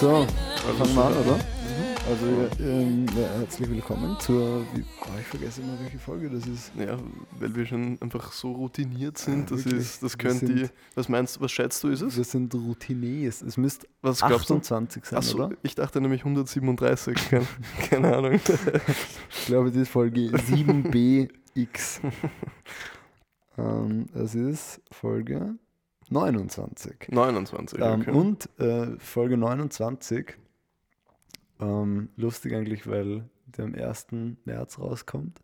So, 0.00 0.26
fangen 0.78 0.94
wir 0.94 1.04
an, 1.04 1.12
oder? 1.14 1.38
Also, 2.08 2.26
ähm, 2.62 3.06
herzlich 3.40 3.68
willkommen 3.70 4.16
zur. 4.20 4.60
Wie, 4.74 4.84
oh, 5.00 5.06
ich 5.20 5.26
vergesse 5.26 5.60
immer, 5.62 5.72
welche 5.80 5.98
Folge 5.98 6.30
das 6.30 6.46
ist. 6.46 6.70
Ja, 6.78 6.96
weil 7.40 7.54
wir 7.54 7.66
schon 7.66 7.98
einfach 8.00 8.30
so 8.32 8.52
routiniert 8.52 9.18
sind. 9.18 9.50
Ja, 9.50 9.56
das 9.56 9.64
wirklich. 9.64 9.82
ist, 9.82 10.02
das 10.02 10.12
sind- 10.12 10.48
die. 10.48 10.68
Was 10.94 11.08
meinst 11.08 11.36
du, 11.36 11.40
was 11.40 11.50
schätzt 11.50 11.82
du, 11.82 11.88
ist 11.88 12.02
es? 12.02 12.16
Wir 12.16 12.24
sind 12.24 12.54
Routiniers. 12.54 13.42
Es 13.42 13.56
müsste 13.56 13.88
Was 14.02 14.20
glaubst 14.20 14.50
du? 14.50 14.54
28 14.54 15.04
sein, 15.04 15.18
Achso, 15.18 15.36
oder? 15.38 15.56
ich 15.62 15.74
dachte 15.74 16.00
nämlich 16.00 16.20
137. 16.20 17.16
Keine, 17.30 17.46
keine 17.90 18.16
Ahnung. 18.16 18.34
Ich 19.30 19.46
glaube, 19.46 19.70
das 19.70 19.82
ist 19.82 19.88
Folge 19.90 20.28
7BX. 20.30 22.00
ähm, 23.58 24.06
es 24.14 24.34
ist 24.34 24.80
Folge 24.92 25.56
29. 26.10 27.08
29. 27.10 27.78
Ähm, 27.80 28.00
Okay. 28.00 28.10
und 28.10 28.48
äh, 28.58 28.96
Folge 28.98 29.36
29, 29.36 30.36
ähm, 31.60 32.08
lustig 32.16 32.54
eigentlich, 32.54 32.86
weil 32.86 33.24
der 33.46 33.64
am 33.64 33.74
1. 33.74 34.06
März 34.44 34.78
rauskommt. 34.78 35.40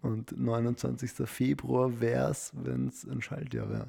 Und 0.00 0.38
29. 0.38 1.12
Februar 1.28 2.00
wäre 2.00 2.30
es, 2.30 2.52
wenn 2.54 2.88
es 2.88 3.04
ein 3.04 3.22
Schaltjahr 3.22 3.70
wäre. 3.70 3.86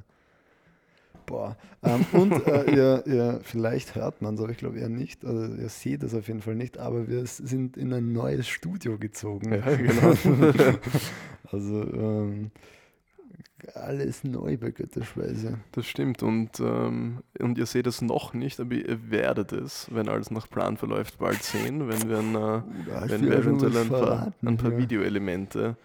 Boah. 1.26 1.58
Ähm, 1.84 2.06
und 2.14 2.32
äh, 2.48 2.72
ihr, 2.76 3.04
ihr, 3.06 3.40
vielleicht 3.44 3.96
hört 3.96 4.22
man 4.22 4.36
es, 4.36 4.42
aber 4.42 4.52
ich 4.52 4.58
glaube 4.58 4.80
eher 4.80 4.90
nicht. 4.90 5.26
Also 5.26 5.54
ihr 5.56 5.70
seht 5.70 6.04
es 6.04 6.14
auf 6.14 6.28
jeden 6.28 6.42
Fall 6.42 6.56
nicht, 6.56 6.78
aber 6.78 7.08
wir 7.08 7.26
sind 7.26 7.78
in 7.78 7.92
ein 7.94 8.14
neues 8.14 8.48
Studio 8.48 8.98
gezogen. 8.98 9.54
Ja, 9.54 9.76
genau. 9.76 10.14
also 11.52 11.84
ähm, 11.94 12.52
alles 13.74 14.24
neu 14.24 14.58
bei 14.58 14.72
Götterspeise. 14.72 15.60
Das 15.72 15.86
stimmt. 15.86 16.24
Und, 16.24 16.60
ähm, 16.60 17.24
und 17.40 17.58
ihr 17.58 17.66
seht 17.66 17.88
es 17.88 18.02
noch 18.02 18.34
nicht, 18.34 18.60
aber 18.60 18.76
ihr 18.76 19.10
werdet 19.10 19.52
es, 19.54 19.88
wenn 19.92 20.10
alles 20.10 20.30
nach 20.32 20.50
Plan 20.50 20.78
verläuft, 20.78 21.18
bald 21.18 21.42
sehen, 21.42 21.88
wenn 21.88 22.10
wir, 22.10 22.20
ein, 22.20 22.36
äh, 22.36 23.10
wenn 23.10 23.24
wir 23.24 23.34
ja 23.34 23.40
eventuell 23.40 23.78
ein 23.78 23.90
paar, 23.90 24.34
ein 24.44 24.58
paar 24.58 24.72
hier. 24.72 24.80
Videoelemente 24.80 25.78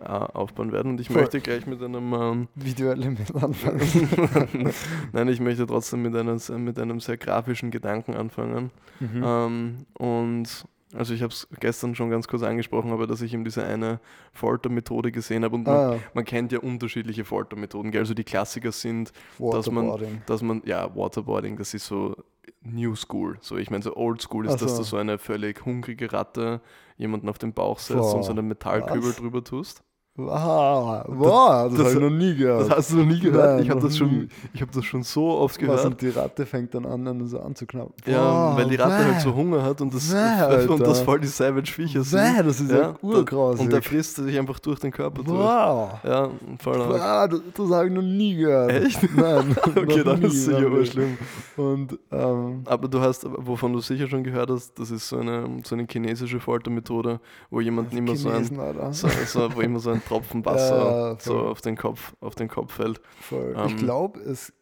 äh, 0.00 0.04
aufbauen 0.04 0.72
werden. 0.72 0.92
Und 0.92 1.00
ich 1.00 1.08
Voll. 1.08 1.22
möchte 1.22 1.40
gleich 1.40 1.66
mit 1.66 1.82
einem. 1.82 2.12
Ähm, 2.12 2.48
Videoelement 2.54 3.34
anfangen. 3.34 3.80
Nein, 5.12 5.28
ich 5.28 5.40
möchte 5.40 5.66
trotzdem 5.66 6.02
mit 6.02 6.14
einem, 6.14 6.38
mit 6.64 6.78
einem 6.78 7.00
sehr 7.00 7.16
grafischen 7.16 7.70
Gedanken 7.70 8.14
anfangen. 8.14 8.70
Mhm. 9.00 9.22
Ähm, 9.24 9.76
und 9.94 10.66
also 10.94 11.12
ich 11.14 11.22
habe 11.22 11.32
es 11.32 11.48
gestern 11.60 11.94
schon 11.94 12.10
ganz 12.10 12.28
kurz 12.28 12.42
angesprochen, 12.42 12.92
aber 12.92 13.06
dass 13.06 13.20
ich 13.20 13.34
eben 13.34 13.44
diese 13.44 13.64
eine 13.64 14.00
Foltermethode 14.32 15.10
gesehen 15.12 15.44
habe 15.44 15.54
und 15.56 15.66
man, 15.66 15.76
ah, 15.76 15.98
man 16.14 16.24
kennt 16.24 16.52
ja 16.52 16.60
unterschiedliche 16.60 17.24
Foltermethoden. 17.24 17.90
gell? 17.90 18.00
Also 18.02 18.14
die 18.14 18.24
Klassiker 18.24 18.72
sind, 18.72 19.12
dass 19.38 19.70
man- 19.70 20.22
dass 20.26 20.42
man, 20.42 20.62
ja, 20.64 20.94
Waterboarding, 20.94 21.56
das 21.56 21.74
ist 21.74 21.86
so 21.86 22.16
New 22.62 22.94
School. 22.96 23.38
So, 23.40 23.56
ich 23.56 23.70
meine, 23.70 23.82
so 23.82 23.96
Old 23.96 24.22
School 24.22 24.46
ist, 24.46 24.54
Ach 24.54 24.58
dass 24.58 24.76
du 24.76 24.82
so 24.82 24.96
eine 24.96 25.18
völlig 25.18 25.64
hungrige 25.64 26.12
Ratte 26.12 26.60
jemanden 26.96 27.28
auf 27.28 27.38
den 27.38 27.52
Bauch 27.52 27.78
setzt 27.78 28.14
und 28.14 28.22
so 28.22 28.32
Boah, 28.32 28.38
einen 28.38 28.48
Metallkübel 28.48 29.10
was? 29.10 29.16
drüber 29.16 29.44
tust. 29.44 29.82
Wow, 30.18 31.04
wow, 31.08 31.68
das, 31.68 31.74
das- 31.78 31.80
habe 31.80 31.90
ich 31.94 32.00
noch 32.00 32.10
nie 32.10 32.34
gehört. 32.34 32.62
Das 32.70 32.70
hast 32.78 32.92
du 32.92 32.96
noch 32.96 33.04
nie 33.04 33.20
gehört? 33.20 33.56
Nein, 33.56 33.62
ich 33.64 33.70
habe 33.70 33.80
das, 33.82 33.96
schon- 33.98 34.28
ich 34.54 34.62
hab 34.62 34.72
das 34.72 34.84
schon 34.86 35.02
so 35.02 35.26
oft 35.28 35.56
Was 35.56 35.58
gehört. 35.58 35.84
und 35.84 36.00
die 36.00 36.08
Ratte 36.08 36.46
fängt 36.46 36.74
dann 36.74 36.86
an, 36.86 37.04
dann 37.04 37.26
so 37.26 37.38
anzuknappen. 37.40 37.92
Ja, 38.06 38.52
Wow, 38.52 38.56
weil 38.58 38.68
die 38.68 38.76
Ratte 38.76 39.04
halt 39.04 39.20
so 39.20 39.34
Hunger 39.34 39.62
hat 39.62 39.80
und 39.82 39.92
das, 39.94 40.10
Bäh, 40.10 40.66
und 40.68 40.80
das 40.80 41.00
voll 41.00 41.20
die 41.20 41.26
Savage-Viecher 41.26 42.02
sind. 42.02 42.18
bäh, 42.18 42.42
das 42.42 42.60
ist 42.60 42.70
ja, 42.70 42.78
Ja, 42.78 42.94
urgrausig. 43.02 43.60
Und 43.60 43.72
der 43.72 43.82
frisst 43.82 44.16
sich 44.16 44.38
einfach 44.38 44.58
durch 44.58 44.80
den 44.80 44.90
Körper 44.90 45.22
durch. 45.22 45.38
Wow. 45.38 45.90
Ja, 46.02 46.30
voll. 46.60 46.78
Wow, 46.78 47.28
das, 47.28 47.40
das 47.54 47.70
habe 47.70 47.86
ich 47.88 47.92
noch 47.92 48.02
nie 48.02 48.36
gehört. 48.36 48.72
Echt? 48.72 49.14
Nein. 49.16 49.54
Okay, 49.76 50.02
dann 50.02 50.22
ist 50.22 50.32
es 50.34 50.44
sicher 50.46 50.70
urschlimm. 50.70 51.18
Und 51.56 51.98
ähm, 52.10 52.62
Aber 52.64 52.88
du 52.88 53.00
hast, 53.00 53.26
wovon 53.38 53.72
du 53.72 53.80
sicher 53.80 54.08
schon 54.08 54.24
gehört 54.24 54.50
hast, 54.50 54.78
das 54.78 54.90
ist 54.90 55.08
so 55.08 55.18
eine, 55.18 55.44
so 55.64 55.74
eine 55.74 55.86
chinesische 55.90 56.40
Foltermethode, 56.40 57.20
wo 57.50 57.60
jemand 57.60 57.92
immer 57.92 58.16
so 58.16 58.30
ein, 58.30 58.44
Chinesen, 58.44 58.92
so, 58.92 59.08
so, 59.26 59.54
wo 59.54 59.60
immer 59.60 59.78
so 59.78 59.90
ein 59.90 60.00
Tropfen 60.06 60.44
Wasser 60.44 60.76
Ja, 60.76 61.18
so 61.20 61.38
auf 61.40 61.60
den 61.60 61.76
Kopf, 61.76 62.14
auf 62.20 62.34
den 62.34 62.48
Kopf 62.48 62.74
fällt. 62.74 63.00
Voll. 63.20 63.54
Ähm, 63.56 63.66
ich 63.66 63.76
glaube, 63.76 64.20
es, 64.20 64.52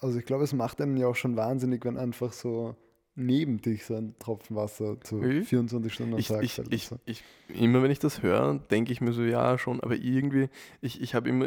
also 0.00 0.18
ich 0.18 0.24
glaube, 0.26 0.44
es 0.44 0.52
macht 0.52 0.80
einen 0.80 0.96
ja 0.96 1.06
auch 1.06 1.16
schon 1.16 1.36
wahnsinnig, 1.36 1.84
wenn 1.84 1.96
einfach 1.96 2.32
so 2.32 2.74
neben 3.14 3.60
dich 3.62 3.86
so 3.86 3.94
ein 3.94 4.14
Tropfen 4.18 4.56
Wasser 4.56 5.00
zu 5.00 5.16
Mhm. 5.16 5.44
24 5.44 5.92
Stunden 5.94 6.12
am 6.14 6.18
Ich, 6.20 6.28
Tag 6.28 6.42
ich, 6.42 6.52
fällt. 6.54 6.72
ich, 6.74 6.88
so. 6.88 6.98
ich, 7.06 7.24
immer 7.48 7.82
wenn 7.82 7.90
ich 7.90 7.98
das 7.98 8.22
höre, 8.22 8.54
denke 8.70 8.92
ich 8.92 9.00
mir 9.00 9.12
so, 9.12 9.22
ja 9.22 9.56
schon, 9.58 9.80
aber 9.80 9.94
irgendwie, 9.96 10.48
ich, 10.82 11.00
ich 11.00 11.14
habe 11.14 11.28
immer, 11.28 11.46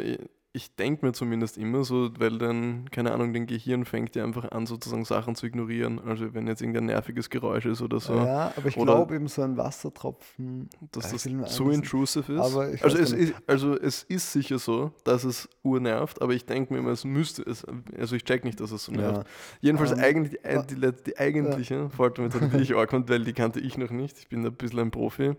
ich 0.52 0.74
denke 0.74 1.06
mir 1.06 1.12
zumindest 1.12 1.56
immer 1.58 1.84
so, 1.84 2.10
weil 2.18 2.36
dann, 2.38 2.90
keine 2.90 3.12
Ahnung, 3.12 3.32
dein 3.32 3.46
Gehirn 3.46 3.84
fängt 3.84 4.16
ja 4.16 4.24
einfach 4.24 4.50
an, 4.50 4.66
sozusagen 4.66 5.04
Sachen 5.04 5.36
zu 5.36 5.46
ignorieren. 5.46 6.00
Also 6.00 6.34
wenn 6.34 6.48
jetzt 6.48 6.60
irgendein 6.60 6.86
nerviges 6.86 7.30
Geräusch 7.30 7.66
ist 7.66 7.80
oder 7.82 8.00
so, 8.00 8.16
Ja, 8.16 8.52
aber 8.56 8.66
ich 8.66 8.74
glaube 8.74 9.14
eben 9.14 9.28
so 9.28 9.42
ein 9.42 9.56
Wassertropfen. 9.56 10.68
dass 10.92 11.12
das 11.12 11.22
so 11.46 11.70
intrusive 11.70 12.32
ist. 12.32 12.40
Also, 12.40 12.98
es 12.98 13.12
ist, 13.12 13.34
also 13.46 13.78
es 13.78 14.02
ist 14.04 14.32
sicher 14.32 14.58
so, 14.58 14.92
dass 15.04 15.22
es 15.22 15.48
urnervt, 15.62 16.20
aber 16.20 16.32
ich 16.32 16.44
denke 16.46 16.72
mir 16.72 16.80
immer, 16.80 16.90
es 16.90 17.04
müsste 17.04 17.42
es, 17.42 17.64
also 17.96 18.16
ich 18.16 18.24
check 18.24 18.44
nicht, 18.44 18.58
dass 18.60 18.72
es 18.72 18.84
so 18.86 18.92
nervt. 18.92 19.18
Ja. 19.18 19.24
Jedenfalls 19.60 19.92
Ähm, 19.92 19.98
eigentlich 20.00 20.40
die, 20.42 20.56
wa- 20.56 20.62
die, 20.62 21.02
die, 21.06 21.18
eigentliche 21.18 21.90
Foltermethode, 21.90 22.48
die 22.48 22.62
ich 22.62 22.74
auch 22.74 22.86
konnte, 22.88 23.12
weil 23.12 23.22
die 23.24 23.32
kannte 23.34 23.60
ich 23.60 23.78
noch 23.78 23.90
nicht, 23.90 24.18
ich 24.18 24.28
bin 24.28 24.44
ein 24.44 24.52
bisschen 24.52 24.80
ein 24.80 24.90
Profi, 24.90 25.34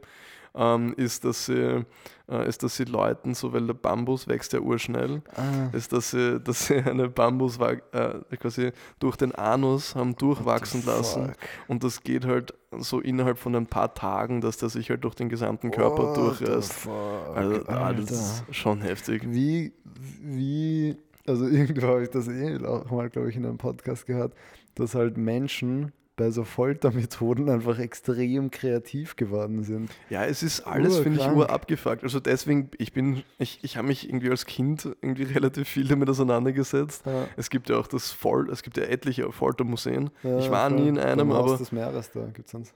ähm, 0.54 0.94
ist, 0.98 1.24
dass 1.24 1.46
sie, 1.46 1.86
äh, 2.30 2.48
ist, 2.48 2.64
dass 2.64 2.76
sie 2.76 2.84
Leuten, 2.84 3.34
so 3.34 3.54
weil 3.54 3.68
der 3.68 3.74
Bambus 3.74 4.28
wächst 4.28 4.54
ja 4.54 4.60
urschnell, 4.60 5.22
Ah, 5.36 5.76
ist, 5.76 5.94
dass 5.94 6.12
sie, 6.12 6.40
dass 6.44 6.68
sie 6.68 6.78
eine 6.78 7.10
Bambus 7.10 7.58
äh, 7.60 8.20
quasi 8.38 8.72
durch 9.00 9.16
den 9.16 9.34
Anus 9.34 9.96
haben 9.96 10.16
durchwachsen 10.16 10.86
lassen 10.86 11.34
und 11.68 11.84
das 11.84 12.04
geht 12.04 12.26
halt 12.26 12.54
so 12.78 13.00
innerhalb 13.00 13.38
von 13.38 13.56
ein 13.56 13.68
paar 13.68 13.94
Tagen, 13.94 14.42
dass 14.42 14.58
der 14.58 14.70
sich 14.70 14.90
halt 14.90 15.04
durch 15.04 15.16
den 15.16 15.30
gesamten 15.30 15.72
Körper 15.72 16.14
the 16.14 16.22
durchreißt. 16.22 16.88
Also 17.36 17.56
ah, 17.68 17.94
das 17.94 18.10
Alter. 18.10 18.14
ist 18.14 18.44
schon 18.52 18.82
heftig. 18.82 19.24
Wie, 19.26 19.74
wie, 20.22 20.98
also 21.26 21.46
irgendwo 21.48 21.88
habe 21.88 22.04
ich 22.04 22.10
das 22.10 22.28
eh 22.28 22.58
auch 22.66 22.90
mal, 22.92 23.10
glaube 23.10 23.30
ich, 23.30 23.36
in 23.36 23.46
einem 23.46 23.58
Podcast 23.58 24.06
gehört, 24.06 24.34
dass 24.76 24.96
halt 24.96 25.18
Menschen 25.18 25.92
bei 26.22 26.30
so 26.30 26.44
Foltermethoden 26.44 27.50
einfach 27.50 27.80
extrem 27.80 28.52
kreativ 28.52 29.16
geworden 29.16 29.64
sind. 29.64 29.90
Ja, 30.12 30.24
es 30.24 30.44
ist 30.44 30.62
alles, 30.62 31.00
finde 31.00 31.20
ich, 31.20 31.28
urabgefuckt. 31.28 32.04
Also 32.04 32.20
deswegen, 32.20 32.70
ich 32.78 32.94
bin, 32.94 33.24
ich, 33.40 33.58
ich 33.64 33.76
habe 33.78 33.88
mich 33.88 34.08
irgendwie 34.08 34.30
als 34.30 34.46
Kind 34.46 34.86
irgendwie 35.02 35.24
relativ 35.34 35.68
viel 35.68 35.88
damit 35.88 36.08
auseinandergesetzt. 36.12 37.08
Ja, 37.08 37.28
Es 37.38 37.50
gibt 37.50 37.70
ja 37.70 37.78
auch 37.78 37.88
das 37.88 38.12
Fol 38.12 38.50
es 38.52 38.62
gibt 38.62 38.78
ja 38.78 38.84
etliche 38.84 39.32
Foltermuseen. 39.32 40.12
ja, 40.22 40.38
Ich 40.38 40.52
war 40.52 40.70
nie 40.70 40.88
in 40.90 41.00
einem, 41.00 41.32
Am 41.32 41.38
Haus 41.38 41.50
aber- 41.52 41.58
des 41.58 41.72
Meeres, 41.72 42.12
da 42.12 42.26
gibt 42.28 42.48
es 42.48 42.54
eins. 42.56 42.74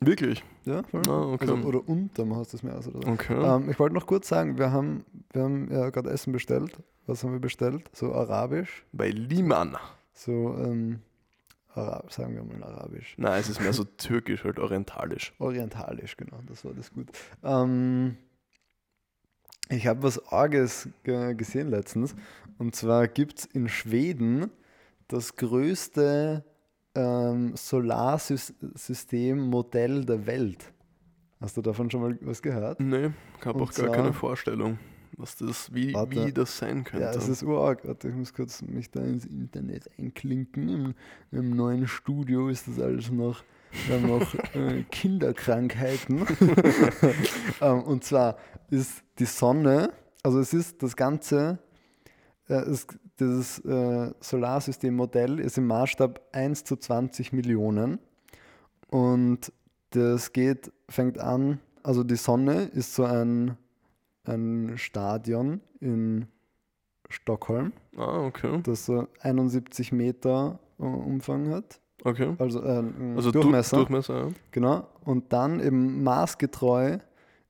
Wirklich? 0.00 0.42
Ja, 0.64 0.82
voll. 0.82 1.02
Ah, 1.08 1.32
okay. 1.32 1.48
also, 1.48 1.54
oder 1.68 1.88
unterm 1.88 2.34
Haus 2.34 2.48
des 2.48 2.64
Meeres 2.64 2.88
oder 2.88 3.06
so. 3.06 3.12
Okay. 3.12 3.34
Ähm, 3.40 3.70
ich 3.70 3.78
wollte 3.78 3.94
noch 3.94 4.06
kurz 4.06 4.26
sagen, 4.28 4.58
wir 4.58 4.72
haben, 4.72 5.04
wir 5.32 5.42
haben 5.44 5.68
ja 5.70 5.90
gerade 5.90 6.10
Essen 6.10 6.32
bestellt. 6.32 6.76
Was 7.06 7.22
haben 7.22 7.32
wir 7.34 7.38
bestellt? 7.40 7.88
So 7.92 8.12
arabisch. 8.12 8.84
Bei 8.92 9.10
Liman. 9.10 9.76
So, 10.12 10.56
ähm, 10.58 10.98
Ara 11.74 12.04
sagen 12.10 12.34
wir 12.34 12.44
mal 12.44 12.62
arabisch. 12.62 13.14
Nein, 13.16 13.40
es 13.40 13.48
ist 13.48 13.60
mehr 13.60 13.72
so 13.72 13.84
türkisch, 13.84 14.44
halt 14.44 14.58
orientalisch. 14.58 15.32
Orientalisch, 15.38 16.16
genau, 16.16 16.40
das 16.46 16.64
war 16.64 16.72
das 16.74 16.92
gut. 16.92 17.08
Ähm, 17.42 18.16
ich 19.70 19.86
habe 19.86 20.02
was 20.02 20.26
Arges 20.30 20.88
ge 21.02 21.34
gesehen 21.34 21.70
letztens. 21.70 22.14
Und 22.58 22.76
zwar 22.76 23.08
gibt 23.08 23.38
es 23.38 23.44
in 23.46 23.68
Schweden 23.68 24.50
das 25.08 25.36
größte 25.36 26.44
ähm, 26.94 27.56
Solarsystem-Modell 27.56 30.04
der 30.04 30.26
Welt. 30.26 30.72
Hast 31.40 31.56
du 31.56 31.62
davon 31.62 31.90
schon 31.90 32.02
mal 32.02 32.18
was 32.20 32.42
gehört? 32.42 32.80
Nee, 32.80 33.12
ich 33.40 33.46
habe 33.46 33.62
auch 33.62 33.72
gar 33.72 33.86
zwar- 33.86 33.96
keine 33.96 34.12
Vorstellung, 34.12 34.78
was 35.16 35.36
das, 35.36 35.72
wie, 35.74 35.94
Warte. 35.94 36.26
wie 36.26 36.32
das 36.32 36.58
sein 36.58 36.84
könnte. 36.84 37.04
Ja, 37.04 37.12
es 37.12 37.28
ist 37.28 37.42
urarg. 37.42 37.86
Warte, 37.86 38.08
ich 38.08 38.14
muss 38.14 38.32
kurz 38.32 38.62
mich 38.62 38.90
da 38.90 39.00
ins 39.00 39.24
Internet 39.24 39.90
einklinken. 39.98 40.68
Im, 40.68 40.94
im 41.30 41.56
neuen 41.56 41.86
Studio 41.86 42.48
ist 42.48 42.68
das 42.68 42.78
alles 42.78 43.10
noch, 43.10 43.42
wir 43.86 43.96
haben 43.96 44.06
noch 44.06 44.34
äh, 44.54 44.84
Kinderkrankheiten. 44.90 46.26
ähm, 47.60 47.82
und 47.82 48.04
zwar 48.04 48.36
ist 48.70 49.02
die 49.18 49.26
Sonne, 49.26 49.92
also 50.22 50.40
es 50.40 50.52
ist 50.52 50.82
das 50.82 50.96
ganze, 50.96 51.58
äh, 52.48 52.54
es, 52.54 52.86
dieses 53.18 53.58
äh, 53.60 54.12
Solarsystemmodell 54.20 55.38
ist 55.40 55.58
im 55.58 55.66
Maßstab 55.66 56.20
1 56.32 56.64
zu 56.64 56.76
20 56.76 57.32
Millionen. 57.32 57.98
Und 58.88 59.52
das 59.90 60.32
geht, 60.32 60.72
fängt 60.88 61.18
an, 61.18 61.60
also 61.82 62.04
die 62.04 62.16
Sonne 62.16 62.64
ist 62.64 62.94
so 62.94 63.04
ein, 63.04 63.56
ein 64.24 64.74
Stadion 64.76 65.60
in 65.80 66.26
Stockholm, 67.08 67.72
ah, 67.96 68.24
okay. 68.26 68.60
das 68.62 68.86
so 68.86 69.06
71 69.20 69.92
Meter 69.92 70.58
äh, 70.78 70.82
Umfang 70.84 71.50
hat. 71.50 71.80
Okay. 72.04 72.34
Also, 72.38 72.62
äh, 72.62 72.82
Also 73.16 73.30
du- 73.30 73.40
Durchmesser. 73.40 73.76
Durchmesser, 73.78 74.26
ja. 74.26 74.28
Genau. 74.50 74.86
Und 75.04 75.32
dann 75.32 75.60
eben 75.60 76.02
maßgetreu 76.02 76.98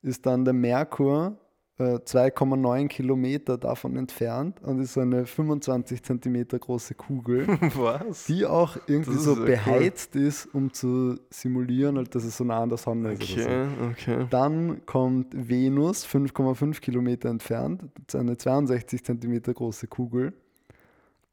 ist 0.01 0.25
dann 0.25 0.43
der 0.45 0.53
Merkur 0.53 1.37
2,9 1.79 2.87
Kilometer 2.87 3.57
davon 3.57 3.95
entfernt 3.97 4.61
und 4.61 4.79
ist 4.79 4.93
so 4.93 5.01
eine 5.01 5.25
25 5.25 6.03
Zentimeter 6.03 6.59
große 6.59 6.93
Kugel, 6.93 7.47
Was? 7.75 8.25
die 8.25 8.45
auch 8.45 8.77
irgendwie 8.85 9.17
so 9.17 9.33
ja 9.33 9.39
cool. 9.39 9.45
beheizt 9.45 10.15
ist, 10.15 10.45
um 10.53 10.71
zu 10.71 11.19
simulieren, 11.31 11.97
halt, 11.97 12.13
dass 12.13 12.25
es 12.25 12.37
so 12.37 12.43
nah 12.43 12.61
an 12.61 12.69
der 12.69 12.77
Sonne 12.77 13.13
ist. 13.13 13.23
Oder 13.33 13.43
so. 13.43 13.49
Okay, 13.49 13.67
okay. 13.91 14.27
Dann 14.29 14.85
kommt 14.85 15.33
Venus, 15.33 16.05
5,5 16.05 16.79
Kilometer 16.79 17.29
entfernt, 17.29 17.85
das 18.05 18.13
ist 18.13 18.19
eine 18.19 18.37
62 18.37 19.03
Zentimeter 19.03 19.53
große 19.53 19.87
Kugel. 19.87 20.33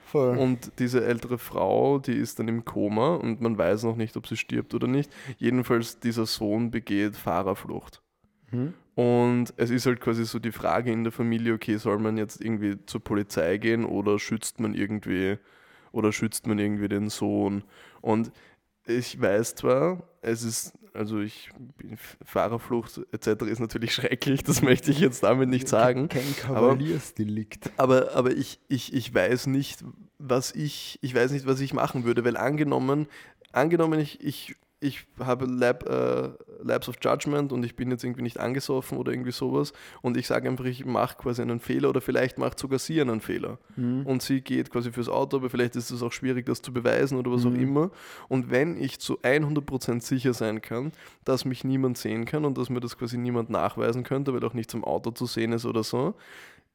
Voll. 0.05 0.37
Und 0.37 0.73
diese 0.79 1.05
ältere 1.05 1.39
Frau, 1.39 1.99
die 1.99 2.12
ist 2.12 2.39
dann 2.39 2.49
im 2.49 2.67
Koma 2.67 3.15
und 3.15 3.41
man 3.41 3.56
weiß 3.56 3.85
noch 3.85 3.97
nicht, 3.97 4.17
ob 4.17 4.27
sie 4.27 4.37
stirbt 4.37 4.75
oder 4.75 4.87
nicht. 4.87 5.11
Jedenfalls, 5.39 6.00
dieser 6.00 6.27
Sohn 6.27 6.71
begeht 6.71 7.17
Fahrerflucht. 7.17 8.03
Mhm. 8.50 8.75
Und 8.94 9.55
es 9.56 9.71
ist 9.71 9.87
halt 9.87 10.00
quasi 10.00 10.27
so 10.27 10.39
die 10.39 10.53
Frage 10.53 10.93
in 10.93 11.03
der 11.03 11.12
Familie, 11.12 11.55
okay, 11.55 11.79
soll 11.79 11.99
man 11.99 12.19
jetzt 12.19 12.44
irgendwie 12.44 12.77
zur 12.85 13.03
Polizei 13.03 13.56
gehen 13.56 13.87
oder 13.87 14.19
schützt 14.19 14.61
man 14.61 14.75
irgendwie 14.75 15.39
oder 15.93 16.12
schützt 16.12 16.47
man 16.47 16.59
irgendwie 16.59 16.89
den 16.89 17.09
Sohn? 17.09 17.65
Und 18.03 18.33
ich 18.87 19.20
weiß 19.20 19.55
zwar, 19.55 20.02
es 20.20 20.43
ist, 20.43 20.73
also 20.94 21.20
ich 21.20 21.50
bin- 21.79 21.96
Fahrerflucht 22.25 23.00
etc. 23.12 23.43
ist 23.46 23.58
natürlich 23.61 23.94
schrecklich, 23.94 24.43
das 24.43 24.62
möchte 24.62 24.90
ich 24.90 24.99
jetzt 25.00 25.23
damit 25.23 25.49
nicht 25.49 25.69
sagen. 25.69 26.08
Kein 26.08 26.37
Kavaliersdelikt. 26.37 27.70
Aber, 27.76 28.14
aber 28.14 28.32
ich, 28.32 28.61
ich, 28.69 28.93
ich 28.93 29.14
weiß 29.14 29.46
nicht, 29.46 29.84
was 30.19 30.52
ich, 30.52 30.99
ich 31.02 31.14
weiß 31.14 31.32
nicht, 31.32 31.46
was 31.46 31.61
ich 31.61 31.75
machen 31.75 32.05
würde, 32.05 32.25
weil 32.25 32.37
angenommen, 32.37 33.06
angenommen 33.52 33.99
ich, 34.00 34.20
ich, 34.23 34.55
ich 34.82 35.06
habe 35.20 35.46
Lab, 35.46 35.88
äh, 35.88 36.31
Labs 36.62 36.88
of 36.88 36.96
Judgment 37.02 37.52
und 37.52 37.64
ich 37.64 37.76
bin 37.76 37.90
jetzt 37.90 38.05
irgendwie 38.05 38.23
nicht 38.23 38.38
angesoffen 38.40 38.99
oder 38.99 39.12
irgendwie 39.12 39.32
sowas 39.32 39.73
und 40.02 40.17
ich 40.17 40.26
sage 40.26 40.49
einfach, 40.49 40.64
ich 40.64 40.84
mache 40.84 41.17
quasi 41.17 41.40
einen 41.43 41.61
Fehler 41.61 41.88
oder 41.88 42.00
vielleicht 42.00 42.38
macht 42.38 42.58
sogar 42.58 42.79
sie 42.79 43.00
einen 43.00 43.20
Fehler 43.20 43.58
Mhm. 43.76 44.05
und 44.06 44.23
sie 44.23 44.40
geht 44.40 44.70
quasi 44.70 44.90
fürs 44.93 45.08
Auto, 45.08 45.37
aber 45.38 45.50
vielleicht 45.50 45.76
ist 45.76 45.90
es 45.90 46.02
auch 46.02 46.12
schwierig, 46.12 46.46
das 46.46 46.62
zu 46.62 46.73
beweisen 46.73 47.19
oder 47.19 47.31
was 47.32 47.46
auch 47.46 47.50
Mhm. 47.50 47.61
immer. 47.61 47.90
Und 48.29 48.50
wenn 48.50 48.76
ich 48.81 48.99
zu 48.99 49.19
100% 49.23 50.02
sicher 50.02 50.34
sein 50.34 50.61
kann, 50.61 50.93
dass 51.25 51.44
mich 51.44 51.64
niemand 51.64 51.96
sehen 51.99 52.25
kann 52.25 52.44
und 52.44 52.58
dass 52.58 52.69
mir 52.70 52.81
das 52.81 52.99
quasi 52.99 53.19
niemand 53.19 53.50
nachweisen 53.50 54.02
könnte, 54.05 54.34
weil 54.34 54.44
auch 54.44 54.55
nichts 54.55 54.75
am 54.75 54.84
Auto 54.84 55.11
zu 55.12 55.26
sehen 55.26 55.52
ist 55.52 55.64
oder 55.64 55.82
so, 55.84 56.14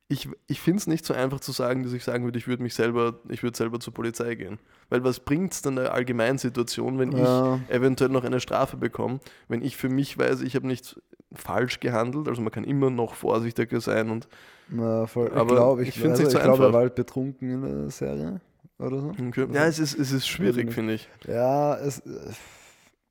ich, 0.09 0.29
ich 0.47 0.61
finde 0.61 0.79
es 0.79 0.87
nicht 0.87 1.05
so 1.05 1.13
einfach 1.13 1.39
zu 1.41 1.51
sagen, 1.51 1.83
dass 1.83 1.91
ich 1.93 2.03
sagen 2.03 2.23
würde, 2.23 2.37
ich 2.39 2.47
würde 2.47 2.63
mich 2.63 2.73
selber, 2.75 3.19
ich 3.29 3.43
würde 3.43 3.57
selber 3.57 3.79
zur 3.79 3.93
Polizei 3.93 4.35
gehen. 4.35 4.57
Weil 4.89 5.03
was 5.03 5.19
bringt 5.19 5.53
es 5.53 5.61
denn 5.61 5.75
der 5.75 5.93
Allgemeinsituation, 5.93 6.97
wenn 6.97 7.11
Ja. 7.11 7.59
ich 7.67 7.75
eventuell 7.75 8.09
noch 8.09 8.23
eine 8.23 8.39
Strafe 8.39 8.77
bekomme, 8.77 9.19
wenn 9.49 9.61
ich 9.61 9.75
für 9.75 9.89
mich 9.89 10.17
weiß, 10.17 10.41
ich 10.41 10.55
habe 10.55 10.65
nicht 10.67 10.99
falsch 11.33 11.81
gehandelt, 11.81 12.29
also 12.29 12.41
man 12.41 12.51
kann 12.51 12.63
immer 12.63 12.89
noch 12.89 13.15
vorsichtiger 13.15 13.81
sein 13.81 14.09
und 14.09 14.29
Na, 14.69 15.07
voll. 15.07 15.29
Aber 15.31 15.41
ich 15.41 15.47
glaube, 15.49 15.81
ich, 15.83 15.89
ich 15.89 15.99
find's 15.99 16.19
also, 16.19 16.23
nicht 16.23 16.31
so 16.31 16.37
ich 16.37 16.43
glaube, 16.43 16.63
er 16.63 16.67
einfach. 16.67 16.73
war 16.73 16.81
halt 16.83 16.95
betrunken 16.95 17.49
in 17.51 17.61
der 17.61 17.89
Serie 17.89 18.39
oder 18.79 19.01
so. 19.01 19.09
okay. 19.09 19.47
ja, 19.51 19.65
es 19.65 19.77
ist, 19.79 19.99
es 19.99 20.13
ist 20.13 20.27
schwierig, 20.27 20.71
finde 20.71 20.93
ich. 20.93 21.09
Ja, 21.27 21.75
es, 21.77 21.99
äh, 21.99 22.09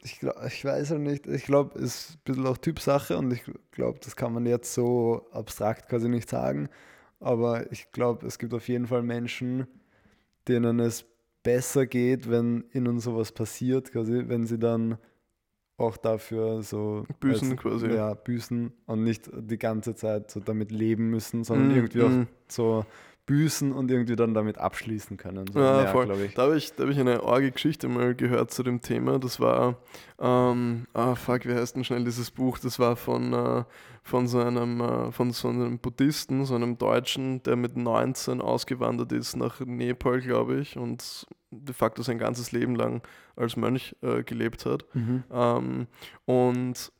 ich, 0.07 0.21
glaub, 0.21 0.37
ich 0.47 0.65
weiß 0.65 0.91
halt 0.91 1.01
nicht. 1.03 1.27
Ich 1.27 1.45
glaube, 1.45 1.79
es 1.79 2.11
ist 2.11 2.11
ein 2.17 2.21
bisschen 2.25 2.47
auch 2.47 2.59
Typsache 2.59 3.17
und 3.19 3.33
ich 3.33 3.43
glaube, 3.73 3.99
das 4.03 4.17
kann 4.17 4.33
man 4.33 4.47
jetzt 4.47 4.73
so 4.75 5.27
abstrakt 5.33 5.89
quasi 5.89 6.09
nicht 6.09 6.29
sagen. 6.31 6.69
Aber 7.21 7.71
ich 7.73 7.93
glaube, 7.93 8.27
es 8.27 8.39
gibt 8.39 8.55
auf 8.55 8.69
jeden 8.69 8.87
Fall 8.87 9.03
Menschen, 9.03 9.67
denen 10.49 10.81
es 10.81 11.05
besser 11.43 11.87
geht, 11.87 12.31
wenn 12.31 12.65
ihnen 12.73 13.01
sowas 13.01 13.33
passiert, 13.33 13.93
quasi, 13.93 14.25
wenn 14.29 14.47
sie 14.47 14.59
dann 14.59 14.99
auch 15.79 15.97
dafür 15.97 16.63
so 16.63 17.07
Büßen 17.21 17.53
als- 17.53 17.63
quasi. 17.63 17.87
Ja, 17.89 18.15
büßen 18.15 18.73
und 18.87 19.05
nicht 19.05 19.31
die 19.35 19.59
ganze 19.59 19.95
Zeit 19.95 20.31
so 20.31 20.41
damit 20.41 20.71
leben 20.73 21.11
müssen, 21.11 21.45
sondern 21.45 21.71
Mm, 21.71 21.77
irgendwie 21.77 22.03
auch 22.03 22.11
mm. 22.13 22.29
so 22.49 22.87
büßen 23.27 23.73
und 23.73 23.91
irgendwie 23.91 24.15
dann 24.15 24.35
damit 24.35 24.57
abschließen 24.57 25.17
können. 25.17 25.47
So 25.53 25.59
Ja, 25.61 25.83
mehr, 25.83 25.89
voll. 25.89 26.11
ich. 26.25 26.35
Da 26.35 26.43
habe 26.43 26.57
ich, 26.57 26.75
da 26.75 26.85
hab 26.85 26.91
ich 26.91 26.99
eine 26.99 27.23
arge 27.25 27.51
Geschichte 27.51 27.89
mal 27.89 28.15
gehört 28.15 28.53
zu 28.53 28.63
dem 28.63 28.81
Thema. 28.81 29.19
Das 29.19 29.41
war, 29.41 29.77
ähm, 30.21 30.87
ah 30.95 31.17
fuck, 31.17 31.45
wie 31.45 31.53
heißt 31.53 31.75
denn 31.75 31.85
schnell 31.85 32.05
dieses 32.05 32.31
Buch? 32.31 32.59
Das 32.59 32.79
war 32.79 32.95
von, 32.95 33.33
äh, 33.33 33.65
von, 34.05 34.29
so 34.29 34.39
einem, 34.39 34.81
äh, 34.81 35.11
von 35.11 35.33
so 35.33 35.49
einem 35.49 35.79
Buddhisten, 35.81 36.45
so 36.45 36.55
einem 36.55 36.79
Deutschen, 36.79 37.43
der 37.43 37.57
mit 37.57 37.77
19 37.77 38.41
ausgewandert 38.41 39.11
ist 39.11 39.37
nach 39.37 39.59
Nepal, 39.61 40.21
glaube 40.21 40.61
ich, 40.61 40.77
und 40.77 41.27
de 41.51 41.75
facto 41.75 42.03
sein 42.03 42.19
ganzes 42.19 42.53
Leben 42.53 42.77
lang 42.77 43.03
als 43.35 43.57
Mönch 43.57 43.97
äh, 44.03 44.23
gelebt 44.23 44.67
hat. 44.67 44.85
Mhm. 44.95 45.25
Ähm, 45.33 45.87
und 46.27 46.93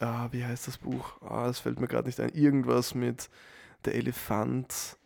ah, 0.00 0.28
wie 0.32 0.44
heißt 0.44 0.68
das 0.68 0.76
Buch? 0.76 1.20
Ah, 1.22 1.48
es 1.48 1.60
fällt 1.60 1.80
mir 1.80 1.88
gerade 1.88 2.08
nicht 2.08 2.20
ein. 2.20 2.28
Irgendwas 2.30 2.94
mit 2.94 3.30
der 3.86 3.94
Elefant. 3.94 4.98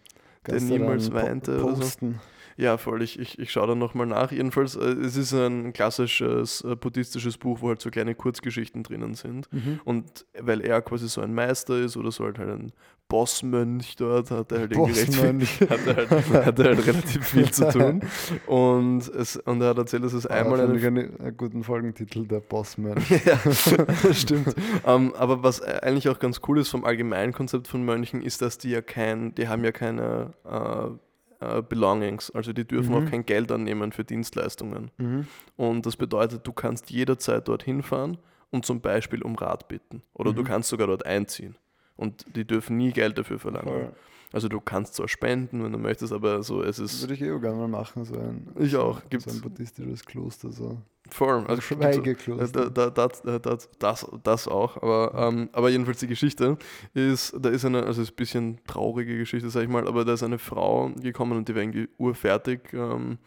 Der 0.46 0.60
niemals 0.60 1.10
dann 1.10 1.20
po- 1.20 1.26
weinte 1.28 1.64
oder 1.64 1.82
so. 1.82 2.14
Ja, 2.56 2.76
voll. 2.76 3.02
Ich, 3.02 3.18
ich, 3.18 3.38
ich 3.38 3.52
schaue 3.52 3.68
dann 3.68 3.78
nochmal 3.78 4.06
nach. 4.06 4.32
Jedenfalls, 4.32 4.76
äh, 4.76 4.80
es 4.80 5.16
ist 5.16 5.32
ein 5.32 5.72
klassisches 5.72 6.62
äh, 6.62 6.76
buddhistisches 6.76 7.38
Buch, 7.38 7.62
wo 7.62 7.68
halt 7.68 7.80
so 7.80 7.90
kleine 7.90 8.14
Kurzgeschichten 8.14 8.82
drinnen 8.82 9.14
sind. 9.14 9.50
Mhm. 9.52 9.80
Und 9.84 10.26
weil 10.38 10.60
er 10.60 10.82
quasi 10.82 11.08
so 11.08 11.20
ein 11.22 11.32
Meister 11.32 11.78
ist 11.78 11.96
oder 11.96 12.10
so 12.10 12.24
halt, 12.24 12.38
halt 12.38 12.50
ein 12.50 12.72
Bossmönch 13.10 13.96
dort, 13.96 14.30
hat 14.30 14.50
er 14.52 14.60
halt 14.60 14.72
viel, 14.72 14.78
Bossmönch. 14.78 15.60
hat 15.68 15.86
er 15.86 15.96
halt, 15.96 16.10
hat 16.10 16.58
er 16.58 16.64
halt 16.64 16.86
relativ 16.86 17.26
viel 17.26 17.50
zu 17.50 17.68
tun. 17.72 18.00
Und, 18.46 19.06
es, 19.08 19.36
und 19.36 19.60
er 19.60 19.68
hat 19.68 19.78
erzählt, 19.78 20.04
dass 20.04 20.14
es 20.14 20.26
einmal 20.26 20.60
Einmal 20.60 20.76
eine 20.78 20.86
einen, 20.86 21.20
einen 21.20 21.36
guten 21.36 21.62
Folgentitel, 21.62 22.26
der 22.26 22.40
Bossman. 22.40 22.96
ja, 23.26 24.12
stimmt. 24.14 24.54
Ähm, 24.86 25.12
aber 25.18 25.42
was 25.42 25.60
eigentlich 25.60 26.08
auch 26.08 26.18
ganz 26.18 26.40
cool 26.48 26.58
ist 26.60 26.70
vom 26.70 26.84
Allgemeinkonzept 26.84 27.68
von 27.68 27.84
Mönchen, 27.84 28.22
ist, 28.22 28.40
dass 28.40 28.56
die 28.56 28.70
ja 28.70 28.80
kein, 28.80 29.34
die 29.34 29.48
haben 29.48 29.64
ja 29.64 29.72
keine 29.72 30.32
äh, 30.48 31.56
äh, 31.58 31.62
Belongings, 31.62 32.30
also 32.30 32.52
die 32.52 32.64
dürfen 32.66 32.94
Mhm. 32.94 33.06
auch 33.06 33.10
kein 33.10 33.26
Geld 33.26 33.50
annehmen 33.52 33.92
für 33.92 34.04
Dienstleistungen. 34.04 34.90
Mhm. 34.98 35.26
Und 35.56 35.84
das 35.84 35.96
bedeutet, 35.96 36.46
du 36.46 36.52
kannst 36.52 36.90
jederzeit 36.90 37.48
dorthin 37.48 37.82
fahren 37.82 38.18
und 38.50 38.64
zum 38.64 38.80
Beispiel 38.80 39.22
um 39.22 39.34
Rat 39.34 39.66
bitten. 39.68 40.02
Oder 40.14 40.32
du 40.32 40.42
Mhm. 40.42 40.46
kannst 40.46 40.68
sogar 40.68 40.86
dort 40.86 41.04
einziehen. 41.04 41.56
Und 42.00 42.24
die 42.36 42.44
dürfen 42.46 42.76
nie 42.78 42.92
Geld 42.92 43.18
dafür 43.18 43.38
verlangen. 43.38 43.68
Voll. 43.68 43.92
Also 44.32 44.48
du 44.48 44.60
kannst 44.60 44.94
zwar 44.94 45.08
spenden, 45.08 45.62
wenn 45.64 45.72
du 45.72 45.78
möchtest, 45.78 46.12
aber 46.12 46.42
so 46.44 46.62
es 46.62 46.76
Das 46.76 46.92
ist 46.92 47.00
würde 47.02 47.14
ich 47.14 47.22
eh 47.22 47.32
auch 47.32 47.40
gerne 47.40 47.56
mal 47.58 47.66
machen, 47.68 48.04
so 48.04 48.14
ein, 48.14 48.46
Ich 48.60 48.70
so, 48.72 48.80
auch. 48.82 49.00
so 49.00 49.08
Gibt's- 49.10 49.26
ein 49.34 49.40
buddhistisches 49.40 50.04
Kloster. 50.04 50.52
So. 50.52 50.78
Voll. 51.10 51.44
Also, 51.48 51.60
Schweigekloster. 51.62 52.70
Da, 52.70 52.90
da, 52.90 53.08
da, 53.08 53.38
das, 53.40 53.68
das, 53.80 54.06
das 54.22 54.46
auch. 54.46 54.76
Aber, 54.80 55.12
ähm, 55.16 55.48
aber 55.52 55.68
jedenfalls 55.70 55.98
die 55.98 56.06
Geschichte 56.06 56.56
ist, 56.94 57.34
da 57.40 57.48
ist 57.48 57.64
eine, 57.64 57.82
also 57.82 58.02
ist 58.02 58.12
ein 58.12 58.16
bisschen 58.16 58.60
traurige 58.68 59.18
Geschichte, 59.18 59.50
sag 59.50 59.64
ich 59.64 59.68
mal, 59.68 59.88
aber 59.88 60.04
da 60.04 60.12
ist 60.12 60.22
eine 60.22 60.38
Frau 60.38 60.90
gekommen 61.02 61.36
und 61.36 61.48
die 61.48 61.54
war 61.56 61.62
irgendwie 61.62 61.88
urfertig. 61.98 62.60
Ähm, 62.72 63.18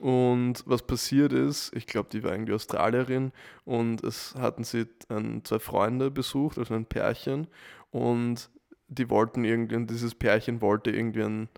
und 0.00 0.62
was 0.66 0.82
passiert 0.82 1.32
ist, 1.32 1.74
ich 1.74 1.86
glaube, 1.86 2.08
die 2.12 2.22
war 2.22 2.30
irgendwie 2.30 2.52
Australierin 2.52 3.32
und 3.64 4.04
es 4.04 4.34
hatten 4.38 4.62
sie 4.62 4.86
ein, 5.08 5.40
zwei 5.44 5.58
Freunde 5.58 6.12
besucht, 6.12 6.56
also 6.58 6.74
ein 6.74 6.84
Pärchen. 6.86 7.48
Und 7.90 8.50
die 8.88 9.10
wollten 9.10 9.44
irgendwie, 9.44 9.76
und 9.76 9.90
dieses 9.90 10.14
Pärchen 10.14 10.60
wollte 10.60 10.90
irgendwie 10.90 11.22
an 11.22 11.48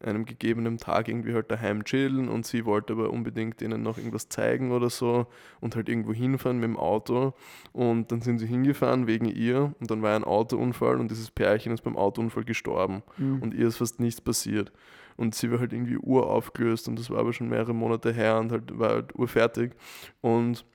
einem 0.00 0.26
gegebenen 0.26 0.76
Tag 0.76 1.08
irgendwie 1.08 1.32
halt 1.32 1.50
daheim 1.50 1.84
chillen 1.84 2.28
und 2.28 2.44
sie 2.44 2.66
wollte 2.66 2.92
aber 2.92 3.08
unbedingt 3.10 3.62
ihnen 3.62 3.82
noch 3.82 3.96
irgendwas 3.96 4.28
zeigen 4.28 4.70
oder 4.72 4.90
so 4.90 5.26
und 5.60 5.76
halt 5.76 5.88
irgendwo 5.88 6.12
hinfahren 6.12 6.58
mit 6.58 6.64
dem 6.68 6.76
Auto. 6.76 7.32
Und 7.72 8.12
dann 8.12 8.20
sind 8.20 8.38
sie 8.38 8.46
hingefahren 8.46 9.06
wegen 9.06 9.26
ihr 9.26 9.74
und 9.80 9.90
dann 9.90 10.02
war 10.02 10.14
ein 10.14 10.24
Autounfall 10.24 11.00
und 11.00 11.10
dieses 11.10 11.30
Pärchen 11.30 11.72
ist 11.72 11.82
beim 11.82 11.96
Autounfall 11.96 12.44
gestorben 12.44 13.02
Mhm. 13.16 13.40
und 13.40 13.54
ihr 13.54 13.66
ist 13.68 13.78
fast 13.78 13.98
nichts 13.98 14.20
passiert. 14.20 14.72
Und 15.16 15.34
sie 15.34 15.50
war 15.50 15.60
halt 15.60 15.72
irgendwie 15.72 15.96
uraufgelöst 15.96 16.88
und 16.88 16.98
das 16.98 17.08
war 17.08 17.20
aber 17.20 17.32
schon 17.32 17.48
mehrere 17.48 17.72
Monate 17.72 18.12
her 18.12 18.38
und 18.40 18.52
halt 18.52 18.78
war 18.78 18.90
halt 18.90 19.14
urfertig. 19.14 19.72
Und 20.20 20.66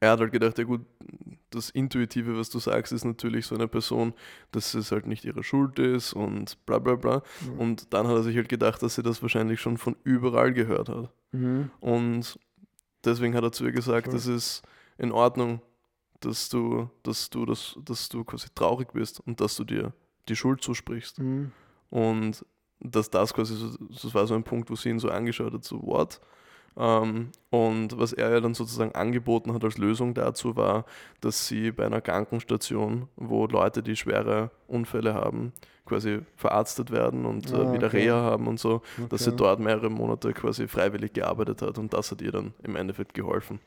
er 0.00 0.10
hat 0.10 0.20
halt 0.20 0.32
gedacht, 0.32 0.58
ja 0.58 0.64
gut, 0.64 0.84
das 1.54 1.70
Intuitive, 1.70 2.36
was 2.36 2.50
du 2.50 2.58
sagst, 2.58 2.92
ist 2.92 3.04
natürlich 3.04 3.46
so 3.46 3.54
eine 3.54 3.68
Person, 3.68 4.14
dass 4.50 4.74
es 4.74 4.92
halt 4.92 5.06
nicht 5.06 5.24
ihre 5.24 5.42
Schuld 5.42 5.78
ist 5.78 6.12
und 6.12 6.64
bla 6.66 6.78
bla 6.78 6.96
bla. 6.96 7.22
Mhm. 7.40 7.58
Und 7.58 7.94
dann 7.94 8.06
hat 8.06 8.14
er 8.14 8.22
sich 8.22 8.36
halt 8.36 8.48
gedacht, 8.48 8.82
dass 8.82 8.94
sie 8.94 9.02
das 9.02 9.22
wahrscheinlich 9.22 9.60
schon 9.60 9.78
von 9.78 9.96
überall 10.04 10.52
gehört 10.52 10.88
hat. 10.88 11.10
Mhm. 11.32 11.70
Und 11.80 12.38
deswegen 13.04 13.34
hat 13.34 13.44
er 13.44 13.52
zu 13.52 13.64
ihr 13.64 13.72
gesagt, 13.72 14.06
Voll. 14.06 14.16
es 14.16 14.26
ist 14.26 14.62
in 14.98 15.12
Ordnung, 15.12 15.60
dass 16.20 16.48
du, 16.48 16.88
dass 17.02 17.30
du, 17.30 17.46
das, 17.46 17.78
dass 17.84 18.08
du 18.08 18.24
quasi 18.24 18.48
traurig 18.54 18.92
bist 18.92 19.20
und 19.20 19.40
dass 19.40 19.56
du 19.56 19.64
dir 19.64 19.92
die 20.28 20.36
Schuld 20.36 20.62
zusprichst. 20.62 21.18
Mhm. 21.18 21.52
Und 21.90 22.44
dass 22.80 23.10
das 23.10 23.34
quasi, 23.34 23.54
so, 23.54 23.76
das 23.78 24.14
war 24.14 24.26
so 24.26 24.34
ein 24.34 24.44
Punkt, 24.44 24.70
wo 24.70 24.76
sie 24.76 24.90
ihn 24.90 24.98
so 24.98 25.08
angeschaut 25.08 25.52
hat, 25.52 25.64
so 25.64 25.80
what? 25.82 26.20
Ähm, 26.76 27.30
und 27.50 27.98
was 27.98 28.12
er 28.14 28.30
ja 28.30 28.40
dann 28.40 28.54
sozusagen 28.54 28.94
angeboten 28.94 29.52
hat 29.52 29.62
als 29.64 29.76
Lösung 29.78 30.14
dazu 30.14 30.56
war, 30.56 30.84
dass 31.20 31.46
sie 31.46 31.70
bei 31.70 31.84
einer 31.84 32.00
Krankenstation, 32.00 33.08
wo 33.16 33.46
Leute, 33.46 33.82
die 33.82 33.96
schwere 33.96 34.50
Unfälle 34.68 35.12
haben, 35.14 35.52
quasi 35.84 36.20
verarztet 36.36 36.90
werden 36.90 37.26
und 37.26 37.52
Ah, 37.52 37.62
äh, 37.64 37.72
wieder 37.72 37.88
okay. 37.88 37.98
Reha 38.04 38.14
haben 38.22 38.46
und 38.46 38.58
so, 38.58 38.80
dass 39.10 39.24
sie 39.24 39.30
Okay. 39.30 39.36
dort 39.36 39.60
mehrere 39.60 39.90
Monate 39.90 40.32
quasi 40.32 40.66
freiwillig 40.68 41.12
gearbeitet 41.12 41.60
hat 41.60 41.76
und 41.78 41.92
das 41.92 42.10
hat 42.10 42.22
ihr 42.22 42.32
dann 42.32 42.54
im 42.62 42.76
Endeffekt 42.76 43.12
geholfen. 43.14 43.60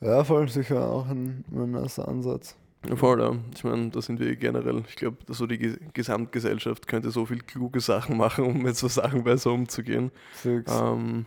Ja, 0.00 0.24
voll 0.24 0.48
sicher 0.48 0.88
auch 0.90 1.06
ein, 1.08 1.44
ein 1.52 1.74
erster 1.74 2.08
Ansatz. 2.08 2.56
Ja, 2.88 2.96
Voll, 2.96 3.20
ja. 3.20 3.34
Ich 3.54 3.64
meine, 3.64 3.88
da 3.90 4.02
sind 4.02 4.20
wir 4.20 4.36
generell, 4.36 4.82
ich 4.88 4.96
glaube, 4.96 5.16
so 5.28 5.46
die 5.46 5.56
Ge- 5.58 5.78
Gesamtgesellschaft 5.94 6.86
könnte 6.86 7.10
so 7.10 7.24
viel 7.24 7.38
kluge 7.40 7.80
Sachen 7.80 8.16
machen, 8.24 8.44
um 8.44 8.62
mit 8.62 8.76
so 8.76 8.88
Sachen 8.88 9.24
besser 9.24 9.52
umzugehen. 9.52 10.10
Ähm, 10.44 11.26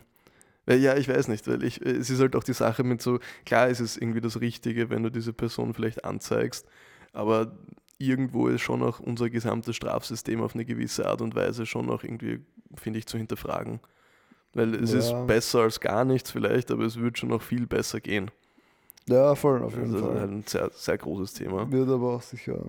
ja, 0.76 0.96
ich 0.96 1.08
weiß 1.08 1.28
nicht, 1.28 1.46
weil 1.48 1.62
ich, 1.62 1.80
es 1.80 2.10
ist 2.10 2.20
halt 2.20 2.36
auch 2.36 2.44
die 2.44 2.52
Sache 2.52 2.84
mit 2.84 3.00
so, 3.02 3.18
klar 3.46 3.68
ist 3.68 3.80
es 3.80 3.96
irgendwie 3.96 4.20
das 4.20 4.40
Richtige, 4.40 4.90
wenn 4.90 5.02
du 5.02 5.10
diese 5.10 5.32
Person 5.32 5.74
vielleicht 5.74 6.04
anzeigst, 6.04 6.66
aber 7.12 7.56
irgendwo 7.98 8.48
ist 8.48 8.60
schon 8.62 8.82
auch 8.82 9.00
unser 9.00 9.30
gesamtes 9.30 9.76
Strafsystem 9.76 10.40
auf 10.42 10.54
eine 10.54 10.64
gewisse 10.64 11.06
Art 11.08 11.20
und 11.22 11.34
Weise 11.34 11.66
schon 11.66 11.90
auch 11.90 12.04
irgendwie, 12.04 12.40
finde 12.76 12.98
ich, 12.98 13.06
zu 13.06 13.18
hinterfragen. 13.18 13.80
Weil 14.54 14.74
es 14.76 14.92
Ja. 14.92 14.98
ist 14.98 15.26
besser 15.26 15.60
als 15.60 15.80
gar 15.80 16.04
nichts 16.04 16.30
vielleicht, 16.30 16.70
aber 16.70 16.84
es 16.84 16.98
wird 16.98 17.18
schon 17.18 17.28
noch 17.30 17.42
viel 17.42 17.66
besser 17.66 18.00
gehen. 18.00 18.30
Ja, 19.06 19.34
voll, 19.34 19.62
auf 19.62 19.72
jeden 19.74 19.94
Also 19.94 19.96
das 19.96 20.14
ist 20.14 20.18
Fall. 20.20 20.28
ein 20.28 20.44
sehr, 20.46 20.70
sehr 20.74 20.98
großes 20.98 21.32
Thema. 21.34 21.70
Wird 21.70 21.88
aber 21.88 22.14
auch 22.14 22.22
sicher 22.22 22.62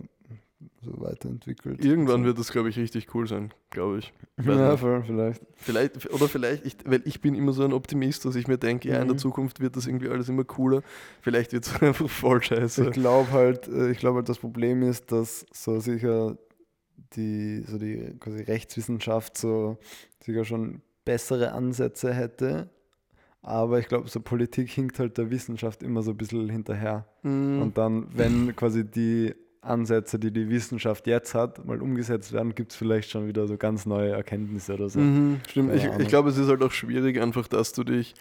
so 0.82 1.00
weiterentwickelt. 1.00 1.84
Irgendwann 1.84 2.22
so. 2.22 2.26
wird 2.28 2.40
das, 2.40 2.52
glaube 2.52 2.70
ich, 2.70 2.78
richtig 2.78 3.14
cool 3.16 3.28
sein, 3.28 3.54
glaube 3.70 4.00
ich. 4.00 4.14
Ja, 4.46 4.76
voll, 4.78 5.04
vielleicht. 5.06 5.42
Vielleicht, 5.56 6.12
oder 6.14 6.28
vielleicht, 6.30 6.66
ich, 6.66 6.78
weil 6.86 7.02
ich 7.06 7.22
bin 7.22 7.36
immer 7.36 7.52
so 7.54 7.64
ein 7.64 7.74
Optimist, 7.74 8.24
dass 8.26 8.36
ich 8.36 8.48
mir 8.48 8.58
denke, 8.58 8.88
ja, 8.90 9.02
in 9.02 9.08
der 9.08 9.16
Mhm. 9.16 9.20
Zukunft 9.20 9.60
wird 9.60 9.76
das 9.76 9.86
irgendwie 9.88 10.08
alles 10.10 10.30
immer 10.30 10.44
cooler. 10.46 10.82
Vielleicht 11.22 11.52
wird 11.54 11.66
es 11.68 11.74
einfach 11.82 12.10
voll 12.10 12.42
scheiße. 12.42 12.86
Ich 12.86 12.92
glaube 12.92 13.32
halt, 13.32 13.68
äh, 13.68 13.92
ich 13.92 14.00
glaube 14.00 14.18
halt, 14.18 14.30
das 14.30 14.40
Problem 14.40 14.82
ist, 14.84 15.12
dass 15.12 15.46
so 15.54 15.80
sicher 15.80 16.38
die, 17.16 17.64
so 17.68 17.78
die 17.78 18.16
quasi 18.20 18.44
Rechtswissenschaft 18.44 19.38
so 19.38 19.78
sicher 20.24 20.46
schon 20.46 20.82
bessere 21.06 21.52
Ansätze 21.54 22.14
hätte. 22.14 22.70
Aber 23.42 23.80
ich 23.80 23.88
glaube, 23.88 24.10
so 24.10 24.20
Politik 24.20 24.70
hinkt 24.70 25.00
halt 25.00 25.18
der 25.18 25.32
Wissenschaft 25.32 25.82
immer 25.84 26.02
so 26.02 26.12
ein 26.12 26.18
bisschen 26.18 26.50
hinterher. 26.50 27.06
Mhm. 27.24 27.62
Und 27.62 27.78
dann, 27.78 28.08
wenn 28.14 28.56
quasi 28.56 28.84
die 28.86 29.34
Ansätze, 29.62 30.20
die 30.20 30.32
die 30.32 30.50
Wissenschaft 30.50 31.08
jetzt 31.08 31.36
hat, 31.36 31.66
mal 31.66 31.82
umgesetzt 31.82 32.32
werden, 32.32 32.56
gibt 32.56 32.72
es 32.72 32.78
vielleicht 32.78 33.10
schon 33.10 33.28
wieder 33.28 33.48
so 33.48 33.58
ganz 33.58 33.86
neue 33.86 34.12
Erkenntnisse 34.12 34.74
oder 34.76 34.90
so. 34.90 35.00
Mhm, 35.00 35.42
stimmt. 35.50 35.74
Ich, 35.74 35.86
ich 35.86 36.08
glaube, 36.08 36.30
es 36.30 36.38
ist 36.38 36.48
halt 36.48 36.64
auch 36.64 36.72
schwierig, 36.72 37.20
einfach, 37.22 37.48
dass 37.48 37.74
du 37.74 37.84
dich. 37.84 38.14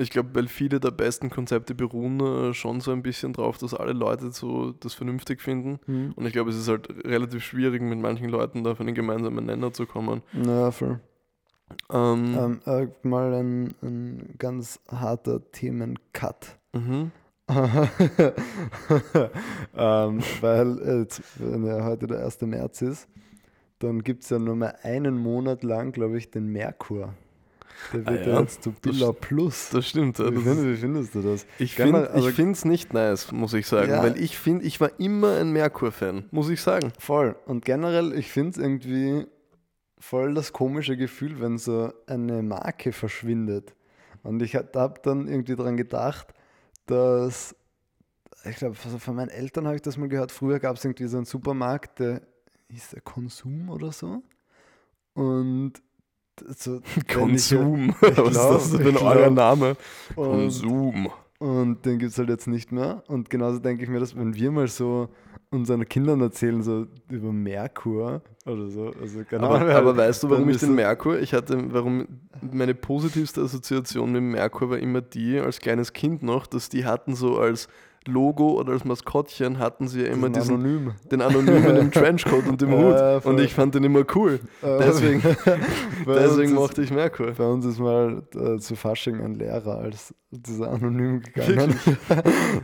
Ich 0.00 0.10
glaube, 0.10 0.28
weil 0.32 0.46
viele 0.46 0.78
der 0.78 0.92
besten 0.92 1.28
Konzepte 1.28 1.74
beruhen 1.74 2.20
äh, 2.20 2.54
schon 2.54 2.80
so 2.80 2.92
ein 2.92 3.02
bisschen 3.02 3.32
drauf, 3.32 3.58
dass 3.58 3.74
alle 3.74 3.92
Leute 3.92 4.30
so 4.30 4.70
das 4.70 4.94
vernünftig 4.94 5.42
finden. 5.42 5.80
Mhm. 5.86 6.12
Und 6.14 6.24
ich 6.24 6.32
glaube, 6.32 6.50
es 6.50 6.56
ist 6.56 6.68
halt 6.68 6.88
relativ 7.04 7.42
schwierig, 7.44 7.82
mit 7.82 7.98
manchen 7.98 8.28
Leuten 8.28 8.62
da 8.62 8.70
auf 8.72 8.80
einen 8.80 8.94
gemeinsamen 8.94 9.44
Nenner 9.44 9.72
zu 9.72 9.86
kommen. 9.86 10.22
Ja, 10.32 10.70
voll. 10.70 11.00
Ähm, 11.92 12.34
Ähm, 12.38 12.60
äh, 12.64 12.86
mal 13.02 13.34
ein, 13.34 13.74
ein 13.82 14.34
ganz 14.38 14.80
harter 14.88 15.40
Themencut. 15.52 16.56
mhm. 16.72 17.10
ähm, 19.76 20.20
weil 20.40 20.78
äh, 20.82 21.06
wenn 21.38 21.64
ja 21.64 21.84
heute 21.84 22.06
der 22.06 22.24
1. 22.24 22.42
März 22.42 22.82
ist, 22.82 23.08
dann 23.78 24.02
gibt 24.02 24.24
es 24.24 24.30
ja 24.30 24.38
nur 24.38 24.56
mal 24.56 24.74
einen 24.82 25.16
Monat 25.16 25.62
lang, 25.62 25.92
glaube 25.92 26.18
ich, 26.18 26.30
den 26.30 26.48
Merkur. 26.48 27.14
Der 27.92 28.00
Ah 28.00 28.10
wird 28.10 28.26
ja, 28.26 28.32
ja 28.34 28.40
jetzt 28.40 28.62
zu 28.62 28.72
Billa 28.72 29.12
Plus. 29.12 29.70
Das 29.70 29.86
stimmt. 29.86 30.18
Ja, 30.18 30.30
wie, 30.30 30.34
das 30.34 30.42
find, 30.42 30.58
ist, 30.58 30.66
wie 30.66 30.76
findest 30.76 31.14
du 31.14 31.22
das? 31.22 31.46
ich 31.58 31.74
finde 31.74 32.10
also- 32.10 32.28
es 32.28 32.64
nicht 32.64 32.92
nice, 32.92 33.32
muss 33.32 33.54
ich 33.54 33.66
sagen. 33.66 33.90
Ja. 33.90 34.02
Weil 34.02 34.20
ich 34.20 34.36
finde, 34.36 34.64
ich 34.64 34.80
war 34.80 34.90
immer 34.98 35.36
ein 35.36 35.52
Merkur-Fan, 35.52 36.26
muss 36.30 36.50
ich 36.50 36.60
sagen. 36.60 36.92
Voll. 36.98 37.36
Und 37.46 37.64
generell, 37.64 38.12
ich 38.12 38.30
finde 38.30 38.50
es 38.50 38.58
irgendwie 38.58 39.26
voll 39.98 40.34
das 40.34 40.52
komische 40.52 40.96
Gefühl, 40.96 41.40
wenn 41.40 41.58
so 41.58 41.92
eine 42.06 42.42
Marke 42.42 42.92
verschwindet. 42.92 43.74
Und 44.22 44.42
ich 44.42 44.56
habe 44.56 44.94
dann 45.02 45.28
irgendwie 45.28 45.56
daran 45.56 45.76
gedacht, 45.76 46.34
dass, 46.90 47.54
ich 48.44 48.56
glaube, 48.56 48.76
also 48.84 48.98
von 48.98 49.14
meinen 49.16 49.28
Eltern 49.30 49.66
habe 49.66 49.76
ich 49.76 49.82
das 49.82 49.96
mal 49.96 50.08
gehört, 50.08 50.32
früher 50.32 50.58
gab 50.58 50.76
es 50.76 50.84
irgendwie 50.84 51.06
so 51.06 51.16
einen 51.18 51.26
Supermarkt, 51.26 51.98
der 52.00 52.22
hieß 52.70 52.90
der 52.90 53.00
Konsum 53.02 53.68
oder 53.70 53.92
so. 53.92 54.22
Und 55.14 55.74
so, 56.56 56.74
wenn 56.74 56.80
ich- 57.02 57.08
Konsum. 57.08 57.88
ich 58.02 58.16
Was 58.16 58.18
ist 58.18 58.32
glaub- 58.32 58.52
das 58.52 58.70
denn 58.72 58.96
euer 58.96 59.14
glaub- 59.30 59.34
Name? 59.34 59.76
Konsum. 60.14 61.10
Und 61.38 61.84
den 61.86 61.98
gibt 61.98 62.12
es 62.12 62.18
halt 62.18 62.28
jetzt 62.28 62.48
nicht 62.48 62.72
mehr. 62.72 63.02
Und 63.06 63.30
genauso 63.30 63.58
denke 63.58 63.84
ich 63.84 63.88
mir, 63.88 64.00
dass 64.00 64.16
wenn 64.16 64.34
wir 64.34 64.50
mal 64.50 64.68
so 64.68 65.08
unseren 65.50 65.88
Kindern 65.88 66.20
erzählen, 66.20 66.62
so 66.62 66.86
über 67.08 67.32
Merkur 67.32 68.22
oder 68.44 68.68
so. 68.68 68.92
Also, 69.00 69.24
keine 69.24 69.44
Aber, 69.44 69.60
Ahnung, 69.60 69.70
aber 69.70 69.96
weißt 69.96 70.22
du, 70.22 70.30
warum 70.30 70.48
ich 70.48 70.58
den 70.58 70.74
Merkur, 70.74 71.18
ich 71.18 71.32
hatte, 71.32 71.72
warum 71.72 72.06
meine 72.42 72.74
positivste 72.74 73.42
Assoziation 73.42 74.12
mit 74.12 74.22
Merkur 74.22 74.70
war 74.70 74.78
immer 74.78 75.00
die, 75.00 75.38
als 75.38 75.60
kleines 75.60 75.92
Kind 75.92 76.22
noch, 76.22 76.46
dass 76.46 76.68
die 76.68 76.84
hatten 76.84 77.14
so 77.14 77.38
als 77.38 77.68
Logo 78.08 78.58
oder 78.58 78.72
als 78.72 78.84
Maskottchen 78.84 79.58
hatten 79.58 79.86
sie 79.88 80.02
ja 80.02 80.08
immer 80.08 80.28
diesen 80.30 80.54
Anonym. 80.56 80.92
den 81.10 81.20
Anonymen 81.22 81.76
im 81.76 81.90
Trenchcoat 81.92 82.46
und 82.48 82.60
dem 82.60 82.72
Ja, 82.72 82.78
Hut. 82.78 82.94
ja, 83.24 83.30
und 83.30 83.40
ich 83.40 83.54
fand 83.54 83.74
den 83.74 83.84
immer 83.84 84.04
cool. 84.14 84.40
Deswegen, 84.62 85.22
deswegen 86.06 86.54
mochte 86.54 86.82
ich 86.82 86.90
Merkur. 86.90 87.32
bei 87.32 87.46
uns 87.46 87.64
ist 87.64 87.78
mal 87.78 88.22
äh, 88.34 88.58
zu 88.58 88.74
Fasching 88.76 89.20
ein 89.20 89.34
Lehrer 89.34 89.78
als 89.78 90.14
dieser 90.30 90.70
Anonym 90.72 91.20
gegangen. 91.20 91.74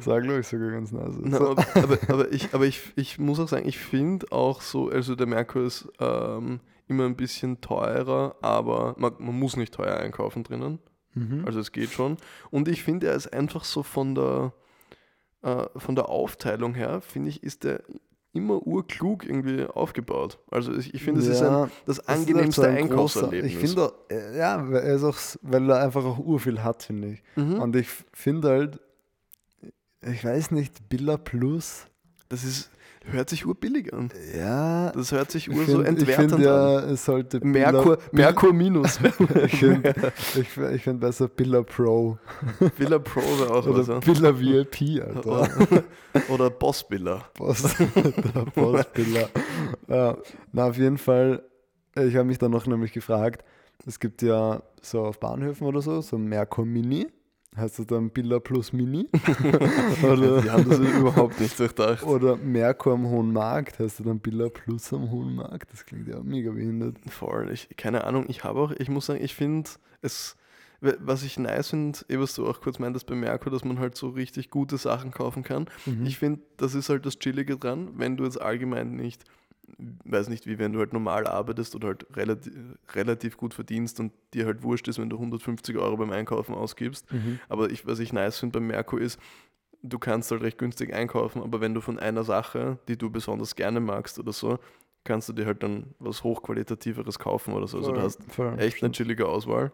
Sag 0.01 0.25
ich 0.25 0.47
sogar 0.47 0.71
ganz 0.71 0.93
nice. 0.93 1.15
Na, 1.23 1.39
So. 1.39 1.51
aber, 1.51 1.65
aber, 1.75 1.99
aber, 2.09 2.33
ich, 2.33 2.53
aber 2.55 2.67
ich, 2.67 2.93
ich 2.97 3.19
muss 3.19 3.41
auch 3.41 3.49
sagen, 3.49 3.67
ich 3.69 3.79
finde 3.79 4.27
auch 4.33 4.61
so, 4.61 4.89
also 4.91 5.15
der 5.15 5.27
Merkur 5.27 5.63
ist 5.65 5.89
ähm, 6.01 6.61
immer 6.89 7.05
ein 7.07 7.17
bisschen 7.17 7.61
teurer, 7.61 8.37
aber 8.43 8.95
man, 8.99 9.13
man 9.19 9.39
muss 9.39 9.57
nicht 9.57 9.73
teuer 9.75 9.97
einkaufen 9.97 10.43
drinnen. 10.45 10.79
Mhm. 11.15 11.45
Also 11.47 11.61
es 11.61 11.73
geht 11.73 11.91
schon. 11.91 12.17
Und 12.51 12.69
ich 12.69 12.83
finde, 12.83 13.07
er 13.09 13.15
ist 13.15 13.33
einfach 13.33 13.65
so 13.65 13.83
von 13.83 14.15
der, 14.15 14.53
äh, 15.45 15.67
von 15.77 15.95
der 15.95 16.09
Aufteilung 16.09 16.75
her, 16.75 17.01
finde 17.01 17.29
ich, 17.29 17.43
ist 17.43 17.65
er 17.65 17.83
immer 18.33 18.67
urklug 18.67 19.25
irgendwie 19.25 19.65
aufgebaut. 19.65 20.39
Also 20.51 20.73
ich, 20.73 21.03
finde, 21.03 21.21
es 21.21 21.29
ist 21.29 21.43
ein, 21.43 21.53
Ja, 21.53 21.71
das 21.87 22.09
angenehmste 22.09 22.63
so 22.63 22.67
ein 22.67 22.77
Einkaufserlebnis. 22.77 23.53
Ich 23.53 23.59
finde, 23.59 23.93
äh, 24.11 24.37
ja, 24.37 24.69
weil 24.69 24.83
er 24.83 24.97
ist 24.97 25.05
auch, 25.05 25.17
weil 25.43 25.71
er 25.71 25.81
einfach 25.81 26.05
auch 26.05 26.19
urviel 26.19 26.63
hat, 26.63 26.83
finde 26.83 27.13
ich. 27.13 27.23
mhm. 27.37 27.61
Und 27.61 27.77
ich 27.77 27.89
finde 28.13 28.49
halt, 28.49 28.81
ich 30.03 30.25
weiß 30.25 30.51
nicht, 30.51 30.89
Billa 30.89 31.17
Plus. 31.17 31.87
das 32.29 32.43
ist, 32.43 32.71
hört 33.11 33.29
sich 33.31 33.47
urbillig 33.47 33.93
an. 33.93 34.11
Ja, 34.37 34.91
Das 34.93 35.13
hört 35.13 35.31
sich 35.31 35.49
ich 35.49 35.57
ur 35.57 35.65
so 35.65 35.81
entwertend 35.83 36.33
find 36.33 36.45
ja, 36.45 36.79
an. 36.79 36.89
es 36.91 37.05
sollte 37.05 37.39
Billa- 37.39 37.73
Merkur, 37.73 37.99
Merkur 38.13 38.53
Minus. 38.53 38.99
ich 39.45 39.57
finde 39.59 39.95
ich, 40.75 40.83
find- 40.83 41.01
besser 41.01 41.29
Billa 41.29 41.63
Pro 41.63 42.19
Villa 42.77 42.99
Pro 42.99 43.21
wäre 43.21 43.55
auch 43.55 43.67
oder 43.67 43.83
ja. 43.83 43.99
Billa 44.01 44.39
VIP, 44.39 45.03
Alter. 45.05 45.49
Oder, 46.29 46.51
Boss 46.51 46.87
Billa. 46.89 47.25
Post, 47.35 47.77
der 47.79 48.45
Postbiller. 48.55 49.29
Ja, 49.89 50.17
na, 50.53 50.69
auf 50.69 50.77
jeden 50.79 50.99
Fall, 50.99 51.43
ich 51.97 52.15
habe 52.17 52.25
mich 52.25 52.39
dann 52.39 52.53
noch 52.53 52.67
nämlich 52.67 52.93
gefragt, 52.93 53.45
es 53.87 53.99
gibt 53.99 54.23
ja 54.23 54.63
so 54.81 55.01
auf 55.03 55.19
Bahnhöfen 55.19 55.67
oder 55.67 55.83
so, 55.83 56.01
so 56.01 56.17
Merkur 56.19 56.65
Mini. 56.65 57.09
Heißt 57.57 57.79
das 57.79 57.87
dann 57.87 58.11
Billa 58.11 58.41
plus 58.41 58.73
Mini? 58.73 59.09
oder, 60.03 60.43
Die 60.43 60.51
haben 60.51 60.69
das 60.69 60.81
überhaupt 60.81 61.41
nicht 61.41 61.59
durchdacht. 61.59 62.03
oder 62.03 62.37
Merkur 62.37 62.95
am 62.95 63.07
Hohen 63.07 63.33
Markt, 63.33 63.79
heißt 63.79 64.01
das 64.01 64.07
dann 64.07 64.19
Billa 64.19 64.49
plus 64.49 64.93
am 64.93 65.11
Hohen 65.11 65.37
Markt? 65.37 65.73
Das 65.73 65.87
klingt 65.87 66.09
ja 66.09 66.21
mega 66.21 66.51
behindert. 66.51 66.97
Voll. 67.09 67.51
Ich, 67.53 67.69
keine 67.77 68.05
Ahnung, 68.05 68.25
ich 68.29 68.43
habe 68.43 68.59
auch, 68.59 68.73
ich 68.73 68.89
muss 68.89 69.07
sagen, 69.07 69.23
ich 69.23 69.35
finde 69.35 69.71
es, 70.03 70.37
was 70.81 71.23
ich 71.23 71.39
nice 71.39 71.71
finde, 71.71 71.99
eh, 72.09 72.19
was 72.19 72.35
du 72.35 72.47
auch 72.47 72.61
kurz 72.61 72.79
meintest 72.81 73.07
bei 73.07 73.15
Merkur, 73.15 73.53
dass 73.53 73.65
man 73.65 73.79
halt 73.79 73.97
so 73.97 74.09
richtig 74.09 74.51
gute 74.51 74.77
Sachen 74.77 75.13
kaufen 75.13 75.43
kann. 75.45 75.67
Mhm. 75.87 76.07
Ich 76.07 76.19
finde, 76.19 76.41
das 76.57 76.75
ist 76.75 76.89
halt 76.89 77.07
das 77.07 77.19
Chillige 77.19 77.57
dran, 77.57 77.91
wenn 77.97 78.17
du 78.17 78.25
jetzt 78.25 78.41
allgemein 78.41 78.97
nicht, 78.97 79.25
weiß 80.05 80.29
nicht 80.29 80.47
wie, 80.47 80.59
wenn 80.59 80.73
du 80.73 80.79
halt 80.79 80.93
normal 80.93 81.27
arbeitest 81.27 81.75
oder 81.75 81.89
halt 81.89 82.07
relativ, 82.17 82.53
relativ 82.95 83.37
gut 83.37 83.55
verdienst 83.55 84.01
und 84.01 84.13
dir 84.33 84.47
halt 84.47 84.63
wurscht 84.63 84.89
ist, 84.89 84.99
wenn 84.99 85.11
du 85.11 85.17
150 85.17 85.77
Euro 85.77 85.97
beim 85.97 86.11
Einkaufen 86.11 86.55
ausgibst. 86.55 87.11
Mhm. 87.13 87.41
Aber 87.49 87.71
ich, 87.71 87.87
was 87.87 87.99
ich 87.99 88.13
nice 88.13 88.39
finde 88.39 88.59
beim 88.59 88.67
Merkur 88.67 89.01
ist, 89.01 89.19
du 89.83 89.99
kannst 89.99 90.31
halt 90.31 90.43
recht 90.43 90.59
günstig 90.59 90.95
einkaufen, 90.95 91.43
aber 91.43 91.61
wenn 91.61 91.75
du 91.75 91.81
von 91.81 91.99
einer 91.99 92.25
Sache, 92.25 92.79
die 92.89 92.97
du 92.97 93.11
besonders 93.11 93.55
gerne 93.55 93.81
magst 93.81 94.19
oder 94.19 94.33
so, 94.33 94.59
kannst 95.05 95.29
du 95.29 95.33
dir 95.33 95.47
halt 95.47 95.63
dann 95.63 95.95
was 95.99 96.25
hochqualitativeres 96.25 97.19
kaufen 97.19 97.53
oder 97.55 97.67
so. 97.67 97.79
Also 97.79 97.93
du 97.93 98.01
hast 98.01 98.25
Voll, 98.33 98.55
echt 98.55 98.61
eine 98.61 98.71
stimmt. 98.71 98.97
chillige 98.97 99.29
Auswahl. 99.29 99.73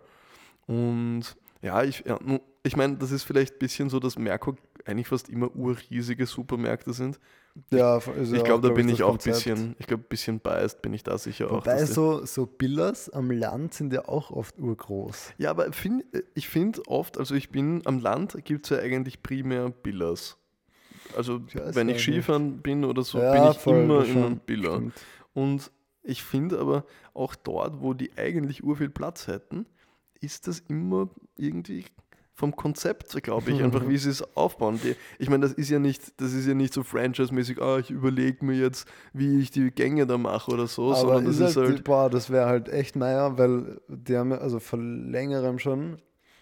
Und 0.67 1.37
ja, 1.63 1.83
ich, 1.85 2.05
ja, 2.07 2.19
ich 2.63 2.77
meine, 2.77 2.97
das 2.97 3.13
ist 3.13 3.23
vielleicht 3.23 3.55
ein 3.55 3.59
bisschen 3.59 3.91
so, 3.91 4.01
dass 4.01 4.19
Merkur 4.19 4.57
eigentlich 4.85 5.09
fast 5.09 5.29
immer 5.29 5.55
urriesige 5.55 6.27
Supermärkte 6.27 6.93
sind. 6.93 7.21
Ja, 7.71 7.99
ja 7.99 8.33
ich 8.33 8.45
glaube, 8.45 8.69
da 8.69 8.75
bin 8.75 8.89
ich 8.89 9.03
auch 9.03 9.13
ein 9.13 9.19
bisschen, 9.19 9.77
ich 9.79 9.87
glaube, 9.87 10.05
ein 10.05 10.09
bisschen 10.09 10.41
biased 10.41 10.83
bin 10.83 10.93
ich 10.95 11.03
da 11.03 11.19
sicher 11.19 11.49
auch. 11.51 11.59
Wobei 11.59 11.79
dass 11.81 11.89
die- 11.89 11.95
so, 11.95 12.25
so 12.25 12.47
Billas 12.47 13.11
am 13.11 13.31
Land 13.31 13.75
sind 13.75 13.93
ja 13.93 14.09
auch 14.09 14.31
oft 14.31 14.59
urgroß. 14.59 15.35
ja, 15.39 15.51
aber 15.51 15.73
find, 15.73 16.05
ich 16.35 16.49
finde 16.49 16.83
oft, 16.87 17.19
also 17.19 17.35
ich 17.35 17.51
bin 17.51 17.83
am 17.87 17.99
Land, 17.99 18.37
gibt 18.45 18.67
es 18.67 18.71
ja 18.71 18.79
eigentlich 18.83 19.23
primär 19.23 19.71
Billers. 19.71 20.37
Also 21.15 21.41
Ich 21.49 21.55
wenn 21.55 21.89
ich 21.89 21.95
nicht. 21.97 22.03
Skifahren 22.05 22.59
bin 22.63 22.85
oder 22.85 23.03
so, 23.03 23.19
Ja, 23.19 23.33
bin 23.33 23.45
ich 23.51 23.59
voll, 23.59 23.79
immer 23.85 24.05
in 24.05 24.17
einem 24.23 24.39
Biller. 24.39 24.75
stimmt. 24.77 24.95
Und 25.35 25.71
ich 26.03 26.23
finde 26.23 26.59
aber 26.59 26.85
auch 27.15 27.35
dort, 27.35 27.81
wo 27.83 27.95
die 27.95 28.17
eigentlich 28.17 28.63
urviel 28.63 28.91
Platz 28.91 29.27
hätten, 29.27 29.67
ist 30.21 30.47
das 30.47 30.61
immer 30.69 31.09
irgendwie 31.37 31.85
vom 32.41 32.57
Konzept, 32.57 33.23
glaube 33.23 33.51
ich, 33.51 33.63
einfach 33.63 33.87
wie 33.89 33.99
sie 33.99 34.11
es 34.11 34.37
aufbauen. 34.37 34.81
Die, 34.83 34.97
ich 35.19 35.29
meine, 35.29 35.43
das 35.43 35.53
ist 35.53 35.71
ja 35.71 35.79
nicht, 35.79 36.21
das 36.21 36.33
ist 36.33 36.47
ja 36.47 36.55
nicht 36.55 36.73
so 36.73 36.83
franchise-mäßig, 36.83 37.61
ah, 37.61 37.79
ich 37.79 37.91
überlege 37.91 38.45
mir 38.45 38.55
jetzt, 38.55 38.89
wie 39.13 39.39
ich 39.41 39.51
die 39.51 39.71
Gänge 39.71 40.07
da 40.07 40.19
mache 40.19 40.51
oder 40.51 40.67
so, 40.67 40.89
Aber 40.89 40.97
sondern 40.97 41.25
das 41.27 41.39
ist 41.39 41.51
ist 41.51 41.57
halt, 41.57 41.69
halt, 41.69 41.85
boah, 41.85 42.11
das 42.11 42.31
wäre 42.31 42.47
halt 42.47 42.69
echt 42.69 42.97
naja, 42.97 43.39
weil 43.39 43.81
die 43.89 44.17
haben 44.17 44.31
ja 44.31 44.39
also 44.39 44.59
vor 44.59 44.79
längerem 44.79 45.59
schon 45.59 45.99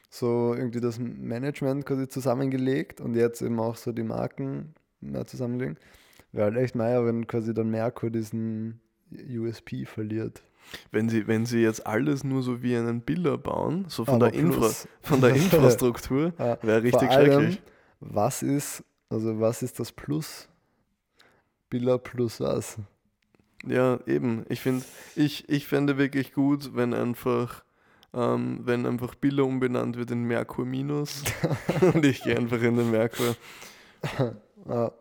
so 0.09 0.55
irgendwie 0.55 0.81
das 0.81 0.99
Management 0.99 1.85
quasi 1.85 2.09
zusammengelegt 2.09 3.01
und 3.01 3.15
jetzt 3.15 3.43
eben 3.43 3.61
auch 3.61 3.77
so 3.77 3.93
die 3.93 4.05
Marken 4.05 4.75
mehr 5.01 5.27
zusammenlegen. 5.27 5.77
Wäre 6.33 6.53
halt 6.53 6.57
echt 6.57 6.75
naja, 6.77 7.05
wenn 7.05 7.27
quasi 7.27 7.53
dann 7.53 7.71
Merkur 7.71 8.11
diesen 8.11 8.81
USP 9.13 9.85
verliert. 9.85 10.43
Wenn 10.91 11.09
sie, 11.09 11.27
wenn 11.27 11.47
sie 11.47 11.61
jetzt 11.61 11.87
alles 11.87 12.25
nur 12.25 12.43
so 12.43 12.63
wie 12.63 12.77
einen 12.77 13.01
Biller 13.01 13.39
bauen, 13.39 13.87
so 13.89 14.05
von, 14.05 14.15
Aber 14.15 14.31
der, 14.31 14.41
Infra, 14.41 14.71
von 15.03 15.21
der 15.21 15.31
Infrastruktur, 15.35 16.33
wäre 16.63 16.83
richtig 16.83 17.09
Vor 17.09 17.11
allem, 17.11 17.33
schrecklich. 17.33 17.63
was 18.01 18.43
ist, 18.43 18.85
also 19.09 19.41
was 19.41 19.63
ist 19.63 19.79
das 19.81 19.93
Plus? 19.93 20.49
Billa 21.71 21.99
plus 21.99 22.41
was? 22.41 22.79
Ja, 23.67 23.99
eben. 24.07 24.45
Ich 24.49 24.61
finde, 24.61 24.85
ich, 25.17 25.49
ich 25.49 25.67
fände 25.67 25.99
wirklich 25.99 26.33
gut, 26.33 26.75
wenn 26.75 26.95
einfach, 26.95 27.63
ähm, 28.15 28.61
wenn 28.63 28.87
einfach 28.87 29.15
Billa 29.15 29.43
umbenannt 29.43 29.97
wird 29.97 30.11
in 30.11 30.25
Merkur 30.25 30.65
Minus 30.65 31.25
und 31.95 32.05
ich 32.07 32.23
gehe 32.23 32.37
einfach 32.37 32.63
in 32.63 32.77
den 32.77 32.91
Merkur. 32.91 33.37
Ja, 34.67 34.93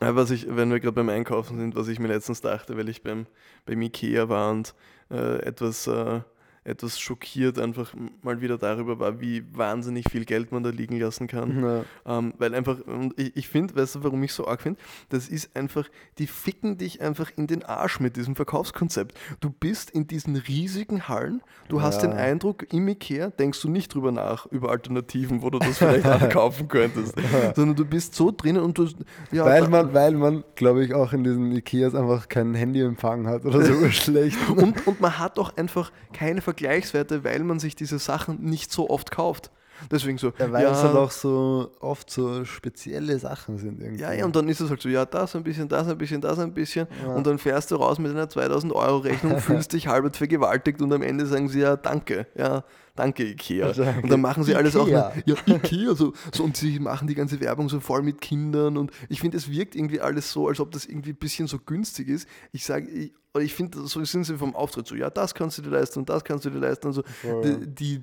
was 0.00 0.30
ich, 0.30 0.46
wenn 0.48 0.70
wir 0.70 0.80
gerade 0.80 0.94
beim 0.94 1.08
Einkaufen 1.08 1.58
sind, 1.58 1.76
was 1.76 1.88
ich 1.88 1.98
mir 1.98 2.08
letztens 2.08 2.40
dachte, 2.40 2.76
weil 2.76 2.88
ich 2.88 3.02
beim, 3.02 3.26
beim 3.66 3.80
Ikea 3.82 4.28
war 4.28 4.50
und 4.50 4.74
äh, 5.10 5.38
etwas, 5.42 5.86
äh, 5.86 6.20
etwas 6.64 6.98
schockiert 6.98 7.58
einfach 7.58 7.94
mal 8.22 8.40
wieder 8.40 8.56
darüber 8.58 8.98
war, 8.98 9.20
wie 9.20 9.44
wahnsinnig 9.52 10.06
viel 10.10 10.24
Geld 10.24 10.50
man 10.50 10.62
da 10.62 10.70
liegen 10.70 10.98
lassen 10.98 11.26
kann. 11.26 11.62
ja. 11.62 11.84
Ähm, 12.18 12.32
weil 12.38 12.54
einfach, 12.54 12.80
und 12.86 13.18
ich, 13.20 13.36
ich 13.36 13.48
finde, 13.48 13.76
weißt 13.76 13.96
du, 13.96 14.04
warum 14.04 14.22
ich 14.22 14.32
so 14.32 14.46
arg 14.48 14.62
finde? 14.62 14.80
Das 15.10 15.28
ist 15.28 15.54
einfach, 15.56 15.88
die 16.18 16.26
ficken 16.26 16.78
dich 16.78 17.00
einfach 17.02 17.30
in 17.36 17.46
den 17.46 17.62
Arsch 17.64 18.00
mit 18.00 18.16
diesem 18.16 18.34
Verkaufskonzept. 18.34 19.14
Du 19.40 19.50
bist 19.50 19.90
in 19.90 20.06
diesen 20.06 20.36
riesigen 20.36 21.06
Hallen, 21.08 21.42
du 21.68 21.82
hast 21.82 22.02
Ja. 22.02 22.08
den 22.08 22.16
Eindruck, 22.18 22.72
im 22.72 22.88
Ikea 22.88 23.28
denkst 23.30 23.60
du 23.60 23.68
nicht 23.68 23.92
drüber 23.94 24.10
nach, 24.12 24.46
über 24.46 24.70
Alternativen, 24.70 25.42
wo 25.42 25.50
du 25.50 25.58
das 25.58 25.78
vielleicht 25.78 26.06
ankaufen 26.22 26.68
könntest, 26.68 27.14
sondern 27.56 27.76
du 27.76 27.84
bist 27.84 28.14
so 28.14 28.30
drinnen 28.34 28.62
und 28.62 28.78
du, 28.78 28.88
ja, 29.32 29.44
weil 29.44 29.68
man, 29.68 29.92
weil 29.92 30.12
man, 30.12 30.44
glaube 30.54 30.84
ich, 30.84 30.94
auch 30.94 31.12
in 31.12 31.24
diesen 31.24 31.52
Ikeas 31.52 31.94
einfach 31.94 32.28
keinen 32.28 32.54
Handyempfang 32.54 33.26
hat 33.26 33.44
oder 33.44 33.62
so 33.62 33.88
schlecht. 33.90 34.38
und, 34.48 34.86
und 34.86 35.00
man 35.00 35.18
hat 35.18 35.38
auch 35.38 35.56
einfach 35.58 35.92
keine 36.12 36.40
Vergleichswerte, 36.54 37.24
weil 37.24 37.40
man 37.40 37.58
sich 37.58 37.74
diese 37.74 37.98
Sachen 37.98 38.42
nicht 38.42 38.70
so 38.70 38.88
oft 38.88 39.10
kauft. 39.10 39.50
Deswegen 39.90 40.18
so, 40.18 40.32
Ja, 40.38 40.50
weil 40.52 40.64
es 40.66 40.82
halt 40.82 40.96
auch 40.96 41.10
so 41.10 41.70
oft 41.80 42.10
so 42.10 42.44
spezielle 42.44 43.18
Sachen 43.18 43.58
sind 43.58 43.80
irgendwie. 43.80 44.02
Ja, 44.02 44.12
ja, 44.12 44.24
und 44.24 44.34
dann 44.36 44.48
ist 44.48 44.60
es 44.60 44.70
halt 44.70 44.82
so, 44.82 44.88
ja, 44.88 45.04
das 45.04 45.34
ein 45.36 45.42
bisschen, 45.44 45.68
das 45.68 45.88
ein 45.88 45.98
bisschen, 45.98 46.20
das 46.20 46.38
ein 46.38 46.52
bisschen. 46.52 46.86
Ja. 47.04 47.14
Und 47.14 47.26
dann 47.26 47.38
fährst 47.38 47.70
du 47.70 47.76
raus 47.76 47.98
mit 47.98 48.10
einer 48.10 48.28
2000 48.28 48.72
Euro 48.72 48.98
Rechnung, 48.98 49.38
fühlst 49.40 49.72
dich 49.72 49.86
halbert 49.88 50.16
vergewaltigt 50.16 50.80
und 50.80 50.92
am 50.92 51.02
Ende 51.02 51.26
sagen 51.26 51.48
sie 51.48 51.60
ja, 51.60 51.76
danke, 51.76 52.26
ja, 52.36 52.64
danke 52.94 53.24
Ikea. 53.24 53.72
Danke, 53.72 54.02
Und 54.02 54.10
dann 54.10 54.20
machen 54.20 54.44
sie 54.44 54.54
alles 54.54 54.76
auch, 54.76 54.86
Ikea. 54.86 55.12
ja, 55.26 55.34
Ikea, 55.46 55.94
so, 55.94 56.12
so, 56.32 56.44
und 56.44 56.56
sie 56.56 56.78
machen 56.78 57.08
die 57.08 57.14
ganze 57.14 57.40
Werbung 57.40 57.68
so 57.68 57.80
voll 57.80 58.02
mit 58.02 58.20
Kindern 58.20 58.76
und 58.76 58.90
ich 59.08 59.20
finde, 59.20 59.36
es 59.36 59.50
wirkt 59.50 59.74
irgendwie 59.74 60.00
alles 60.00 60.30
so, 60.32 60.48
als 60.48 60.60
ob 60.60 60.70
das 60.70 60.86
irgendwie 60.86 61.10
ein 61.10 61.16
bisschen 61.16 61.46
so 61.46 61.58
günstig 61.58 62.08
ist. 62.08 62.28
Ich 62.52 62.64
sage, 62.64 62.88
ich, 62.88 63.12
ich 63.40 63.54
finde, 63.54 63.86
so 63.86 64.04
sind 64.04 64.24
sie 64.24 64.38
vom 64.38 64.54
Auftritt 64.54 64.86
so, 64.86 64.94
ja, 64.94 65.10
das 65.10 65.34
kannst 65.34 65.58
du 65.58 65.62
dir 65.62 65.70
leisten 65.70 66.00
und 66.00 66.08
das 66.08 66.22
kannst 66.22 66.44
du 66.44 66.50
dir 66.50 66.58
leisten 66.58 66.86
und 66.86 66.92
so. 66.92 67.02
Voll. 67.22 67.42
Die, 67.42 67.66
die 67.74 68.02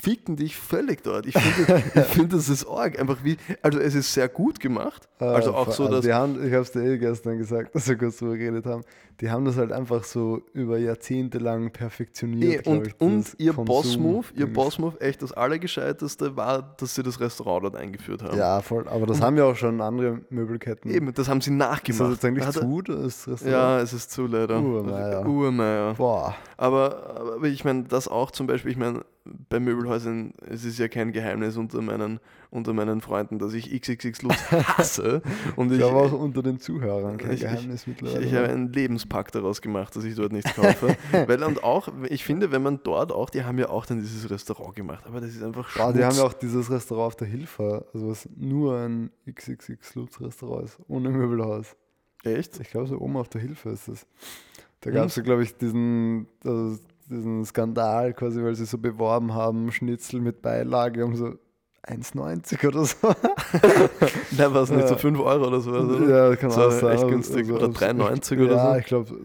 ficken 0.00 0.36
dich 0.36 0.56
völlig 0.56 1.02
dort. 1.02 1.26
Ich 1.26 1.34
finde, 1.38 1.82
ich 1.94 2.04
finde, 2.06 2.36
das 2.36 2.48
ist 2.48 2.66
arg. 2.66 2.98
Einfach 2.98 3.18
wie, 3.24 3.36
also 3.62 3.78
es 3.78 3.94
ist 3.94 4.12
sehr 4.12 4.28
gut 4.28 4.60
gemacht. 4.60 5.08
Äh, 5.20 5.24
Also 5.24 5.54
auch 5.54 5.70
so, 5.72 5.88
dass. 5.88 6.04
die 6.04 6.12
haben, 6.12 6.34
ich 6.46 6.52
habe 6.52 6.62
es 6.62 6.72
dir 6.72 6.82
eh 6.82 6.98
gestern 6.98 7.38
gesagt, 7.38 7.74
dass 7.74 7.88
wir 7.88 7.96
kurz 7.96 8.18
drüber 8.18 8.36
geredet 8.36 8.66
haben. 8.66 8.82
Die 9.20 9.30
haben 9.30 9.44
das 9.44 9.56
halt 9.56 9.72
einfach 9.72 10.04
so 10.04 10.42
über 10.52 10.78
Jahrzehnte 10.78 11.38
lang 11.38 11.66
Eh, 11.66 11.70
perfektioniert. 11.70 12.62
glaub 12.64 12.76
und, 12.76 12.86
ich, 12.86 13.00
und 13.00 13.34
ihr 13.38 13.52
Boss-Move, 13.52 14.26
ihr. 14.36 14.52
Boss-Move, 14.52 15.00
echt 15.00 15.22
das 15.22 15.32
Allergescheiteste 15.32 16.36
war, 16.36 16.74
dass 16.78 16.94
sie 16.94 17.02
das 17.02 17.18
Restaurant 17.18 17.64
dort 17.64 17.76
eingeführt 17.76 18.22
haben. 18.22 18.38
Ja, 18.38 18.60
voll. 18.62 18.86
Aber 18.88 19.06
das 19.06 19.20
haben 19.20 19.36
ja 19.36 19.44
auch 19.44 19.56
schon 19.56 19.80
andere 19.80 20.20
Möbelketten. 20.30 20.90
Eben, 20.90 21.12
das 21.12 21.28
haben 21.28 21.40
sie 21.40 21.50
Ist 21.52 21.58
das 21.58 21.68
nachgemacht. 21.68 22.10
jetzt 22.12 22.24
eigentlich 22.24 22.48
zu, 22.50 22.82
das 22.82 23.26
Restaurant? 23.28 23.52
Ja, 23.52 23.80
es 23.80 23.92
ist 23.92 24.10
zu 24.12 24.26
leider. 24.26 24.60
Urmeier. 24.62 25.26
Urmeier. 25.26 25.94
Boah. 25.94 26.36
Aber, 26.56 27.36
aber 27.38 27.46
ich 27.48 27.64
meine, 27.64 27.84
das 27.84 28.06
auch 28.08 28.30
zum 28.30 28.46
Beispiel, 28.46 28.70
ich 28.70 28.78
meine, 28.78 29.04
bei 29.48 29.60
Möbelhäusern, 29.60 30.32
es 30.48 30.64
ist 30.64 30.78
ja 30.78 30.88
kein 30.88 31.12
Geheimnis 31.12 31.56
unter 31.56 31.82
meinen, 31.82 32.20
unter 32.50 32.72
meinen 32.72 33.00
Freunden, 33.00 33.38
dass 33.38 33.52
ich 33.52 33.70
XXX 33.80 34.22
Lutz 34.22 34.36
hasse. 34.50 35.20
Und 35.56 35.66
Ich 35.66 35.72
ich, 35.72 35.78
glaube 35.78 35.98
auch 35.98 36.12
unter 36.12 36.42
den 36.42 36.58
Zuhörern 36.60 37.18
kein 37.18 37.32
Ich- 37.32 37.36
ich- 37.36 37.40
Geheimnis 37.42 37.82
ich, 37.82 37.86
mittlerweile. 37.88 38.24
ich 38.24 38.34
habe 38.34 38.48
einen 38.48 38.72
Lebenspakt 38.72 39.34
daraus 39.34 39.60
gemacht, 39.60 39.94
dass 39.96 40.04
ich 40.04 40.14
dort 40.14 40.32
nichts 40.32 40.54
kaufe. 40.54 40.96
Weil 41.26 41.42
und 41.42 41.62
auch, 41.62 41.88
ich 42.08 42.24
finde, 42.24 42.50
wenn 42.50 42.62
man 42.62 42.80
dort 42.82 43.12
auch, 43.12 43.30
die 43.30 43.44
haben 43.44 43.58
ja 43.58 43.68
auch 43.68 43.84
dann 43.86 44.00
dieses 44.00 44.30
Restaurant 44.30 44.74
gemacht, 44.76 45.04
aber 45.06 45.20
das 45.20 45.30
ist 45.30 45.42
einfach 45.42 45.76
Boah, 45.76 45.92
die 45.92 46.02
haben 46.04 46.16
ja 46.16 46.22
auch 46.24 46.32
dieses 46.32 46.70
Restaurant 46.70 47.06
auf 47.08 47.16
der 47.16 47.28
Hilfe, 47.28 47.84
also 47.92 48.08
was 48.08 48.28
nur 48.36 48.76
ein 48.78 49.10
XXX 49.30 49.94
Lutz 49.96 50.20
Restaurant 50.20 50.64
ist, 50.64 50.78
ohne 50.88 51.10
Möbelhaus. 51.10 51.76
Echt? 52.24 52.58
Ich 52.60 52.70
glaube, 52.70 52.86
so 52.88 52.98
oben 52.98 53.16
auf 53.16 53.28
der 53.28 53.40
Hilfe 53.40 53.70
ist 53.70 53.88
es. 53.88 54.06
Da 54.80 54.90
Mhm. 54.90 54.94
gab 54.94 55.06
es 55.06 55.16
ja, 55.16 55.22
glaube 55.22 55.42
ich, 55.42 55.56
diesen, 55.56 56.26
also 56.44 56.78
diesen 57.10 57.44
Skandal 57.44 58.12
quasi, 58.14 58.42
weil 58.42 58.54
sie 58.54 58.64
so 58.66 58.78
beworben 58.78 59.34
haben, 59.34 59.70
Schnitzel 59.72 60.20
mit 60.20 60.40
Beilage 60.42 61.04
um 61.04 61.14
so 61.16 61.34
1,90 61.88 62.66
oder 62.68 62.84
so. 62.84 62.96
Da 64.36 64.52
war 64.54 64.62
es 64.62 64.70
nicht 64.70 64.86
so 64.88 64.94
Ja. 64.94 64.98
5 64.98 65.18
Euro 65.20 65.46
oder 65.46 65.60
so. 65.60 65.70
Oder? 65.72 66.28
ja, 66.30 66.36
kann 66.36 66.50
So 66.50 66.62
auch 66.62 66.70
sein. 66.70 66.90
echt 66.92 67.02
Also- 67.02 67.06
günstig. 67.08 67.50
also- 67.50 67.54
Oder 67.56 67.68
3,90 67.68 68.40
oder 68.44 68.54
ja, 68.56 68.72
so. 68.74 68.78
ich 68.78 68.84
glaube, 68.86 69.20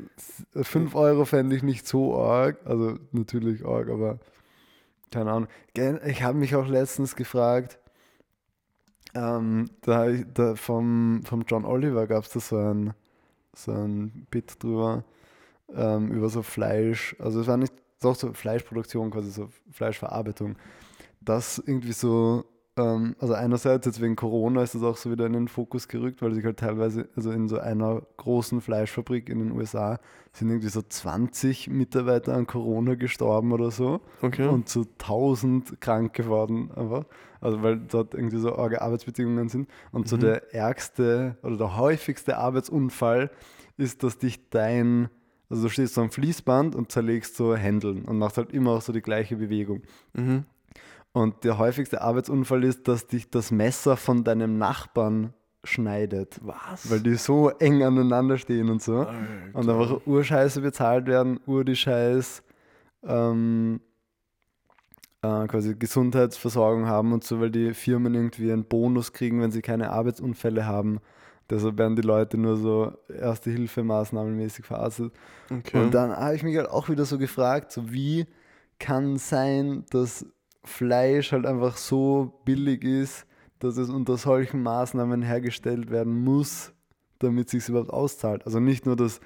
5 0.63 0.95
Euro 0.95 1.26
fände 1.26 1.56
ich 1.56 1.63
nicht 1.63 1.88
so 1.88 2.17
arg. 2.17 2.58
Also 2.65 2.95
natürlich 3.12 3.65
arg, 3.65 3.89
aber 3.89 4.19
keine 5.12 5.32
Ahnung. 5.32 5.49
Ich 6.06 6.23
habe 6.23 6.38
mich 6.38 6.56
auch 6.56 6.67
letztens 6.67 7.15
gefragt, 7.15 7.80
ähm, 9.15 9.69
da, 9.82 10.08
da 10.12 10.56
vom, 10.56 11.21
vom 11.26 11.43
John 11.47 11.65
Oliver 11.65 12.08
gab 12.08 12.23
es 12.23 12.30
da 12.32 12.39
so 12.39 12.58
ein, 12.58 12.93
so 13.56 13.71
ein 13.71 14.26
Bit 14.32 14.63
drüber, 14.63 15.04
ähm, 15.76 16.12
über 16.12 16.30
so 16.30 16.41
Fleisch, 16.41 17.15
also 17.19 17.41
es 17.41 17.47
war 17.47 17.58
nicht 17.58 17.73
doch 18.02 18.15
so 18.15 18.34
Fleischproduktion, 18.34 19.12
quasi 19.12 19.30
so 19.32 19.49
Fleischverarbeitung, 19.71 20.56
das 21.21 21.60
irgendwie 21.60 21.93
so 21.93 22.43
ähm, 22.75 23.15
also 23.19 23.33
einerseits 23.33 23.86
jetzt 23.86 24.01
wegen 24.01 24.15
Corona 24.15 24.63
ist 24.63 24.73
das 24.75 24.83
auch 24.83 24.97
so 24.97 25.12
wieder 25.12 25.25
in 25.27 25.33
den 25.33 25.47
Fokus 25.47 25.88
gerückt, 25.88 26.21
weil 26.21 26.33
sich 26.33 26.43
halt 26.43 26.57
teilweise, 26.57 27.07
also 27.15 27.31
in 27.31 27.47
so 27.47 27.59
einer 27.59 28.01
großen 28.17 28.62
Fleischfabrik 28.62 29.29
in 29.29 29.39
den 29.39 29.51
USA 29.51 29.99
sind 30.31 30.49
irgendwie 30.49 30.69
so 30.69 30.81
20 30.81 31.69
Mitarbeiter 31.69 32.33
an 32.33 32.47
Corona 32.47 32.95
gestorben 32.95 33.51
oder 33.51 33.69
so 33.71 34.01
Okay. 34.21 34.47
und 34.47 34.69
so 34.69 34.81
1000 34.99 35.79
krank 35.81 36.13
geworden 36.13 36.71
einfach. 36.75 37.05
Also 37.41 37.62
weil 37.62 37.77
dort 37.79 38.13
irgendwie 38.13 38.38
so 38.39 38.55
arge 38.55 38.81
Arbeitsbedingungen 38.81 39.49
sind. 39.49 39.67
Und 39.91 40.07
so 40.07 40.15
Mhm. 40.15 40.21
der 40.21 40.53
ärgste 40.53 41.38
oder 41.43 41.57
der 41.57 41.77
häufigste 41.77 42.38
Arbeitsunfall 42.38 43.29
ist, 43.77 44.01
dass 44.03 44.17
dich 44.17 44.49
dein, 44.49 45.09
also 45.49 45.63
du 45.63 45.69
stehst 45.69 45.93
so 45.95 46.01
am 46.01 46.09
Fließband 46.09 46.75
und 46.75 46.91
zerlegst 46.91 47.36
so 47.36 47.55
Händeln 47.55 48.05
und 48.05 48.17
machst 48.17 48.38
halt 48.38 48.51
immer 48.51 48.71
auch 48.71 48.81
so 48.81 48.93
die 48.93 49.01
gleiche 49.01 49.36
Bewegung. 49.36 49.81
Mhm. 50.13 50.45
Und 51.13 51.43
der 51.43 51.60
häufigste 51.60 52.02
Arbeitsunfall 52.02 52.63
ist, 52.63 52.88
dass 52.88 53.08
dich 53.08 53.30
das 53.30 53.52
Messer 53.52 53.97
von 53.97 54.23
deinem 54.23 54.58
Nachbarn 54.58 55.34
schneidet. 55.63 56.39
Was? 56.41 56.89
Weil 56.89 56.99
die 56.99 57.15
so 57.15 57.49
eng 57.49 57.84
aneinander 57.84 58.38
stehen 58.38 58.69
und 58.69 58.82
so. 58.82 59.08
Und 59.54 59.69
einfach 59.69 60.06
Urscheiße 60.06 60.62
bezahlt 60.62 61.06
werden, 61.06 61.39
Ur 61.45 61.63
die 61.63 61.76
Scheiß, 61.76 62.43
ähm, 63.04 63.80
äh, 65.21 65.47
quasi 65.47 65.76
Gesundheitsversorgung 65.76 66.88
haben 66.88 67.13
und 67.13 67.23
so, 67.23 67.39
weil 67.39 67.52
die 67.52 67.73
Firmen 67.73 68.15
irgendwie 68.15 68.52
einen 68.52 68.65
Bonus 68.65 69.13
kriegen, 69.13 69.39
wenn 69.41 69.52
sie 69.52 69.62
keine 69.62 69.91
Arbeitsunfälle 69.91 70.65
haben. 70.65 70.99
Deshalb 71.49 71.78
werden 71.78 71.95
die 71.95 72.02
Leute 72.02 72.38
nur 72.38 72.58
so 72.58 72.93
erste 73.08 73.52
Hilfemaßnahmen 73.52 74.36
mäßig 74.36 74.65
verarztet. 74.65 75.13
okay. 75.52 75.80
Und 75.80 75.93
dann 75.93 76.12
habe 76.15 76.36
ich 76.36 76.43
mich 76.43 76.58
halt 76.58 76.69
auch 76.69 76.89
wieder 76.89 77.06
so 77.06 77.17
gefragt, 77.17 77.71
so 77.71 77.91
wie 77.91 78.26
kann 78.80 79.17
sein, 79.17 79.86
dass 79.91 80.26
Fleisch 80.63 81.32
halt 81.32 81.45
einfach 81.45 81.78
so 81.78 82.39
billig 82.45 82.84
ist, 82.84 83.26
dass 83.60 83.78
es 83.78 83.89
unter 83.89 84.17
solchen 84.17 84.62
Maßnahmen 84.63 85.21
hergestellt 85.21 85.89
werden 85.89 86.23
muss, 86.23 86.73
damit 87.19 87.47
es 87.47 87.52
sich 87.52 87.69
überhaupt 87.69 87.91
auszahlt. 87.91 88.45
Also 88.45 88.60
nicht 88.60 88.86
nur, 88.86 88.95
dass 88.95 89.19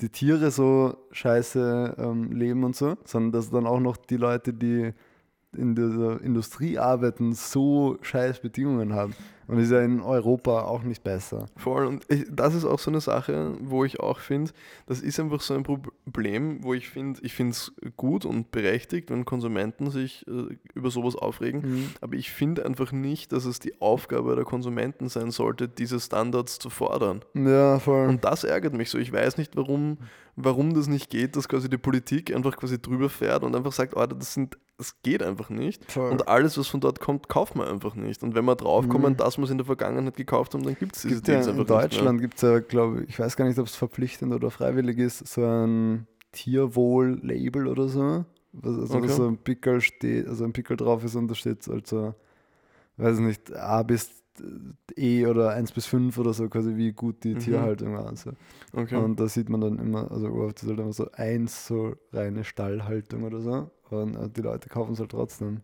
die 0.00 0.08
Tiere 0.08 0.50
so 0.50 0.96
scheiße 1.12 1.96
ähm, 1.98 2.32
leben 2.32 2.64
und 2.64 2.74
so, 2.74 2.96
sondern 3.04 3.32
dass 3.32 3.50
dann 3.50 3.66
auch 3.66 3.80
noch 3.80 3.96
die 3.96 4.16
Leute, 4.16 4.52
die 4.52 4.92
in 5.56 5.74
dieser 5.74 6.20
Industrie 6.20 6.78
arbeiten, 6.78 7.32
so 7.32 7.98
scheiß 8.02 8.40
Bedingungen 8.40 8.92
haben. 8.94 9.14
Und 9.46 9.58
ist 9.58 9.70
ja 9.70 9.80
in 9.82 10.00
Europa 10.00 10.62
auch 10.62 10.82
nicht 10.82 11.02
besser. 11.02 11.46
Voll. 11.56 11.86
Und 11.86 12.04
ich, 12.08 12.24
das 12.30 12.54
ist 12.54 12.64
auch 12.64 12.78
so 12.78 12.90
eine 12.90 13.00
Sache, 13.00 13.56
wo 13.60 13.84
ich 13.84 14.00
auch 14.00 14.18
finde, 14.18 14.52
das 14.86 15.00
ist 15.00 15.20
einfach 15.20 15.40
so 15.40 15.54
ein 15.54 15.62
Problem, 15.62 16.62
wo 16.62 16.74
ich 16.74 16.88
finde, 16.88 17.20
ich 17.22 17.34
finde 17.34 17.52
es 17.52 17.72
gut 17.96 18.24
und 18.24 18.50
berechtigt, 18.50 19.10
wenn 19.10 19.24
Konsumenten 19.24 19.90
sich 19.90 20.26
äh, 20.26 20.56
über 20.74 20.90
sowas 20.90 21.16
aufregen. 21.16 21.94
Aber 22.00 22.14
ich 22.14 22.30
finde 22.30 22.64
einfach 22.64 22.92
nicht, 22.92 23.32
dass 23.32 23.44
es 23.44 23.58
die 23.58 23.80
Aufgabe 23.80 24.34
der 24.34 24.44
Konsumenten 24.44 25.08
sein 25.08 25.30
sollte, 25.30 25.68
diese 25.68 26.00
Standards 26.00 26.58
zu 26.58 26.70
fordern. 26.70 27.20
Ja, 27.34 27.78
voll. 27.78 28.08
Und 28.08 28.24
das 28.24 28.44
ärgert 28.44 28.74
mich 28.74 28.90
so. 28.90 28.98
Ich 28.98 29.12
weiß 29.12 29.38
nicht, 29.38 29.56
warum, 29.56 29.98
warum 30.36 30.74
das 30.74 30.86
nicht 30.86 31.10
geht, 31.10 31.36
dass 31.36 31.48
quasi 31.48 31.68
die 31.68 31.78
Politik 31.78 32.34
einfach 32.34 32.56
quasi 32.56 32.80
drüber 32.80 33.08
fährt 33.08 33.44
und 33.44 33.54
einfach 33.54 33.72
sagt, 33.72 33.96
oh, 33.96 34.06
das, 34.06 34.34
sind, 34.34 34.56
das 34.76 35.00
geht 35.02 35.22
einfach 35.22 35.50
nicht. 35.50 35.90
Voll. 35.92 36.10
Und 36.10 36.26
alles, 36.28 36.58
was 36.58 36.66
von 36.66 36.80
dort 36.80 36.98
kommt, 37.00 37.28
kauft 37.28 37.54
man 37.54 37.68
einfach 37.68 37.94
nicht. 37.94 38.22
Und 38.22 38.34
wenn 38.34 38.44
wir 38.44 38.56
draufkommen, 38.56 39.12
Mhm. 39.12 39.16
dass 39.16 39.38
wir 39.38 39.44
es 39.44 39.50
in 39.50 39.58
der 39.58 39.64
Vergangenheit 39.66 40.16
gekauft 40.16 40.54
haben, 40.54 40.64
dann 40.64 40.74
gibt 40.76 40.96
es 40.96 41.02
diese 41.02 41.14
ja, 41.16 41.20
Deals 41.20 41.46
in 41.46 41.52
einfach 41.52 41.66
Deutschland 41.66 42.20
gibt 42.20 42.34
es 42.36 42.42
ja, 42.42 42.58
glaube 42.58 43.02
ich, 43.04 43.10
ich 43.10 43.18
weiß 43.18 43.36
gar 43.36 43.46
nicht, 43.46 43.58
ob 43.58 43.66
es 43.66 43.76
verpflichtend 43.76 44.32
oder 44.34 44.50
freiwillig 44.50 44.98
ist, 44.98 45.26
so 45.26 45.44
ein 45.44 46.06
Tierwohl-Label 46.32 47.66
oder 47.68 47.88
so. 47.88 48.24
Was, 48.52 48.78
also 48.78 48.98
Okay. 48.98 49.08
so 49.08 49.26
ein 49.28 49.38
Pickel 49.38 49.80
steht, 49.80 50.28
also 50.28 50.44
ein 50.44 50.52
Pickel 50.52 50.76
drauf 50.76 51.04
ist 51.04 51.16
und 51.16 51.28
da 51.28 51.34
steht 51.34 51.68
also, 51.68 52.14
weiß 52.96 53.18
nicht, 53.18 53.52
A 53.54 53.82
bis 53.82 54.10
E 54.96 55.26
oder 55.26 55.50
1 55.50 55.70
bis 55.72 55.86
5 55.86 56.18
oder 56.18 56.32
so, 56.32 56.48
quasi 56.48 56.74
wie 56.76 56.92
gut 56.92 57.22
die 57.22 57.34
Mhm. 57.34 57.38
Tierhaltung 57.40 57.94
war. 57.94 58.08
Also. 58.08 58.32
Okay. 58.72 58.96
Und 58.96 59.18
da 59.20 59.28
sieht 59.28 59.48
man 59.48 59.60
dann 59.60 59.78
immer, 59.78 60.10
also 60.10 60.28
oft 60.28 60.60
ist 60.62 60.68
halt 60.68 60.80
immer 60.80 60.92
so 60.92 61.08
1, 61.12 61.66
so 61.68 61.94
reine 62.12 62.42
Stallhaltung 62.44 63.22
oder 63.22 63.40
so. 63.40 63.70
Und 64.02 64.36
die 64.36 64.42
Leute 64.42 64.68
kaufen 64.68 64.92
es 64.92 65.00
halt 65.00 65.10
trotzdem. 65.10 65.62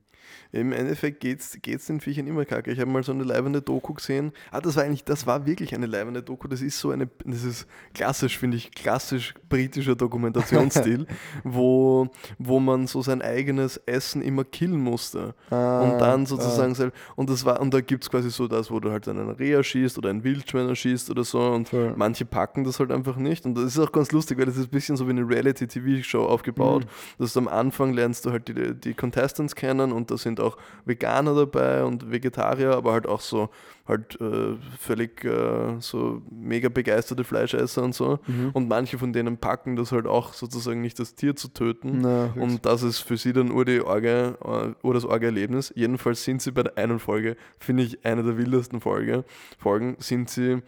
Im 0.53 0.73
Endeffekt 0.73 1.21
geht 1.21 1.41
es 1.41 1.87
den 1.87 2.01
Viechern 2.01 2.27
immer 2.27 2.45
kacke. 2.45 2.73
Ich 2.73 2.81
habe 2.81 2.91
mal 2.91 3.03
so 3.03 3.13
eine 3.13 3.23
leibende 3.25 3.63
Doku 3.63 3.95
gesehen. 3.95 4.33
Ah, 4.51 4.61
das 4.61 4.77
war 4.77 4.83
eigentlich, 4.83 5.05
das 5.05 5.27
war 5.27 5.47
wirklich 5.47 5.75
eine 5.75 5.87
leibende 5.87 6.23
Doku. 6.23 6.49
Das 6.49 6.61
ist 6.61 6.79
so 6.79 6.91
eine, 6.91 7.09
das 7.25 7.45
ist 7.45 7.67
klassisch, 7.95 8.39
finde 8.39 8.57
ich, 8.57 8.73
klassisch 8.73 9.35
britischer 9.49 9.95
Dokumentationsstil, 9.95 11.07
wo, 11.45 12.09
wo 12.39 12.59
man 12.59 12.87
so 12.87 13.03
sein 13.03 13.23
eigenes 13.23 13.77
Essen 13.87 14.23
immer 14.23 14.45
killen 14.45 14.81
musste. 14.81 15.35
Ah, 15.51 15.83
und 15.83 15.99
dann 15.99 16.27
sozusagen 16.27 16.75
sel- 16.75 16.93
und 17.17 17.31
das 17.31 17.45
war 17.45 17.61
und 17.61 17.73
da 17.73 17.81
gibt 17.81 18.05
es 18.05 18.11
quasi 18.11 18.31
so 18.31 18.49
das, 18.49 18.71
wo 18.71 18.81
du 18.81 18.91
halt 18.91 19.07
einen 19.09 19.31
Reha 19.31 19.63
schießt 19.63 19.99
oder 19.99 20.11
einen 20.11 20.25
Wildschwein 20.25 20.69
erschießt 20.69 21.11
oder 21.11 21.25
so 21.25 21.41
und 21.41 21.69
Voll. 21.69 21.95
manche 21.97 22.25
packen 22.25 22.65
das 22.65 22.79
halt 22.81 22.91
einfach 22.91 23.17
nicht 23.17 23.47
und 23.47 23.55
das 23.55 23.65
ist 23.65 23.79
auch 23.79 23.93
ganz 23.93 24.13
lustig, 24.13 24.39
weil 24.39 24.47
das 24.47 24.57
ist 24.57 24.67
ein 24.67 24.71
bisschen 24.71 24.97
so 24.97 25.07
wie 25.07 25.11
eine 25.11 25.29
Reality-TV-Show 25.29 26.25
aufgebaut. 26.25 26.87
dass 27.19 27.33
du 27.33 27.41
am 27.41 27.49
Anfang 27.49 27.93
lernst 27.93 28.27
du 28.27 28.31
halt 28.33 28.49
die, 28.49 28.75
die 28.75 28.95
Contestants 28.95 29.55
kennen 29.55 29.93
und 29.93 30.10
da 30.11 30.19
sind 30.19 30.41
auch 30.41 30.57
Veganer 30.85 31.35
dabei 31.35 31.85
und 31.85 32.11
Vegetarier, 32.11 32.73
aber 32.75 32.93
halt 32.93 33.07
auch 33.07 33.21
so 33.21 33.49
halt 33.89 34.21
äh, 34.21 34.57
völlig 34.79 35.25
äh, 35.25 35.77
so 35.81 36.23
mega 36.31 36.69
begeisterte 36.69 37.25
Fleischesser 37.25 37.83
und 37.83 37.95
so 37.95 38.19
Mhm. 38.27 38.51
und 38.53 38.69
manche 38.69 38.99
von 38.99 39.13
denen 39.13 39.39
packen 39.39 39.75
das 39.77 39.91
halt 39.93 40.07
auch 40.07 40.33
sozusagen 40.33 40.81
nicht 40.81 40.99
das 40.99 41.15
Tier 41.15 41.35
zu 41.35 41.49
töten. 41.49 42.01
Na. 42.03 42.33
Und 42.37 42.67
das 42.67 42.83
ist 42.83 42.99
für 43.01 43.17
sie 43.17 43.33
dann 43.33 43.51
ur 43.51 43.65
die 43.65 43.81
Orge, 43.81 44.37
äh, 44.45 44.87
ur 44.87 44.95
das 44.95 45.05
Orge-Erlebnis. 45.05 45.73
Jedenfalls 45.75 46.23
sind 46.25 46.41
sie 46.43 46.53
bei 46.53 46.63
der 46.63 46.77
einen 46.79 46.99
Folge, 46.99 47.37
finde 47.59 47.83
ich 47.85 48.05
eine 48.05 48.23
der 48.23 48.37
wildesten 48.39 48.81
Folge, 48.81 49.25
Folgen, 49.59 49.97
sind 49.99 50.31
sie, 50.31 50.63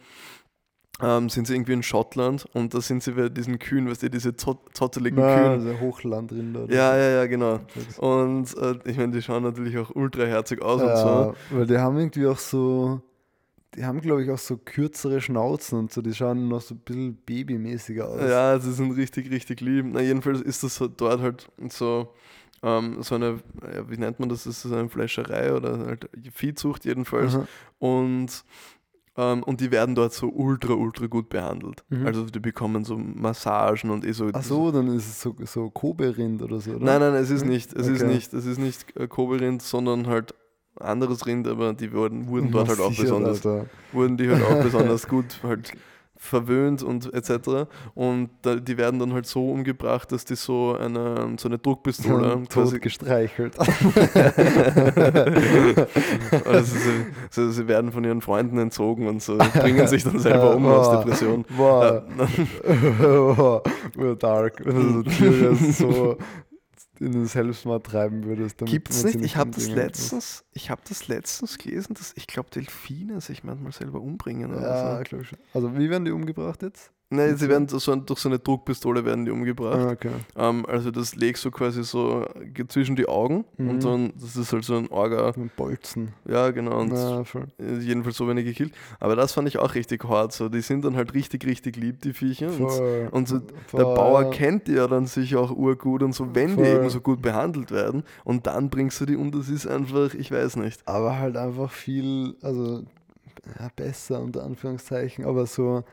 ähm, 1.01 1.27
sind 1.29 1.47
sie 1.47 1.55
irgendwie 1.55 1.73
in 1.73 1.83
Schottland 1.83 2.45
und 2.53 2.73
da 2.73 2.81
sind 2.81 3.01
sie 3.01 3.11
bei 3.13 3.29
diesen 3.29 3.57
Kühen, 3.57 3.89
weißt 3.89 4.03
du, 4.03 4.09
diese 4.09 4.35
zott 4.35 4.59
zotteligen 4.73 5.19
Na, 5.19 5.35
Kühen. 5.35 5.51
also 5.51 5.79
Hochlandrinder. 5.79 6.65
Ja, 6.69 6.95
ja, 6.95 7.09
ja, 7.09 7.25
genau. 7.25 7.59
Und 7.97 8.55
äh, 8.57 8.75
ich 8.85 8.97
meine, 8.97 9.11
die 9.11 9.21
schauen 9.21 9.43
natürlich 9.43 9.77
auch 9.77 9.89
ultraherzig 9.95 10.61
aus 10.61 10.81
und 10.81 10.95
so. 10.95 11.07
Ja, 11.07 11.33
weil 11.49 11.65
die 11.65 11.77
haben 11.77 11.97
irgendwie 11.97 12.27
auch 12.27 12.37
so, 12.37 13.01
die 13.75 13.83
haben 13.83 14.01
glaube 14.01 14.23
ich 14.23 14.29
auch 14.29 14.37
so 14.37 14.57
kürzere 14.57 15.19
Schnauzen 15.19 15.79
und 15.79 15.91
so, 15.91 16.01
die 16.03 16.13
schauen 16.13 16.47
noch 16.47 16.61
so 16.61 16.75
ein 16.75 16.79
bisschen 16.79 17.15
babymäßiger 17.25 18.07
aus. 18.07 18.21
Ja, 18.21 18.59
sie 18.59 18.71
sind 18.71 18.91
richtig, 18.91 19.31
richtig 19.31 19.61
lieb. 19.61 19.87
Na, 19.89 19.99
jedenfalls 20.01 20.41
ist 20.41 20.61
das 20.63 20.81
dort 20.95 21.21
halt 21.21 21.49
so, 21.69 22.13
ähm, 22.61 23.01
so 23.01 23.15
eine, 23.15 23.39
ja, 23.73 23.89
wie 23.89 23.97
nennt 23.97 24.19
man 24.19 24.29
das? 24.29 24.43
Das 24.43 24.63
ist 24.63 24.71
eine 24.71 24.87
Fleischerei 24.89 25.53
oder 25.53 25.79
halt 25.79 26.07
Viehzucht 26.33 26.85
jedenfalls. 26.85 27.35
Aha. 27.35 27.47
Und, 27.79 28.45
ähm, 29.17 29.43
und 29.43 29.61
die 29.61 29.71
werden 29.71 29.95
dort 29.95 30.13
so 30.13 30.27
ultra, 30.29 30.73
ultra 30.73 31.07
gut 31.07 31.29
behandelt. 31.29 31.83
Mhm. 31.89 32.05
Also 32.05 32.25
die 32.25 32.39
bekommen 32.39 32.83
so 32.83 32.97
Massagen 32.97 33.89
und 33.91 34.05
eh 34.05 34.11
so. 34.11 34.29
Ach 34.33 34.43
so, 34.43 34.71
dann 34.71 34.87
ist 34.87 35.07
es 35.07 35.21
so, 35.21 35.35
so 35.45 35.69
Kobe-Rind 35.69 36.41
oder 36.41 36.59
so, 36.59 36.71
oder? 36.71 36.85
Nein, 36.85 36.99
nein, 36.99 37.13
es 37.15 37.29
ist 37.29 37.43
Mhm. 37.43 37.49
nicht. 37.51 37.73
Es 37.73 37.87
ist 37.87 38.01
Okay. 38.01 38.11
nicht. 38.13 38.33
Es 38.33 38.45
ist 38.45 38.57
nicht 38.57 38.95
äh, 38.97 39.07
Kobe-Rind, 39.07 39.61
sondern 39.61 40.07
halt 40.07 40.33
anderes 40.79 41.25
Rind, 41.27 41.47
aber 41.47 41.73
die 41.73 41.93
wurden, 41.93 42.27
wurden 42.27 42.51
dort 42.51 42.67
halt 42.69 42.79
auch 42.79 42.95
besonders 42.95 43.45
Alter. 43.45 43.67
wurden 43.91 44.17
die 44.17 44.27
halt 44.29 44.41
auch 44.41 44.59
besonders 44.63 45.07
gut 45.07 45.39
halt 45.43 45.71
verwöhnt 46.23 46.81
und 46.83 47.13
etc. 47.13 47.67
Und 47.93 48.29
da, 48.41 48.55
die 48.55 48.77
werden 48.77 48.99
dann 48.99 49.11
halt 49.13 49.25
so 49.25 49.51
umgebracht, 49.51 50.11
dass 50.11 50.23
die 50.25 50.35
so 50.35 50.75
eine, 50.75 51.35
so 51.37 51.49
eine 51.49 51.57
Druckpistole 51.59 52.35
Und 52.35 52.49
quasi 52.49 52.79
gestreichelt. 52.79 53.59
also 56.45 56.75
sie, 56.75 57.05
so, 57.29 57.51
sie 57.51 57.67
werden 57.67 57.91
von 57.91 58.05
ihren 58.05 58.21
Freunden 58.21 58.57
entzogen 58.57 59.07
und 59.07 59.21
so 59.21 59.37
bringen 59.37 59.85
sich 59.87 60.03
dann 60.05 60.19
selber 60.19 60.55
um 60.55 60.65
aus 60.65 60.87
Boah. 60.87 61.03
Depression. 61.03 61.43
Äh, 61.59 62.01
Ur 64.01 64.15
dark, 64.17 64.61
wenn 64.65 65.03
du 65.03 65.03
so 65.03 65.03
Tiere 65.03 65.55
so 65.55 66.17
in 67.03 67.11
den 67.11 67.25
Selbstmord 67.25 67.85
treiben 67.85 68.23
würdest. 68.23 68.57
Gibt's 68.59 69.03
man 69.03 69.11
sie 69.11 69.17
nicht? 69.19 69.25
Ich 69.27 69.37
habe 69.37 69.51
das 69.51 69.67
letztens, 69.69 70.43
ich 70.53 70.69
habe 70.69 70.81
das 70.87 71.07
letztens 71.07 71.57
gelesen, 71.57 71.93
dass 71.95 72.13
ich 72.15 72.27
glaube 72.27 72.49
Delfine 72.49 73.21
sich 73.21 73.43
manchmal 73.43 73.71
selber 73.71 74.01
umbringen 74.01 74.51
oder 74.53 74.61
Ja, 74.61 74.97
so. 74.97 75.03
glaube 75.03 75.23
ich 75.23 75.29
schon. 75.29 75.39
Also 75.53 75.75
wie 75.77 75.89
werden 75.89 76.05
die 76.05 76.11
umgebracht 76.11 76.61
jetzt? 76.63 76.91
Nein, 77.15 77.37
sie 77.37 77.47
werden 77.49 77.67
so, 77.67 77.95
durch 77.95 78.19
so 78.19 78.29
eine 78.29 78.39
Druckpistole 78.39 79.05
werden 79.05 79.25
die 79.25 79.31
umgebracht. 79.31 79.79
Ah, 79.79 79.91
okay. 79.91 80.11
Ähm, 80.35 80.65
also 80.67 80.91
das 80.91 81.15
legst 81.15 81.45
du 81.45 81.51
quasi 81.51 81.83
so 81.83 82.25
zwischen 82.67 82.95
die 82.95 83.07
Augen 83.07 83.45
Mhm. 83.57 83.69
und 83.69 83.83
dann, 83.85 84.13
das 84.19 84.35
ist 84.35 84.51
halt 84.51 84.63
so 84.63 84.75
ein 84.75 84.89
Orga, 84.89 85.31
Ein 85.35 85.51
Bolzen. 85.55 86.13
ja 86.27 86.51
genau, 86.51 86.79
und 86.81 86.91
äh, 86.91 87.77
jedenfalls 87.79 88.17
so 88.17 88.27
wenig 88.27 88.45
gekillt. 88.45 88.73
Aber 88.99 89.15
das 89.15 89.33
fand 89.33 89.47
ich 89.47 89.57
auch 89.59 89.75
richtig 89.75 90.03
hart, 90.05 90.33
so, 90.33 90.49
die 90.49 90.61
sind 90.61 90.83
dann 90.85 90.95
halt 90.95 91.13
richtig, 91.13 91.45
richtig 91.45 91.77
lieb, 91.77 92.01
die 92.01 92.13
Viecher. 92.13 92.47
Und, 92.47 92.69
Voll. 92.71 93.07
und 93.11 93.27
so, 93.27 93.39
Voll. 93.67 93.79
der 93.83 93.93
Bauer 93.93 94.31
kennt 94.31 94.67
die 94.67 94.73
ja 94.73 94.87
dann 94.87 95.05
sicher 95.05 95.39
auch 95.39 95.51
urgut 95.51 96.03
und 96.03 96.13
so, 96.13 96.33
wenn 96.33 96.49
die 96.57 96.63
Voll. 96.63 96.65
eben 96.75 96.89
so 96.89 96.99
gut 97.01 97.21
behandelt 97.21 97.71
werden 97.71 98.03
und 98.23 98.47
dann 98.47 98.69
bringst 98.69 98.99
du 99.01 99.05
die 99.05 99.15
und 99.15 99.33
das 99.35 99.49
ist 99.49 99.67
einfach, 99.67 100.13
ich 100.13 100.31
weiß 100.31 100.55
nicht. 100.57 100.81
aber 100.87 101.17
halt 101.19 101.37
einfach 101.37 101.71
viel, 101.71 102.35
also 102.41 102.83
ja, 103.59 103.67
besser 103.75 104.21
unter 104.21 104.43
Anführungszeichen, 104.43 105.25
aber 105.25 105.45
so, 105.45 105.83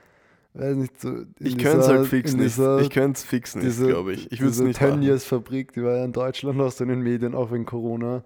weiß 0.54 0.76
nicht, 0.76 1.00
so. 1.00 1.14
Ich 1.38 1.56
könnte 1.58 1.78
es 1.80 1.88
halt 1.88 2.06
fix 2.06 2.32
nicht. 2.34 2.44
dieser- 2.44 2.80
Ich 2.80 2.90
könnte 2.90 3.18
es 3.18 3.24
fix 3.24 3.54
nicht, 3.54 3.78
glaube 3.78 4.12
ich. 4.12 4.30
Ich 4.32 4.40
würde 4.40 4.50
es 4.52 4.60
nicht 4.60 4.80
machen. 4.80 5.00
Tönnies-Fabrik, 5.00 5.72
die 5.72 5.82
war 5.82 5.96
ja 5.96 6.04
in 6.04 6.12
Deutschland 6.12 6.60
aus 6.60 6.80
in 6.80 6.88
den 6.88 7.00
Medien, 7.00 7.34
auch 7.34 7.52
wegen 7.52 7.66
Corona, 7.66 8.24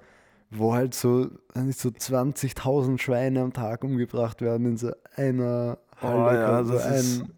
wo 0.51 0.75
halt 0.75 0.95
so, 0.95 1.29
nicht, 1.55 1.79
so 1.79 1.91
20.000 1.91 2.99
Schweine 3.01 3.41
am 3.43 3.53
Tag 3.53 3.85
umgebracht 3.85 4.41
werden 4.41 4.67
in 4.67 4.77
so 4.77 4.91
einer 5.17 5.79
Oh 6.03 6.07
Halle. 6.09 6.39
ja, 6.39 6.49
quasi. 6.49 6.73
das 6.73 7.01
ist- 7.01 7.21
ein, 7.23 7.33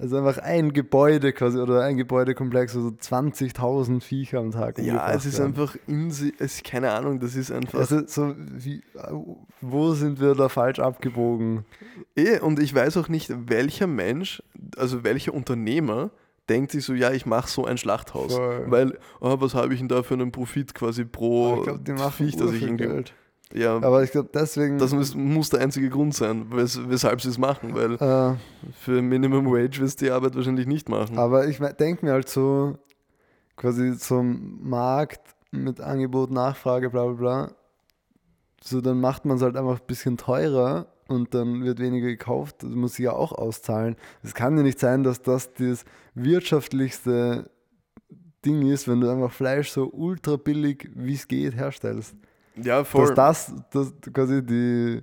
also 0.00 0.16
einfach 0.16 0.38
ein 0.38 0.72
Gebäude 0.72 1.32
quasi 1.32 1.58
oder 1.58 1.82
ein 1.82 1.96
Gebäudekomplex, 1.96 2.74
wo 2.76 2.80
so 2.80 2.88
20.000 2.88 4.00
Viecher 4.00 4.38
am 4.38 4.50
Tag 4.50 4.78
Ja, 4.78 5.12
es 5.12 5.26
ist 5.26 5.38
werden. 5.38 5.48
einfach 5.50 5.76
in 5.86 6.10
sie, 6.10 6.32
es 6.38 6.56
ist 6.56 6.64
keine 6.64 6.90
Ahnung, 6.90 7.20
das 7.20 7.36
ist 7.36 7.50
einfach. 7.50 7.78
Also 7.78 8.06
so 8.06 8.34
wie, 8.36 8.82
wo 9.60 9.92
sind 9.92 10.20
wir 10.20 10.34
da 10.34 10.48
falsch 10.48 10.78
abgebogen? 10.78 11.64
eh, 12.16 12.38
und 12.38 12.58
ich 12.58 12.74
weiß 12.74 12.96
auch 12.96 13.08
nicht, 13.08 13.30
welcher 13.48 13.86
Mensch, 13.86 14.42
also 14.76 15.04
welcher 15.04 15.34
Unternehmer 15.34 16.10
denkt 16.48 16.72
sich 16.72 16.84
so, 16.84 16.94
ja, 16.94 17.12
ich 17.12 17.26
mache 17.26 17.48
so 17.48 17.64
ein 17.64 17.78
Schlachthaus. 17.78 18.34
Voll. 18.34 18.64
Weil, 18.66 18.98
oh, 19.20 19.36
was 19.38 19.54
habe 19.54 19.72
ich 19.72 19.80
denn 19.80 19.88
da 19.88 20.02
für 20.02 20.14
einen 20.14 20.32
Profit 20.32 20.74
quasi 20.74 21.04
pro 21.04 21.58
ich 21.58 21.62
glaube, 21.64 21.80
die 21.80 21.92
machen 21.92 22.12
Viech, 22.26 22.36
das 22.36 22.52
ich 22.52 22.62
irgendwie. 22.62 22.86
Geld. 22.86 23.14
Ja, 23.52 23.76
Aber 23.76 24.02
ich 24.04 24.12
glaube, 24.12 24.30
deswegen. 24.32 24.78
das 24.78 24.92
muss, 24.92 25.14
muss 25.14 25.50
der 25.50 25.60
einzige 25.60 25.90
Grund 25.90 26.14
sein, 26.14 26.46
wes, 26.52 26.80
weshalb 26.88 27.20
sie 27.20 27.30
es 27.30 27.38
machen, 27.38 27.74
weil 27.74 27.94
äh, 27.94 28.36
für 28.80 29.02
Minimum 29.02 29.46
Wage 29.46 29.80
wirst 29.80 30.00
du 30.00 30.04
die 30.04 30.10
Arbeit 30.12 30.36
wahrscheinlich 30.36 30.66
nicht 30.66 30.88
machen. 30.88 31.18
Aber 31.18 31.48
ich 31.48 31.58
denke 31.58 32.04
mir 32.06 32.12
halt 32.12 32.28
so, 32.28 32.78
quasi 33.56 33.96
zum 33.98 34.58
Markt 34.68 35.20
mit 35.50 35.80
Angebot, 35.80 36.30
Nachfrage, 36.30 36.90
bla 36.90 37.06
bla 37.06 37.12
bla. 37.14 37.52
So, 38.62 38.80
dann 38.80 39.00
macht 39.00 39.24
man 39.24 39.38
es 39.38 39.42
halt 39.42 39.56
einfach 39.56 39.80
ein 39.80 39.86
bisschen 39.86 40.16
teurer 40.16 40.86
und 41.08 41.34
dann 41.34 41.64
wird 41.64 41.80
weniger 41.80 42.06
gekauft. 42.06 42.62
Das 42.62 42.70
muss 42.70 42.94
sich 42.94 43.04
ja 43.06 43.12
auch 43.12 43.32
auszahlen. 43.32 43.96
Es 44.22 44.34
kann 44.34 44.56
ja 44.56 44.62
nicht 44.62 44.78
sein, 44.78 45.02
dass 45.02 45.22
das 45.22 45.52
das 45.54 45.84
wirtschaftlichste 46.14 47.50
Ding 48.44 48.66
ist, 48.70 48.86
wenn 48.86 49.00
du 49.00 49.10
einfach 49.10 49.32
Fleisch 49.32 49.70
so 49.70 49.90
ultra 49.90 50.36
billig, 50.36 50.88
wie 50.94 51.14
es 51.14 51.26
geht, 51.26 51.56
herstellst. 51.56 52.14
Ja, 52.62 52.84
voll. 52.84 53.14
Dass 53.14 53.52
das, 53.70 53.92
das 54.02 54.12
quasi 54.12 54.44
die, 54.44 55.02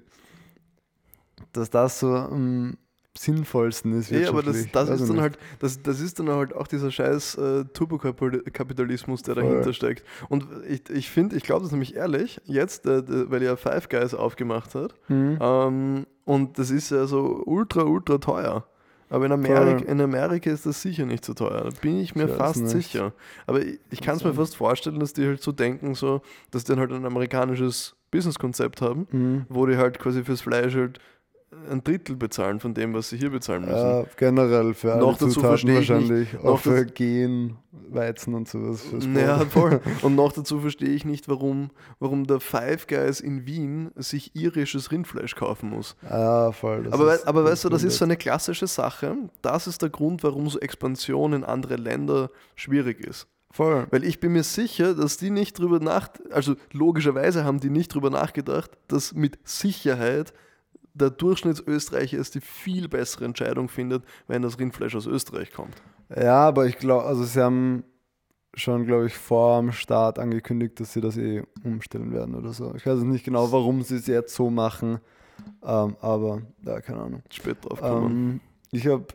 dass 1.54 1.70
das 1.70 2.00
so 2.00 2.13
am 2.13 2.78
sinnvollsten 3.17 3.93
ist. 3.98 4.12
Ja, 4.12 4.30
aber 4.30 4.43
das, 4.43 4.67
das 4.72 4.89
ist 4.89 5.10
dann 5.10 5.20
halt, 5.20 5.39
das, 5.60 5.82
das 5.82 6.00
ist 6.00 6.20
dann 6.20 6.30
halt 6.30 6.54
auch 6.56 6.67
dieser 6.67 6.91
scheiß 6.91 7.36
äh, 7.36 7.65
Turbokapitalismus, 7.74 9.24
der 9.24 9.36
Voll. 9.36 9.43
dahinter 9.43 9.74
steckt. 9.74 10.04
Und 10.30 10.46
ich, 10.67 10.88
ich 10.89 11.10
finde, 11.10 11.36
ich 11.36 11.43
glaube 11.43 11.63
das 11.63 11.72
nämlich 11.72 11.96
ehrlich, 11.96 12.39
jetzt, 12.46 12.86
äh, 12.86 13.02
weil 13.32 13.41
ja 13.43 13.56
Five 13.56 13.89
Guys 13.89 14.13
aufgemacht 14.13 14.76
hat, 14.76 14.93
Mhm. 15.10 15.38
ähm, 15.41 16.08
und 16.26 16.60
das 16.60 16.70
ist 16.72 16.91
ja 16.91 17.06
so 17.08 17.41
ultra, 17.46 17.84
ultra 17.84 18.17
teuer. 18.17 18.67
Aber 19.10 19.26
in 19.26 19.32
Amerika, 19.32 19.86
in 19.89 20.02
Amerika 20.02 20.50
ist 20.52 20.65
das 20.65 20.82
sicher 20.82 21.06
nicht 21.06 21.24
so 21.24 21.34
teuer. 21.34 21.63
Da 21.63 21.70
bin 21.82 21.98
ich 22.00 22.15
mir 22.15 22.26
Ich 22.28 22.34
fast 22.36 22.58
nicht. 22.62 22.72
sicher. 22.72 23.13
Aber 23.46 23.62
ich, 23.62 23.80
ich 23.89 24.02
kann 24.02 24.17
es 24.17 24.24
mir 24.24 24.34
fast 24.34 24.56
vorstellen, 24.58 25.00
dass 25.00 25.13
die 25.13 25.26
halt 25.26 25.41
so 25.41 25.52
denken, 25.54 25.96
so, 25.96 26.22
dass 26.52 26.63
die 26.65 26.72
dann 26.74 26.80
halt 26.80 26.91
ein 26.91 27.06
amerikanisches 27.06 27.96
Businesskonzept 28.12 28.82
haben, 28.82 29.08
Mhm. 29.12 29.46
wo 29.50 29.65
die 29.65 29.78
halt 29.78 30.00
quasi 30.00 30.24
fürs 30.24 30.41
Fleisch 30.41 30.76
halt 30.76 31.00
ein 31.71 31.81
Drittel 31.83 32.15
bezahlen 32.17 32.60
von 32.60 32.73
dem, 32.73 32.93
was 32.93 33.10
sie 33.10 33.17
hier 33.17 33.29
bezahlen 33.29 33.62
müssen. 33.63 33.75
Ja, 33.77 34.05
generell 34.17 34.73
für 34.73 34.91
alle 34.93 35.01
Noch 35.01 35.13
dazu 35.17 35.29
Zutaten 35.29 35.73
wahrscheinlich. 35.75 36.33
nicht- 36.33 36.43
auch 36.43 36.60
für 36.60 36.86
Gen, 36.86 37.55
Weizen 37.89 38.33
und 38.33 38.49
sowas. 38.49 38.83
Ja, 39.15 39.39
voll. 39.45 39.79
Und 40.01 40.15
noch 40.15 40.33
dazu 40.33 40.60
verstehe 40.60 40.89
ich 40.89 41.05
nicht, 41.05 41.29
warum, 41.29 41.69
warum 41.99 42.27
der 42.27 42.41
Five 42.41 42.86
Guys 42.88 43.21
in 43.21 43.45
Wien 43.45 43.91
sich 43.95 44.36
irisches 44.36 44.91
Rindfleisch 44.91 45.36
kaufen 45.36 45.69
muss. 45.69 45.95
Ja, 46.10 46.51
voll. 46.51 46.88
Aber, 46.91 47.13
ist- 47.15 47.25
aber 47.27 47.45
weißt 47.45 47.63
du, 47.63 47.69
das 47.69 47.83
ist 47.83 47.97
so 47.97 48.03
eine 48.05 48.17
klassische 48.17 48.67
Sache. 48.67 49.15
Das 49.41 49.67
ist 49.67 49.81
der 49.81 49.89
Grund, 49.89 50.23
warum 50.23 50.49
so 50.49 50.60
Expansion 50.60 51.31
in 51.31 51.43
andere 51.45 51.77
Länder 51.77 52.29
schwierig 52.55 52.99
ist. 52.99 53.27
Voll. 53.51 53.88
Weil 53.89 54.03
ich 54.03 54.19
bin 54.19 54.33
mir 54.33 54.43
sicher, 54.43 54.93
dass 54.93 55.15
die 55.15 55.29
nicht 55.29 55.57
drüber 55.57 55.79
nach, 55.79 56.10
also 56.31 56.55
logischerweise 56.73 57.45
haben 57.45 57.62
die 57.62 57.69
nicht 57.69 57.93
drüber 57.93 58.10
nachgedacht, 58.10 58.71
dass 58.89 59.13
mit 59.13 59.39
Sicherheit 59.45 60.33
der 60.97 61.10
Durchschnittsösterreicher 61.10 62.19
es 62.19 62.31
die 62.31 62.41
viel 62.41 62.88
bessere 62.88 63.25
Entscheidung 63.25 63.69
findet, 63.69 64.03
wenn 64.27 64.41
das 64.41 64.60
Rindfleisch 64.60 64.95
aus 64.95 65.05
Österreich 65.05 65.51
kommt. 65.51 65.75
Ja, 66.15 66.47
aber 66.47 66.65
ich 66.65 66.77
glaube, 66.77 67.05
also 67.05 67.23
sie 67.23 67.41
haben 67.41 67.83
schon, 68.53 68.86
glaube 68.86 69.07
ich, 69.07 69.15
vor 69.15 69.62
dem 69.62 69.71
Start 69.71 70.19
angekündigt, 70.19 70.79
dass 70.79 70.93
sie 70.93 71.01
das 71.01 71.17
eh 71.17 71.43
umstellen 71.63 72.12
werden 72.12 72.36
oder 72.36 72.53
so. 72.53 72.73
Ich 72.75 72.86
weiß 72.86 72.99
nicht 73.01 73.25
genau, 73.25 73.51
warum 73.51 73.83
sie 73.83 73.95
es 73.95 74.07
jetzt 74.07 74.33
so 74.33 74.49
machen, 74.49 74.99
ähm, 75.63 75.95
aber 76.01 76.41
ja, 76.65 76.81
keine 76.81 77.01
Ahnung. 77.01 77.23
Spät 77.29 77.57
drauf. 77.62 77.79
Ähm, 77.83 78.41
ich 78.71 78.88
habe, 78.88 79.05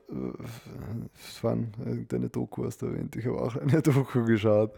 es 1.28 1.42
war 1.42 1.56
irgendeine 1.84 2.28
Doku 2.28 2.64
hast 2.64 2.82
du 2.82 2.86
erwähnt, 2.86 3.16
ich 3.16 3.26
habe 3.26 3.40
auch 3.40 3.56
eine 3.56 3.82
Doku 3.82 4.24
geschaut 4.24 4.72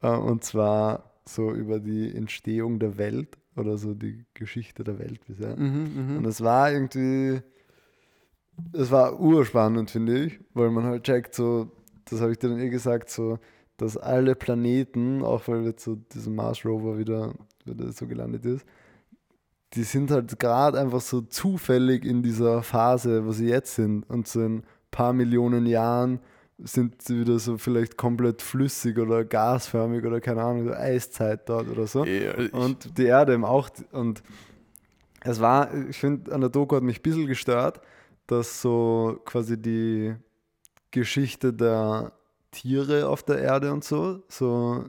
äh, 0.00 0.08
und 0.08 0.44
zwar 0.44 1.12
so 1.26 1.50
über 1.50 1.80
die 1.80 2.14
Entstehung 2.14 2.78
der 2.78 2.96
Welt 2.96 3.36
oder 3.56 3.76
so 3.78 3.94
die 3.94 4.24
Geschichte 4.34 4.84
der 4.84 4.98
Welt 4.98 5.24
bisher. 5.26 5.56
Mhm, 5.56 6.16
Und 6.16 6.22
mhm. 6.22 6.24
es 6.26 6.42
war 6.42 6.72
irgendwie, 6.72 7.40
es 8.72 8.90
war 8.90 9.18
urspannend, 9.18 9.90
finde 9.90 10.24
ich, 10.24 10.40
weil 10.54 10.70
man 10.70 10.84
halt 10.84 11.04
checkt, 11.04 11.34
so, 11.34 11.70
das 12.06 12.20
habe 12.20 12.32
ich 12.32 12.38
dir 12.38 12.48
dann 12.48 12.60
eh 12.60 12.68
gesagt, 12.68 13.10
so, 13.10 13.38
dass 13.76 13.96
alle 13.96 14.34
Planeten, 14.34 15.22
auch 15.22 15.48
weil 15.48 15.64
jetzt 15.64 15.84
so 15.84 15.96
dieser 15.96 16.30
Mars 16.30 16.64
Rover 16.64 16.98
wieder, 16.98 17.34
wieder 17.64 17.90
so 17.92 18.06
gelandet 18.06 18.44
ist, 18.44 18.64
die 19.74 19.82
sind 19.82 20.10
halt 20.10 20.38
gerade 20.38 20.78
einfach 20.78 21.00
so 21.00 21.20
zufällig 21.20 22.04
in 22.04 22.22
dieser 22.22 22.62
Phase, 22.62 23.26
wo 23.26 23.32
sie 23.32 23.48
jetzt 23.48 23.74
sind. 23.74 24.08
Und 24.08 24.28
so 24.28 24.40
in 24.40 24.58
ein 24.58 24.62
paar 24.92 25.12
Millionen 25.12 25.66
Jahren 25.66 26.20
sind 26.58 27.02
sie 27.02 27.20
wieder 27.20 27.38
so 27.38 27.58
vielleicht 27.58 27.96
komplett 27.96 28.40
flüssig 28.42 28.98
oder 28.98 29.24
gasförmig 29.24 30.04
oder 30.04 30.20
keine 30.20 30.42
Ahnung, 30.42 30.64
so 30.64 30.72
Eiszeit 30.72 31.48
dort 31.48 31.68
oder 31.68 31.86
so. 31.86 32.04
Ich- 32.04 32.52
Und 32.52 32.96
die 32.98 33.06
Erde 33.06 33.34
eben 33.34 33.44
auch. 33.44 33.70
Und 33.92 34.22
es 35.22 35.40
war, 35.40 35.72
ich 35.88 35.98
finde, 35.98 36.32
an 36.32 36.40
der 36.40 36.50
Doku 36.50 36.76
hat 36.76 36.82
mich 36.82 37.00
ein 37.00 37.02
bisschen 37.02 37.26
gestört, 37.26 37.80
dass 38.26 38.62
so 38.62 39.20
quasi 39.24 39.60
die 39.60 40.14
Geschichte 40.90 41.52
der 41.52 42.12
Tiere 42.52 43.08
auf 43.08 43.22
der 43.24 43.38
Erde 43.38 43.72
und 43.72 43.82
so, 43.82 44.22
so 44.28 44.84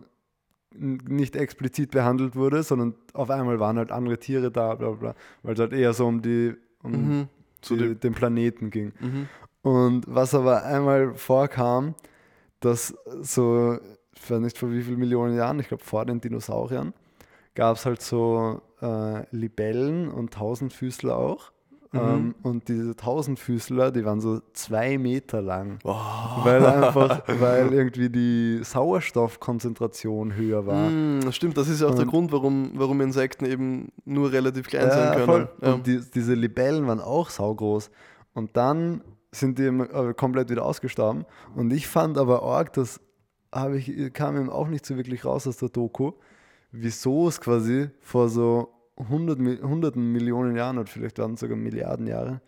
nicht 0.77 1.35
explizit 1.35 1.91
behandelt 1.91 2.35
wurde, 2.35 2.61
sondern 2.61 2.93
auf 3.13 3.29
einmal 3.29 3.59
waren 3.59 3.77
halt 3.77 3.91
andere 3.91 4.19
Tiere 4.19 4.51
da, 4.51 4.75
bla 4.75 4.89
bla, 4.91 4.97
bla 5.13 5.15
weil 5.41 5.53
es 5.53 5.59
halt 5.59 5.73
eher 5.73 5.93
so 5.93 6.05
um 6.05 6.21
die 6.21 6.53
um 6.83 6.91
Mhm. 6.91 7.27
Die, 7.67 7.95
den 7.95 8.13
Planeten 8.13 8.69
ging. 8.69 8.91
mhm. 8.99 9.27
Und 9.65 10.03
was 10.07 10.35
aber 10.35 10.63
einmal 10.63 11.15
vorkam, 11.15 11.95
dass 12.59 12.93
so, 13.21 13.79
ich 14.13 14.29
weiß 14.29 14.39
nicht 14.39 14.59
vor 14.59 14.71
wie 14.71 14.83
vielen 14.83 14.99
Millionen 14.99 15.35
Jahren, 15.35 15.59
ich 15.59 15.69
glaube 15.69 15.83
vor 15.83 16.05
den 16.05 16.21
Dinosauriern, 16.21 16.93
gab 17.55 17.75
es 17.77 17.87
halt 17.87 18.03
so 18.03 18.61
äh, 18.79 19.23
Libellen 19.35 20.11
und 20.11 20.31
Tausendfüßler 20.35 21.17
auch. 21.17 21.51
Mhm. 21.93 21.99
Ähm, 21.99 22.35
und 22.43 22.67
diese 22.67 22.95
Tausendfüßler, 22.95 23.91
die 23.91 24.05
waren 24.05 24.21
so 24.21 24.39
zwei 24.53 24.99
Meter 24.99 25.41
lang. 25.41 25.79
Wow. 25.81 26.43
Weil 26.43 26.63
einfach, 26.63 27.23
weil 27.39 27.73
irgendwie 27.73 28.09
die 28.11 28.59
Sauerstoffkonzentration 28.63 30.35
höher 30.35 30.67
war. 30.67 30.91
Mm, 30.91 31.31
stimmt, 31.31 31.57
das 31.57 31.69
ist 31.69 31.81
ja 31.81 31.87
auch 31.87 31.95
der 31.95 32.03
Und- 32.03 32.11
Grund, 32.11 32.31
warum, 32.31 32.69
warum 32.75 33.01
Insekten 33.01 33.45
eben 33.45 33.89
nur 34.05 34.31
relativ 34.31 34.67
klein 34.67 34.89
Ja, 34.89 34.93
sein 34.93 35.25
können. 35.25 35.47
Ja. 35.63 35.73
Und 35.73 35.87
die, 35.87 36.01
diese 36.13 36.35
Libellen 36.35 36.85
waren 36.85 36.99
auch 37.01 37.31
saugroß. 37.31 37.89
Und 38.35 38.55
dann 38.57 39.01
sind 39.39 39.59
die 39.59 39.65
äh, 39.65 40.13
komplett 40.13 40.49
wieder 40.49 40.65
ausgestorben. 40.65 41.25
Und 41.55 41.71
ich 41.71 41.87
fand 41.87 42.17
aber 42.17 42.43
arg, 42.43 42.73
das 42.73 42.99
ich, 43.73 44.13
kam 44.13 44.35
ihm 44.35 44.49
auch 44.49 44.67
nicht 44.67 44.85
so 44.85 44.97
wirklich 44.97 45.23
raus 45.23 45.47
aus 45.47 45.57
der 45.57 45.69
Doku, 45.69 46.11
wieso 46.71 47.27
es 47.27 47.39
quasi 47.39 47.89
vor 48.01 48.27
so 48.27 48.69
100, 48.97 49.39
Mi- 49.39 49.61
hunderten 49.61 50.11
Millionen 50.11 50.55
Jahren 50.55 50.77
oder 50.77 50.87
vielleicht 50.87 51.19
waren 51.19 51.35
es 51.35 51.39
sogar 51.39 51.55
Milliarden 51.57 52.07
Jahre, 52.07 52.41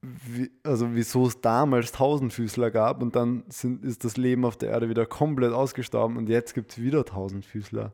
wie, 0.00 0.50
also 0.62 0.94
wieso 0.94 1.26
es 1.26 1.40
damals 1.40 1.92
Tausendfüßler 1.92 2.70
gab 2.70 3.02
und 3.02 3.16
dann 3.16 3.44
sind, 3.48 3.84
ist 3.84 4.04
das 4.04 4.16
Leben 4.16 4.44
auf 4.44 4.56
der 4.56 4.70
Erde 4.70 4.88
wieder 4.88 5.06
komplett 5.06 5.52
ausgestorben 5.52 6.16
und 6.16 6.28
jetzt 6.28 6.54
gibt 6.54 6.72
es 6.72 6.78
wieder 6.78 7.04
Tausendfüßler. 7.04 7.92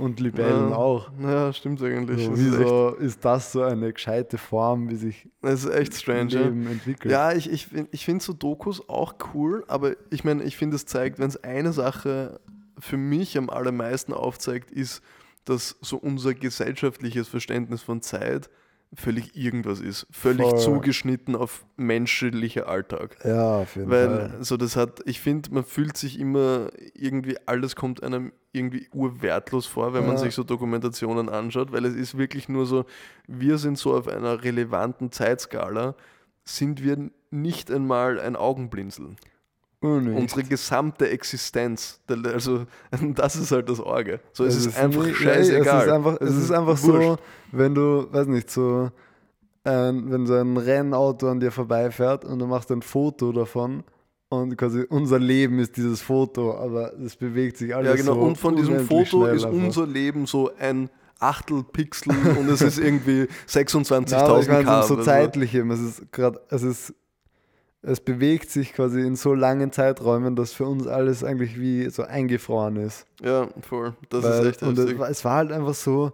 Und 0.00 0.20
Libellen 0.20 0.70
ja. 0.70 0.76
auch. 0.76 1.10
Ja, 1.20 1.52
stimmt 1.52 1.82
eigentlich. 1.82 2.24
So, 2.24 2.30
das, 2.30 2.40
ist 2.40 2.58
wieso 2.58 2.88
ist 2.94 3.24
das 3.24 3.52
so 3.52 3.62
eine 3.62 3.92
gescheite 3.92 4.38
Form, 4.38 4.88
wie 4.88 4.96
sich 4.96 5.28
das 5.42 5.64
ist 5.64 5.70
echt 5.70 5.94
strange. 5.94 6.30
Ja. 6.30 6.42
Leben 6.42 6.66
entwickelt? 6.66 7.12
Ja, 7.12 7.32
ich, 7.32 7.50
ich, 7.50 7.68
ich 7.90 8.04
finde 8.04 8.24
so 8.24 8.32
Dokus 8.32 8.88
auch 8.88 9.14
cool, 9.34 9.64
aber 9.68 9.92
ich 10.10 10.24
meine, 10.24 10.44
ich 10.44 10.56
finde, 10.56 10.76
es 10.76 10.86
zeigt, 10.86 11.18
wenn 11.18 11.28
es 11.28 11.42
eine 11.44 11.72
Sache 11.72 12.40
für 12.78 12.96
mich 12.96 13.36
am 13.36 13.50
allermeisten 13.50 14.14
aufzeigt, 14.14 14.70
ist, 14.70 15.02
dass 15.44 15.76
so 15.80 15.96
unser 15.98 16.34
gesellschaftliches 16.34 17.28
Verständnis 17.28 17.82
von 17.82 18.00
Zeit 18.00 18.48
völlig 18.94 19.34
irgendwas 19.36 19.80
ist. 19.80 20.06
Völlig 20.10 20.46
Voll. 20.46 20.58
zugeschnitten 20.58 21.34
auf 21.34 21.64
menschlicher 21.76 22.68
Alltag. 22.68 23.16
Ja, 23.24 23.58
auf 23.60 23.76
jeden 23.76 23.90
Weil 23.90 24.08
Fall. 24.30 24.44
so 24.44 24.56
das 24.56 24.76
hat, 24.76 25.00
ich 25.06 25.20
finde, 25.20 25.52
man 25.52 25.64
fühlt 25.64 25.96
sich 25.96 26.18
immer 26.20 26.68
irgendwie, 26.94 27.36
alles 27.46 27.74
kommt 27.76 28.02
einem 28.02 28.32
irgendwie 28.52 28.88
urwertlos 28.92 29.66
vor, 29.66 29.94
wenn 29.94 30.04
man 30.04 30.16
Ja. 30.16 30.22
sich 30.22 30.34
so 30.34 30.42
Dokumentationen 30.44 31.28
anschaut, 31.30 31.72
weil 31.72 31.84
es 31.86 31.94
ist 31.94 32.18
wirklich 32.18 32.48
nur 32.50 32.66
so, 32.66 32.84
wir 33.26 33.56
sind 33.58 33.78
so 33.78 33.94
auf 33.96 34.08
einer 34.08 34.44
relevanten 34.44 35.10
Zeitskala, 35.10 35.94
sind 36.44 36.82
wir 36.82 37.10
nicht 37.30 37.70
einmal 37.70 38.20
ein 38.20 38.36
Augenblinzeln. 38.36 39.16
Oh, 39.82 39.98
nicht. 39.98 40.16
Unsere 40.18 40.44
gesamte 40.44 41.08
Existenz, 41.10 42.00
also 42.08 42.66
das 43.14 43.36
ist 43.36 43.50
halt 43.52 43.68
das 43.68 43.80
Orge. 43.80 44.20
So, 44.32 44.44
es 44.44 44.56
Es 44.56 44.66
ist, 44.66 44.78
einfach 44.78 45.04
nicht- 45.04 45.16
scheißegal. 45.16 45.78
Es 45.80 45.84
ist 45.86 45.92
einfach, 45.92 46.20
es 46.20 46.36
ist 46.36 46.50
einfach 46.52 46.76
so, 46.76 47.16
wenn 47.50 47.74
du, 47.74 48.06
weiß 48.12 48.28
nicht, 48.28 48.48
so, 48.50 48.90
ein, 49.64 50.10
wenn 50.10 50.26
so 50.26 50.34
ein 50.34 50.56
Rennauto 50.56 51.28
an 51.28 51.40
dir 51.40 51.50
vorbeifährt 51.52 52.24
und 52.24 52.38
du 52.38 52.46
machst 52.46 52.70
ein 52.72 52.82
Foto 52.82 53.32
davon 53.32 53.84
und 54.28 54.56
quasi 54.56 54.84
unser 54.88 55.18
Leben 55.18 55.58
ist 55.58 55.76
dieses 55.76 56.00
Foto, 56.00 56.56
aber 56.56 56.92
es 56.98 57.16
bewegt 57.16 57.56
sich 57.58 57.74
alles 57.74 57.90
Ja, 57.90 57.96
genau. 57.96 58.14
so 58.14 58.20
und 58.20 58.38
von 58.38 58.56
diesem 58.56 58.80
Foto 58.86 59.26
ist 59.26 59.44
einfach. 59.44 59.50
unser 59.56 59.86
Leben 59.86 60.26
so 60.26 60.50
ein 60.58 60.90
Achtel 61.20 61.62
Pixel 61.62 62.12
und 62.38 62.48
es 62.48 62.62
ist 62.62 62.78
irgendwie 62.80 63.20
Ja, 63.20 63.26
aber 63.26 63.60
ich 63.60 64.48
26.000 64.48 64.48
meine, 64.50 64.64
K. 64.64 64.82
so 64.82 64.94
oder 64.94 65.02
zeitlichem. 65.04 65.70
Es 65.70 65.80
ist 65.80 66.10
gerade, 66.12 66.40
es 66.48 66.62
ist, 66.64 66.94
es 67.82 68.00
bewegt 68.00 68.50
sich 68.50 68.72
quasi 68.72 69.00
in 69.00 69.16
so 69.16 69.34
langen 69.34 69.72
Zeiträumen, 69.72 70.36
dass 70.36 70.52
für 70.52 70.66
uns 70.66 70.86
alles 70.86 71.24
eigentlich 71.24 71.58
wie 71.58 71.90
so 71.90 72.04
eingefroren 72.04 72.76
ist. 72.76 73.06
Ja, 73.20 73.48
voll. 73.60 73.94
Das 74.08 74.22
Weil, 74.22 74.40
ist 74.40 74.46
echt 74.46 74.62
und 74.62 74.78
es 74.78 74.98
war, 74.98 75.10
es 75.10 75.24
war 75.24 75.36
halt 75.36 75.52
einfach 75.52 75.74
so, 75.74 76.12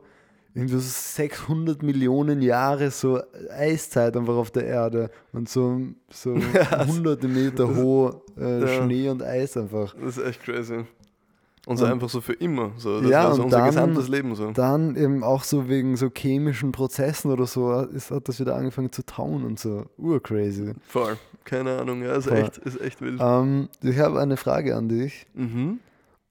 irgendwie 0.55 0.75
so 0.75 0.81
600 0.81 1.83
Millionen 1.83 2.41
Jahre 2.41 2.91
so 2.91 3.21
Eiszeit 3.51 4.17
einfach 4.17 4.35
auf 4.35 4.51
der 4.51 4.65
Erde 4.65 5.11
und 5.33 5.49
so, 5.49 5.81
so 6.11 6.35
Ja, 6.55 6.87
hunderte 6.87 7.29
Meter 7.29 7.73
hoch 7.77 8.23
äh, 8.39 8.61
ja. 8.61 8.67
Schnee 8.67 9.09
und 9.09 9.23
Eis 9.23 9.57
einfach. 9.57 9.95
Das 9.95 10.17
ist 10.17 10.25
echt 10.25 10.43
crazy. 10.43 10.85
Und 11.69 11.77
so 11.77 11.85
Und- 11.85 11.93
einfach 11.93 12.09
so 12.09 12.23
für 12.23 12.33
immer. 12.33 12.73
So. 12.79 13.03
Das 13.03 13.11
Ja, 13.11 13.25
war 13.25 13.35
so 13.35 13.43
unser 13.45 13.59
dann- 13.59 13.67
gesamtes 13.67 14.09
Leben 14.09 14.35
so. 14.35 14.53
Dann 14.53 14.97
eben 14.97 15.23
auch 15.23 15.45
so 15.45 15.69
wegen 15.69 15.97
so 15.99 16.09
chemischen 16.17 16.73
Prozessen 16.73 17.31
oder 17.31 17.45
so 17.47 17.81
ist, 17.83 18.11
hat 18.11 18.27
das 18.27 18.41
wieder 18.41 18.57
angefangen 18.57 18.91
zu 18.91 19.05
tauen 19.05 19.45
und 19.45 19.61
so. 19.61 19.85
Urcrazy. 19.99 20.73
Voll. 20.87 21.19
Keine 21.45 21.79
Ahnung, 21.79 22.03
ja, 22.03 22.15
ist 22.15 22.27
Voll. 22.29 22.39
echt, 22.39 22.57
ist 22.57 22.81
echt 22.81 23.03
wild. 23.03 23.21
Ähm, 23.23 23.69
ich 23.83 23.99
habe 23.99 24.19
eine 24.19 24.39
Frage 24.39 24.77
an 24.77 24.89
dich. 24.89 25.27
Mhm. 25.35 25.81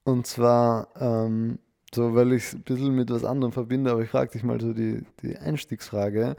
Und 0.06 0.26
zwar, 0.26 0.88
ähm, 1.00 1.60
so 1.94 2.16
weil 2.16 2.34
ich 2.34 2.46
es 2.46 2.54
ein 2.56 2.62
bisschen 2.64 2.96
mit 2.96 3.12
was 3.12 3.24
anderem 3.24 3.52
verbinde, 3.54 3.92
aber 3.92 4.02
ich 4.02 4.10
frage 4.10 4.32
dich 4.32 4.44
mal 4.44 4.60
so 4.60 4.74
die, 4.74 5.04
die 5.22 5.38
Einstiegsfrage. 5.38 6.36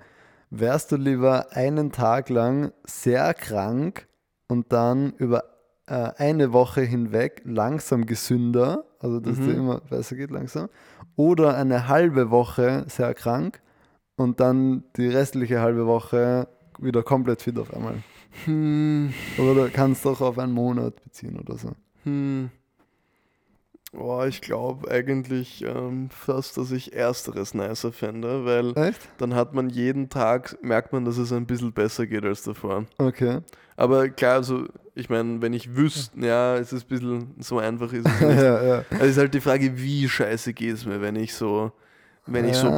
Wärst 0.51 0.91
du 0.91 0.97
lieber 0.97 1.53
einen 1.53 1.93
Tag 1.93 2.31
lang 2.31 2.73
sehr 2.85 3.33
krank 3.35 4.09
und 4.49 4.73
dann 4.73 5.13
über 5.19 5.45
äh, 5.89 6.13
eine 6.23 6.53
Woche 6.53 6.83
hinweg 6.83 7.43
langsam 7.45 8.07
gesünder, 8.07 8.85
also 9.01 9.21
dass 9.21 9.39
Mhm. 9.39 9.45
dir 9.45 9.55
immer 9.55 9.81
besser 9.81 10.17
geht 10.17 10.31
langsam, 10.31 10.69
oder 11.17 11.57
eine 11.57 11.89
halbe 11.89 12.31
Woche 12.31 12.85
sehr 12.89 13.15
krank 13.15 13.61
und 14.17 14.41
dann 14.41 14.85
die 14.97 15.09
restliche 15.09 15.61
halbe 15.61 15.87
Woche 15.87 16.49
wieder 16.79 17.03
komplett 17.03 17.43
fit 17.43 17.59
auf 17.59 17.73
einmal? 17.75 17.97
Hm. 18.45 19.13
Oder 19.39 19.69
kannst 19.71 20.05
du 20.05 20.11
auch 20.11 20.21
auf 20.21 20.39
einen 20.39 20.53
Monat 20.53 21.03
beziehen 21.03 21.39
oder 21.39 21.57
so? 21.57 21.73
Hm. 22.05 22.51
Boah, 23.93 24.27
ich 24.27 24.43
glaube 24.43 24.91
eigentlich 24.91 25.65
ähm, 25.65 26.11
fast, 26.11 26.59
dass 26.59 26.73
ich 26.73 26.93
ersteres 26.93 27.55
nicer 27.55 27.91
fände, 27.91 28.45
weil 28.45 28.77
Echt? 28.77 29.01
dann 29.17 29.35
hat 29.35 29.55
man 29.55 29.71
jeden 29.71 30.11
Tag, 30.11 30.59
merkt 30.63 30.93
man, 30.93 31.07
dass 31.07 31.17
es 31.17 31.33
ein 31.33 31.47
bisschen 31.47 31.73
besser 31.73 32.07
geht 32.07 32.25
als 32.25 32.43
davor. 32.43 32.85
Okay. 32.99 33.41
Aber 33.77 34.09
klar, 34.11 34.35
also 34.35 34.67
ich 34.95 35.09
meine, 35.09 35.41
wenn 35.41 35.53
ich 35.55 35.75
wüsste, 35.75 36.21
ja, 36.21 36.57
es 36.57 36.73
ist 36.73 36.85
ein 36.85 36.89
bisschen 36.89 37.35
so 37.39 37.59
einfach 37.59 37.93
ist 37.93 38.07
es 38.07 38.21
ja, 38.21 38.29
nicht. 38.29 38.43
ja. 38.43 38.85
Es 38.99 39.11
ist 39.11 39.19
halt 39.19 39.33
die 39.33 39.41
Frage, 39.41 39.79
wie 39.79 40.09
scheiße 40.09 40.53
geht 40.53 40.75
es 40.75 40.85
mir, 40.85 41.01
wenn 41.01 41.17
ich 41.17 41.33
so, 41.35 41.73
wenn 42.27 42.47
ich 42.47 42.57
so, 42.57 42.69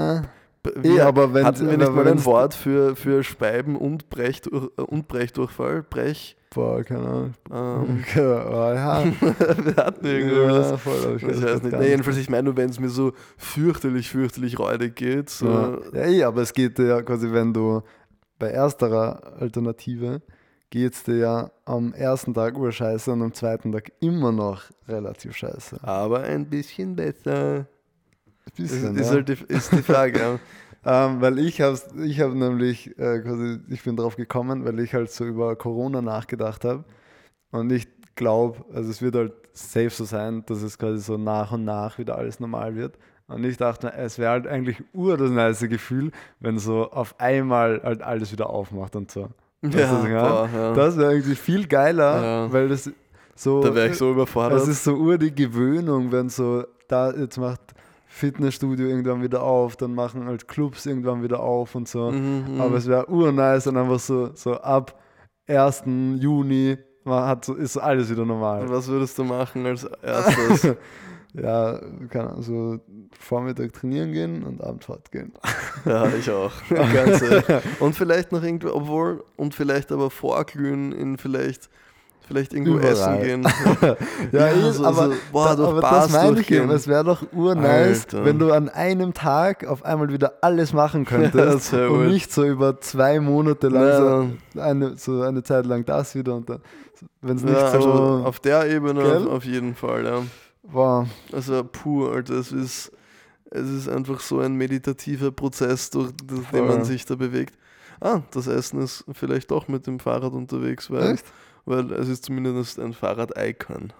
Ja. 0.67 0.73
wie, 0.83 0.89
Eh, 0.97 1.01
aber 1.01 1.33
wenn- 1.35 1.45
hatten 1.47 1.69
wir 1.71 1.77
nicht 1.79 1.93
mal 1.93 2.07
ein 2.07 2.25
Wort 2.25 2.55
für, 2.55 2.95
für 2.97 3.23
Speiben 3.25 3.77
und, 3.77 4.11
Brechdurch, 4.11 4.71
äh, 4.77 4.83
und 4.83 5.09
Brechdurchfall? 5.09 5.83
Brech? 5.89 6.37
Boah, 6.53 6.83
keine 6.83 7.07
Ahnung. 7.07 7.35
Ähm, 7.51 8.05
oh, 8.17 8.21
ja. 8.21 9.05
wir 9.21 9.77
hatten 9.77 10.05
irgendwas. 10.05 10.71
ja, 10.73 10.77
voll, 10.77 11.15
ich 11.17 11.27
weiß 11.27 11.43
weiß 11.43 11.63
nicht. 11.63 11.79
Nee, 11.79 11.89
jedenfalls, 11.89 12.17
ich 12.17 12.29
meine 12.29 12.43
nur, 12.45 12.57
wenn 12.57 12.69
es 12.71 12.81
mir 12.81 12.89
so 12.89 13.13
fürchterlich, 13.37 14.09
fürchterlich 14.11 14.59
räudig 14.59 14.97
geht. 14.97 15.31
So, 15.31 15.47
Ja. 15.49 15.79
ja, 15.95 16.03
eh, 16.07 16.23
aber 16.25 16.43
es 16.43 16.53
geht 16.53 16.79
ja 16.79 17.03
quasi, 17.03 17.31
wenn 17.33 17.53
du 17.55 17.83
bei 18.39 18.49
ersterer 18.49 19.23
Alternative 19.39 20.23
geht 20.71 20.95
es 20.95 21.03
dir 21.03 21.17
ja 21.17 21.51
am 21.65 21.93
ersten 21.95 22.33
Tag 22.35 22.57
urscheiße 22.57 23.11
und 23.13 23.23
am 23.23 23.33
zweiten 23.35 23.73
Tag 23.73 23.91
immer 24.01 24.31
noch 24.33 24.63
relativ 24.89 25.35
scheiße. 25.37 25.79
Aber 25.83 26.21
ein 26.23 26.49
bisschen 26.49 26.95
besser. 26.97 27.67
Das 28.57 28.71
bisschen, 28.71 28.97
ist, 28.97 29.07
ja. 29.09 29.13
halt 29.15 29.29
die, 29.29 29.53
ist 29.55 29.73
die 29.73 29.83
Frage. 29.83 30.19
ja. 30.19 30.39
Ähm, 30.83 31.21
weil 31.21 31.39
ich 31.41 31.61
habe 31.61 31.79
ich 32.05 32.21
hab 32.21 32.33
nämlich 32.33 32.99
äh, 32.99 33.19
quasi, 33.21 33.59
ich 33.69 33.83
bin 33.83 33.97
drauf 33.97 34.17
gekommen, 34.17 34.65
weil 34.65 34.81
ich 34.81 34.95
halt 34.95 35.11
so 35.11 35.27
über 35.27 35.55
Corona 35.55 36.01
nachgedacht 36.01 36.65
habe. 36.65 36.85
Und 37.51 37.71
ich 37.71 37.87
glaube, 38.15 38.65
also 38.73 38.89
es 38.91 39.03
wird 39.03 39.15
halt 39.15 39.33
safe 39.53 39.91
so 39.91 40.05
sein, 40.05 40.43
dass 40.47 40.63
es 40.63 40.79
quasi 40.79 41.01
so 41.01 41.19
nach 41.19 41.53
und 41.53 41.65
nach 41.65 41.99
wieder 41.99 42.17
alles 42.17 42.41
normal 42.41 42.77
wird. 42.77 42.97
Und 43.29 43.45
ich 43.45 43.59
dachte, 43.59 43.89
mir, 43.89 43.95
es 43.95 44.19
wäre 44.19 44.31
halt 44.31 44.47
eigentlich 44.47 44.83
ur 44.95 45.19
das 45.19 45.31
nice 45.31 45.61
Gefühl, 45.69 46.13
wenn 46.41 46.59
so 46.59 46.91
auf 46.91 47.15
einmal 47.21 47.83
halt 47.83 48.03
alles 48.03 48.33
wieder 48.33 48.49
aufmacht 48.49 48.97
und 48.97 49.11
so. 49.11 49.29
Ich 49.61 49.75
meine? 49.75 50.19
boah, 50.19 50.49
ja. 50.53 50.73
Das 50.73 50.97
wäre 50.97 51.13
irgendwie 51.13 51.35
viel 51.37 51.67
geiler, 51.67 52.23
Ja. 52.23 52.53
weil 52.53 52.69
das 52.69 52.91
so. 53.35 53.63
da 53.63 53.75
wäre 53.75 53.89
ich 53.89 53.97
so 53.99 54.11
überfordert. 54.13 54.63
Es 54.63 54.69
ist 54.69 54.83
so 54.85 54.95
ur 54.95 55.19
die 55.19 55.35
Gewöhnung, 55.35 56.11
wenn 56.11 56.31
so, 56.31 56.65
da 56.89 57.13
jetzt 57.13 57.37
macht 57.37 57.61
Fitnessstudio 58.13 58.89
irgendwann 58.89 59.23
wieder 59.23 59.43
auf, 59.43 59.77
dann 59.77 59.95
machen 59.95 60.27
halt 60.27 60.49
Clubs 60.49 60.85
irgendwann 60.85 61.23
wieder 61.23 61.41
auf 61.41 61.75
und 61.75 61.89
so. 61.89 62.11
Mhm, 62.11 62.55
mhm. 62.55 62.61
Aber 62.61 62.77
es 62.77 62.89
wäre 62.89 63.09
urnice 63.09 63.69
und 63.69 63.77
einfach 63.77 64.01
so, 64.01 64.31
so 64.35 64.55
ab 64.55 65.01
1. 65.47 65.85
Juni 66.19 66.77
man 67.05 67.27
hat 67.27 67.45
so, 67.45 67.55
ist 67.55 67.77
alles 67.77 68.11
wieder 68.11 68.25
normal. 68.25 68.69
Was 68.69 68.87
würdest 68.89 69.19
du 69.19 69.25
machen 69.25 69.67
als 69.67 69.85
erstes? 70.03 70.77
Ja, 71.33 71.81
kann 72.09 72.27
Ahnung, 72.27 72.43
so 72.43 72.81
Vormittag 73.17 73.73
trainieren 73.73 74.11
gehen 74.11 74.43
und 74.43 74.61
Abend 74.65 74.83
fortgehen. 74.83 75.33
ja, 75.85 76.09
ich 76.09 76.29
auch. 76.29 76.51
Und 77.79 77.95
vielleicht 77.95 78.33
noch 78.33 78.43
irgendwo, 78.43 78.71
obwohl, 78.75 79.23
und 79.37 79.55
vielleicht 79.55 79.93
aber 79.93 80.11
vorglühen 80.11 80.91
in 80.91 81.19
vielleicht, 81.19 81.71
vielleicht 82.31 82.53
irgendwo 82.55 82.75
Überall. 82.79 82.93
essen 82.93 83.21
gehen. 83.23 83.43
Ja, 84.33 84.47
Ja, 84.47 84.53
eh, 84.69 84.73
so- 84.73 84.85
aber, 84.85 85.09
so, 85.09 85.15
boah, 85.33 85.57
da, 85.57 85.65
aber 85.69 85.81
das 85.81 86.11
meine 86.13 86.41
ich 86.41 86.51
eben. 86.51 86.71
Es 86.71 86.87
wäre 86.87 87.03
doch 87.03 87.25
urnice, 87.33 88.05
Alter. 88.05 88.25
wenn 88.25 88.39
du 88.39 88.53
an 88.53 88.69
einem 88.69 89.13
Tag 89.15 89.67
auf 89.67 89.85
einmal 89.85 90.09
wieder 90.13 90.35
alles 90.41 90.73
machen 90.73 91.05
könntest 91.07 91.73
wär 91.73 91.91
und 91.91 92.07
nicht 92.09 92.33
so 92.33 92.45
über 92.45 92.81
zwei 92.81 93.19
Monate 93.19 93.69
lang 93.69 93.83
Ja. 93.83 93.99
so, 94.55 94.61
eine, 94.61 94.97
so 94.97 95.23
eine 95.23 95.43
Zeit 95.43 95.67
lang 95.67 95.85
das 95.85 96.15
wieder 96.15 96.35
und 96.37 96.49
dann, 96.49 96.61
wenn 97.21 97.37
es 97.37 97.43
nicht 97.43 97.53
Ja, 97.55 97.71
so 97.73 97.77
also 97.79 98.25
auf 98.25 98.39
der 98.39 98.71
Ebene 98.71 99.03
Gell? 99.03 99.27
auf, 99.29 99.45
jeden 99.45 99.75
Fall, 99.75 100.05
ja. 100.05 100.23
war. 100.63 101.07
Also 101.33 101.65
puh, 101.65 102.07
Alter, 102.09 102.35
es 102.35 102.53
ist, 102.53 102.93
es 103.51 103.69
ist 103.69 103.89
einfach 103.89 104.21
so 104.21 104.39
ein 104.39 104.55
meditativer 104.55 105.33
Prozess, 105.33 105.91
durch, 105.91 106.13
den 106.53 106.67
man 106.69 106.85
sich 106.85 107.05
da 107.07 107.17
bewegt. 107.17 107.55
Ah, 108.03 108.21
das 108.31 108.47
Essen 108.47 108.81
ist 108.81 109.05
vielleicht 109.13 109.51
doch 109.51 109.67
mit 109.69 109.87
dem 109.87 109.99
Fahrrad 109.99 110.33
unterwegs, 110.33 110.91
weil, 110.91 111.15
Echt? 111.15 111.25
Weil 111.71 111.93
es 111.93 112.09
ist 112.09 112.25
zumindest 112.25 112.79
ein 112.79 112.93
Fahrrad-Icon. 112.93 113.93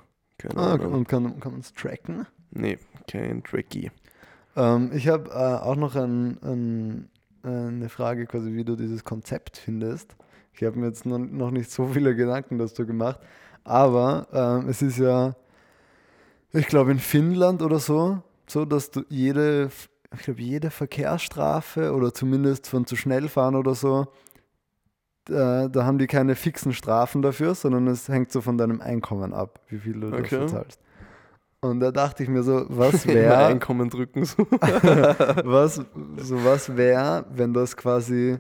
Ah, 0.57 0.75
und 0.75 1.09
kann, 1.09 1.39
kann 1.41 1.53
man 1.53 1.61
es 1.61 1.73
tracken? 1.73 2.27
Nee, 2.51 2.79
kein 3.09 3.43
Tracky. 3.43 3.91
Ähm, 4.57 4.91
ich 4.93 5.09
habe 5.09 5.31
äh, 5.31 5.65
auch 5.65 5.77
noch 5.77 5.97
ein, 5.97 6.39
ein, 6.43 7.11
eine 7.43 7.89
Frage, 7.89 8.27
quasi, 8.27 8.53
wie 8.55 8.65
du 8.65 8.77
dieses 8.77 9.05
Konzept 9.05 9.59
findest. 9.59 10.17
Ich 10.53 10.63
habe 10.63 10.79
mir 10.79 10.87
jetzt 10.87 11.07
noch, 11.07 11.19
noch 11.19 11.51
nicht 11.51 11.71
so 11.71 11.87
viele 11.87 12.15
Gedanken 12.15 12.59
dazu 12.59 12.87
gemacht, 12.87 13.21
aber 13.65 14.27
ähm, 14.33 14.69
es 14.69 14.83
ist 14.83 14.99
ja, 14.99 15.37
ich 16.53 16.67
glaube 16.67 16.91
in 16.91 16.99
Finnland 16.99 17.63
oder 17.63 17.79
so, 17.79 18.23
so 18.47 18.65
dass 18.65 18.91
du 18.91 19.05
jede, 19.09 19.71
ich 20.15 20.23
glaube 20.23 20.43
jede 20.43 20.71
Verkehrsstrafe 20.71 21.93
oder 21.95 22.13
zumindest 22.13 22.67
von 22.67 22.87
zu 22.87 22.97
schnell 22.97 23.29
fahren 23.29 23.55
oder 23.55 23.75
so, 23.75 24.09
da, 25.25 25.69
da 25.69 25.85
haben 25.85 25.99
die 25.99 26.07
keine 26.07 26.35
fixen 26.35 26.73
Strafen 26.73 27.23
dafür, 27.23 27.55
sondern 27.55 27.87
es 27.87 28.09
hängt 28.09 28.33
so 28.33 28.41
von 28.41 28.59
deinem 28.59 28.81
Einkommen 28.81 29.33
ab, 29.33 29.61
wie 29.69 29.79
viel 29.79 30.01
du 30.01 30.09
Okay. 30.09 30.23
dafür 30.23 30.47
zahlst. 30.47 30.81
Und 31.63 31.81
da 31.81 31.91
dachte 31.91 32.23
ich 32.23 32.29
mir 32.29 32.43
so, 32.43 32.65
was 32.69 33.07
wäre 33.07 33.47
Einkommen 33.47 33.91
drücken. 33.91 34.25
So. 34.25 34.47
was, 34.51 35.75
so 36.17 36.45
was 36.45 36.77
wäre, 36.77 37.27
wenn 37.33 37.53
das 37.53 37.77
quasi 37.77 38.39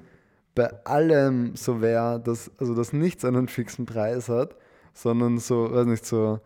bei 0.54 0.70
allem 0.84 1.54
so 1.54 1.80
wäre, 1.80 2.18
dass, 2.20 2.50
also 2.58 2.74
dass 2.74 2.92
nichts 2.92 3.24
einen 3.24 3.46
fixen 3.48 3.86
Preis 3.86 4.28
hat, 4.28 4.56
sondern 4.94 5.38
so, 5.38 5.72
weiß 5.72 5.86
nicht, 5.86 6.04
so 6.04 6.40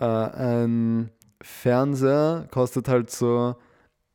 äh, 0.00 0.04
ein 0.04 1.10
Fernseher 1.42 2.48
kostet 2.50 2.88
halt 2.88 3.10
so 3.10 3.56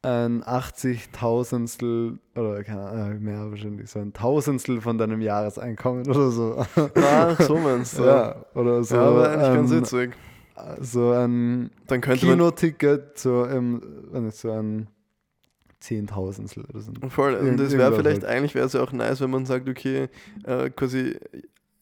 ein 0.06 0.44
80.000stel 0.44 2.18
oder 2.36 2.64
keine 2.64 2.82
Ahnung, 2.86 3.22
mehr 3.24 3.50
wahrscheinlich, 3.50 3.90
so 3.90 4.00
ein 4.00 4.14
Tausendstel 4.14 4.82
von 4.82 4.98
deinem 4.98 5.22
Jahreseinkommen 5.22 6.08
oder 6.08 6.30
so. 6.32 6.66
ah, 6.96 7.36
so 7.42 7.58
meinst 7.60 7.98
du. 8.00 8.04
ja, 8.04 8.46
oder 8.54 8.84
so, 8.84 8.96
ja 8.96 9.02
aber 9.02 9.30
eigentlich 9.32 9.54
ganz 9.56 9.72
ein, 9.72 9.78
witzig. 9.82 10.14
so 10.82 11.12
ein 11.12 11.72
Dann 11.88 12.02
Kinoticket, 12.02 13.18
so, 13.18 13.46
ähm, 13.46 13.82
so 14.32 14.52
ein 14.52 14.88
Zehntausendstel 15.80 16.66
oder 16.66 16.80
so. 16.82 16.92
Voll, 17.10 17.36
und 17.36 17.60
es 17.60 17.72
wäre 17.72 17.84
irgendwas 17.84 17.96
vielleicht, 18.00 18.24
halt. 18.24 18.32
eigentlich 18.38 18.56
wäre 18.56 18.66
es 18.66 18.74
ja 18.74 18.82
auch 18.82 18.92
nice, 18.92 19.22
wenn 19.22 19.30
man 19.30 19.46
sagt, 19.46 19.70
okay, 19.70 20.10
äh, 20.46 20.70
quasi 20.70 21.18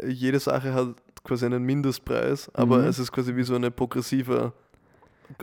jede 0.05 0.39
Sache 0.39 0.73
hat 0.73 0.95
quasi 1.23 1.45
einen 1.45 1.63
Mindestpreis, 1.63 2.49
aber 2.53 2.79
Mhm. 2.79 2.85
es 2.85 2.99
ist 2.99 3.11
quasi 3.13 3.35
wie 3.35 3.43
so 3.43 3.55
eine 3.55 3.71
progressive, 3.71 4.51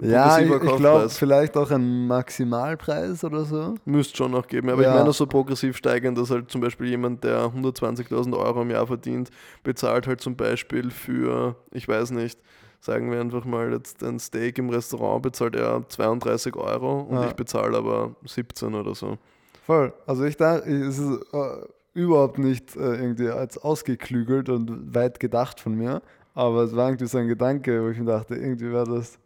Ja, 0.00 0.38
ich, 0.38 0.50
ich 0.50 0.76
glaube, 0.76 1.08
vielleicht 1.08 1.56
auch 1.56 1.70
ein 1.70 2.06
Maximalpreis 2.06 3.24
oder 3.24 3.44
so. 3.44 3.74
Müsste 3.84 4.16
schon 4.16 4.30
noch 4.32 4.46
geben, 4.46 4.70
aber 4.70 4.82
Ja. 4.82 4.90
ich 4.92 4.98
meine 4.98 5.12
so 5.12 5.26
progressiv 5.26 5.76
steigend, 5.76 6.16
dass 6.18 6.30
halt 6.30 6.50
zum 6.50 6.60
Beispiel 6.60 6.86
jemand, 6.88 7.24
der 7.24 7.46
120.000 7.52 8.36
Euro 8.36 8.62
im 8.62 8.70
Jahr 8.70 8.86
verdient, 8.86 9.30
bezahlt 9.62 10.06
halt 10.06 10.20
zum 10.20 10.36
Beispiel 10.36 10.90
für, 10.90 11.56
ich 11.72 11.86
weiß 11.88 12.10
nicht, 12.12 12.40
sagen 12.80 13.10
wir 13.10 13.20
einfach 13.20 13.44
mal 13.44 13.72
jetzt 13.72 14.02
ein 14.02 14.18
Steak 14.18 14.58
im 14.58 14.70
Restaurant, 14.70 15.22
bezahlt 15.22 15.54
er 15.56 15.86
32 15.88 16.56
Euro 16.56 17.00
und 17.00 17.16
Ja. 17.22 17.26
ich 17.28 17.34
bezahle 17.34 17.76
aber 17.76 18.14
17 18.24 18.74
oder 18.74 18.94
so. 18.94 19.18
Voll. 19.66 19.92
Also 20.06 20.24
ich 20.24 20.36
dachte, 20.36 20.68
es 20.70 20.98
ist 20.98 21.20
äh, 21.32 21.66
überhaupt 21.94 22.38
nicht 22.38 22.76
äh, 22.76 22.96
irgendwie 22.96 23.28
als 23.28 23.58
ausgeklügelt 23.58 24.48
und 24.48 24.94
weit 24.94 25.20
gedacht 25.20 25.60
von 25.60 25.74
mir, 25.74 26.00
aber 26.34 26.62
es 26.62 26.74
war 26.74 26.88
irgendwie 26.88 27.06
so 27.06 27.18
ein 27.18 27.28
Gedanke, 27.28 27.82
wo 27.84 27.88
ich 27.90 27.98
mir 27.98 28.06
dachte, 28.06 28.34
irgendwie 28.34 28.72
wäre 28.72 28.84
das 28.86 29.18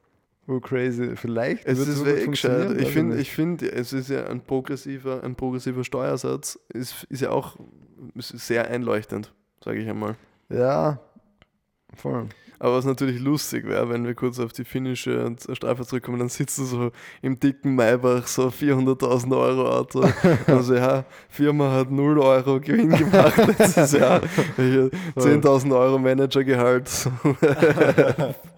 so 0.47 0.61
crazy. 0.61 1.17
Vielleicht 1.17 1.65
Es 1.67 1.79
ist 1.79 2.05
wirklich 2.05 2.31
gescheit. 2.31 2.81
Ich 2.81 2.91
finde, 2.91 3.19
ich 3.19 3.33
finde, 3.33 3.71
es 3.71 3.93
ist 3.93 4.11
ja 4.11 4.27
ein 4.27 4.41
progressiver, 4.41 5.23
ein 5.23 5.35
progressiver 5.35 5.85
Steuersatz, 5.85 6.59
ist, 6.73 7.05
ist 7.11 7.21
ja 7.21 7.31
auch 7.31 7.57
ist 8.15 8.29
sehr 8.31 8.69
einleuchtend, 8.71 9.33
sage 9.63 9.81
ich 9.81 9.89
einmal. 9.89 10.17
Ja, 10.51 11.01
voll. 11.95 12.29
Aber 12.59 12.77
was 12.77 12.85
natürlich 12.85 13.21
lustig 13.21 13.67
wäre, 13.67 13.89
wenn 13.91 14.07
wir 14.07 14.15
kurz 14.15 14.39
auf 14.39 14.53
die 14.53 14.65
finnische 14.65 15.35
Strafe 15.53 15.85
zurückkommen, 15.85 16.19
dann 16.19 16.29
sitzt 16.29 16.59
du 16.59 16.65
so 16.65 16.93
im 17.21 17.39
dicken 17.39 17.75
Maybach, 17.75 18.27
so 18.27 18.49
400.000 18.49 19.37
Euro 19.37 19.71
Auto. 19.71 20.09
Also 20.47 20.75
ja, 20.75 21.05
Firma 21.29 21.73
hat 21.73 21.91
0 21.91 22.19
Euro 22.19 22.61
Gewinn 22.61 22.91
gemacht 22.91 23.37
letztes 23.37 23.93
Jahr. 23.93 24.21
Hier 24.57 24.91
10.000 25.17 25.77
Euro 25.77 25.99
Managergehalt. 25.99 26.91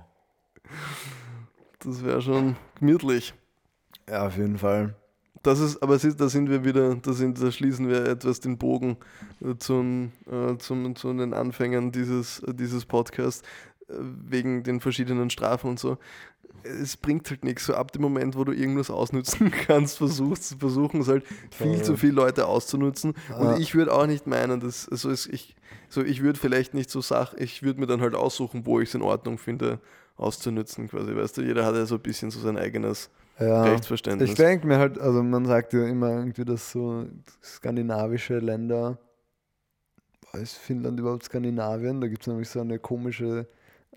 Das 1.87 2.05
wäre 2.05 2.21
schon 2.21 2.57
gemütlich. 2.81 3.33
Ja, 4.09 4.27
auf 4.27 4.37
jeden 4.37 4.59
Fall. 4.59 4.97
Das 5.45 5.61
ist, 5.61 5.81
aber 5.81 5.97
da 5.99 6.29
sind 6.29 6.51
wir 6.51 6.65
wieder, 6.65 6.97
da, 6.97 7.13
sind, 7.13 7.41
da 7.41 7.53
schließen 7.53 7.89
wir 7.89 8.07
etwas 8.07 8.41
den 8.41 8.59
Bogen 8.59 8.97
äh, 9.41 9.55
zum, 9.57 10.11
äh, 10.29 10.57
zum, 10.59 10.97
zu 10.97 11.13
den 11.13 11.33
Anfängern 11.33 11.93
dieses, 11.93 12.41
äh, 12.41 12.53
dieses 12.53 12.85
Podcasts, 12.87 13.43
äh, 13.89 13.95
wegen 13.99 14.65
den 14.65 14.81
verschiedenen 14.81 15.31
Strafen 15.31 15.71
und 15.71 15.79
so. 15.79 15.99
Es 16.65 16.97
bringt 16.97 17.31
halt 17.31 17.45
nichts. 17.45 17.67
So 17.67 17.75
ab 17.75 17.93
dem 17.93 18.03
Moment, 18.03 18.37
wo 18.37 18.43
du 18.43 18.51
irgendwas 18.51 18.91
ausnutzen 18.91 19.53
kannst, 19.67 19.99
versuchst, 19.99 20.57
versuchen 20.59 21.03
es 21.03 21.09
halt 21.09 21.25
viel 21.53 21.81
zu 21.83 21.97
viele 21.97 22.15
Leute 22.15 22.49
auszunutzen. 22.49 23.15
Ja. 23.29 23.37
Und 23.37 23.61
ich 23.61 23.77
würde 23.77 23.93
auch 23.93 24.09
nicht 24.09 24.27
meinen, 24.27 24.59
dass 24.59 24.89
also 24.89 25.13
ich, 25.13 25.55
so 25.89 26.03
ich 26.03 26.21
würde 26.23 26.41
vielleicht 26.41 26.75
nicht 26.75 26.91
so 26.91 27.01
Sach, 27.01 27.35
ich 27.35 27.63
würde 27.63 27.79
mir 27.79 27.87
dann 27.87 28.01
halt 28.01 28.17
aussuchen, 28.17 28.67
wo 28.67 28.81
ich 28.81 28.89
es 28.89 28.97
in 28.97 29.03
Ordnung 29.03 29.39
finde, 29.39 29.79
auszunutzen 30.17 30.89
quasi. 30.89 31.15
Weißt 31.15 31.37
du, 31.37 31.43
jeder 31.43 31.65
hat 31.65 31.75
ja 31.75 31.87
so 31.87 31.97
ein 31.97 32.01
bisschen 32.01 32.31
so 32.31 32.41
sein 32.41 32.57
eigenes 32.57 33.11
Ja. 33.39 33.65
Rechtsverständnis. 33.65 34.31
Ich 34.31 34.37
denke 34.37 34.67
mir 34.67 34.79
halt, 34.79 34.99
also 34.99 35.23
man 35.23 35.45
sagt 35.45 35.73
ja 35.73 35.85
immer 35.87 36.11
irgendwie, 36.11 36.45
dass 36.45 36.73
so 36.73 37.05
skandinavische 37.43 38.39
Länder, 38.39 38.99
boah, 40.23 40.41
ist 40.41 40.57
Finnland 40.57 40.99
überhaupt 40.99 41.25
Skandinavien? 41.25 42.01
Da 42.01 42.09
gibt 42.09 42.23
es 42.23 42.29
nämlich 42.29 42.49
so 42.49 42.61
eine 42.61 42.79
komische, 42.79 43.47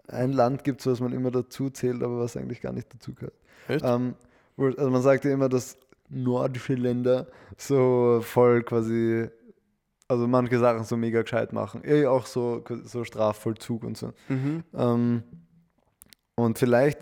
ein 0.07 0.34
Land 0.34 0.63
gibt 0.63 0.82
es, 0.82 0.88
was 0.88 0.99
man 0.99 1.13
immer 1.13 1.32
dazu 1.32 1.70
zählt, 1.70 2.03
aber 2.03 2.20
was 2.20 2.36
eigentlich 2.36 2.61
gar 2.61 2.74
nicht 2.74 2.93
dazu 2.93 3.13
gehört. 3.13 3.34
Echt? 3.67 3.86
Ähm, 3.86 4.15
also 4.57 4.89
man 4.89 5.01
sagt 5.01 5.24
ja 5.24 5.32
immer, 5.32 5.47
dass 5.47 5.78
nordische 6.09 6.74
Länder 6.74 7.28
so 7.55 8.20
voll 8.22 8.63
quasi, 8.63 9.30
also 10.07 10.28
manche 10.28 10.59
Sachen 10.59 10.84
so 10.84 10.97
mega 10.97 11.22
gescheit 11.22 11.53
machen. 11.53 11.82
Eh 11.86 12.07
auch 12.07 12.26
so, 12.26 12.63
so 12.84 13.03
Strafvollzug 13.05 13.84
und 13.84 13.95
so. 13.95 14.11
Mhm. 14.28 14.63
Ähm, 14.74 15.24
und 16.44 16.58
vielleicht 16.60 17.00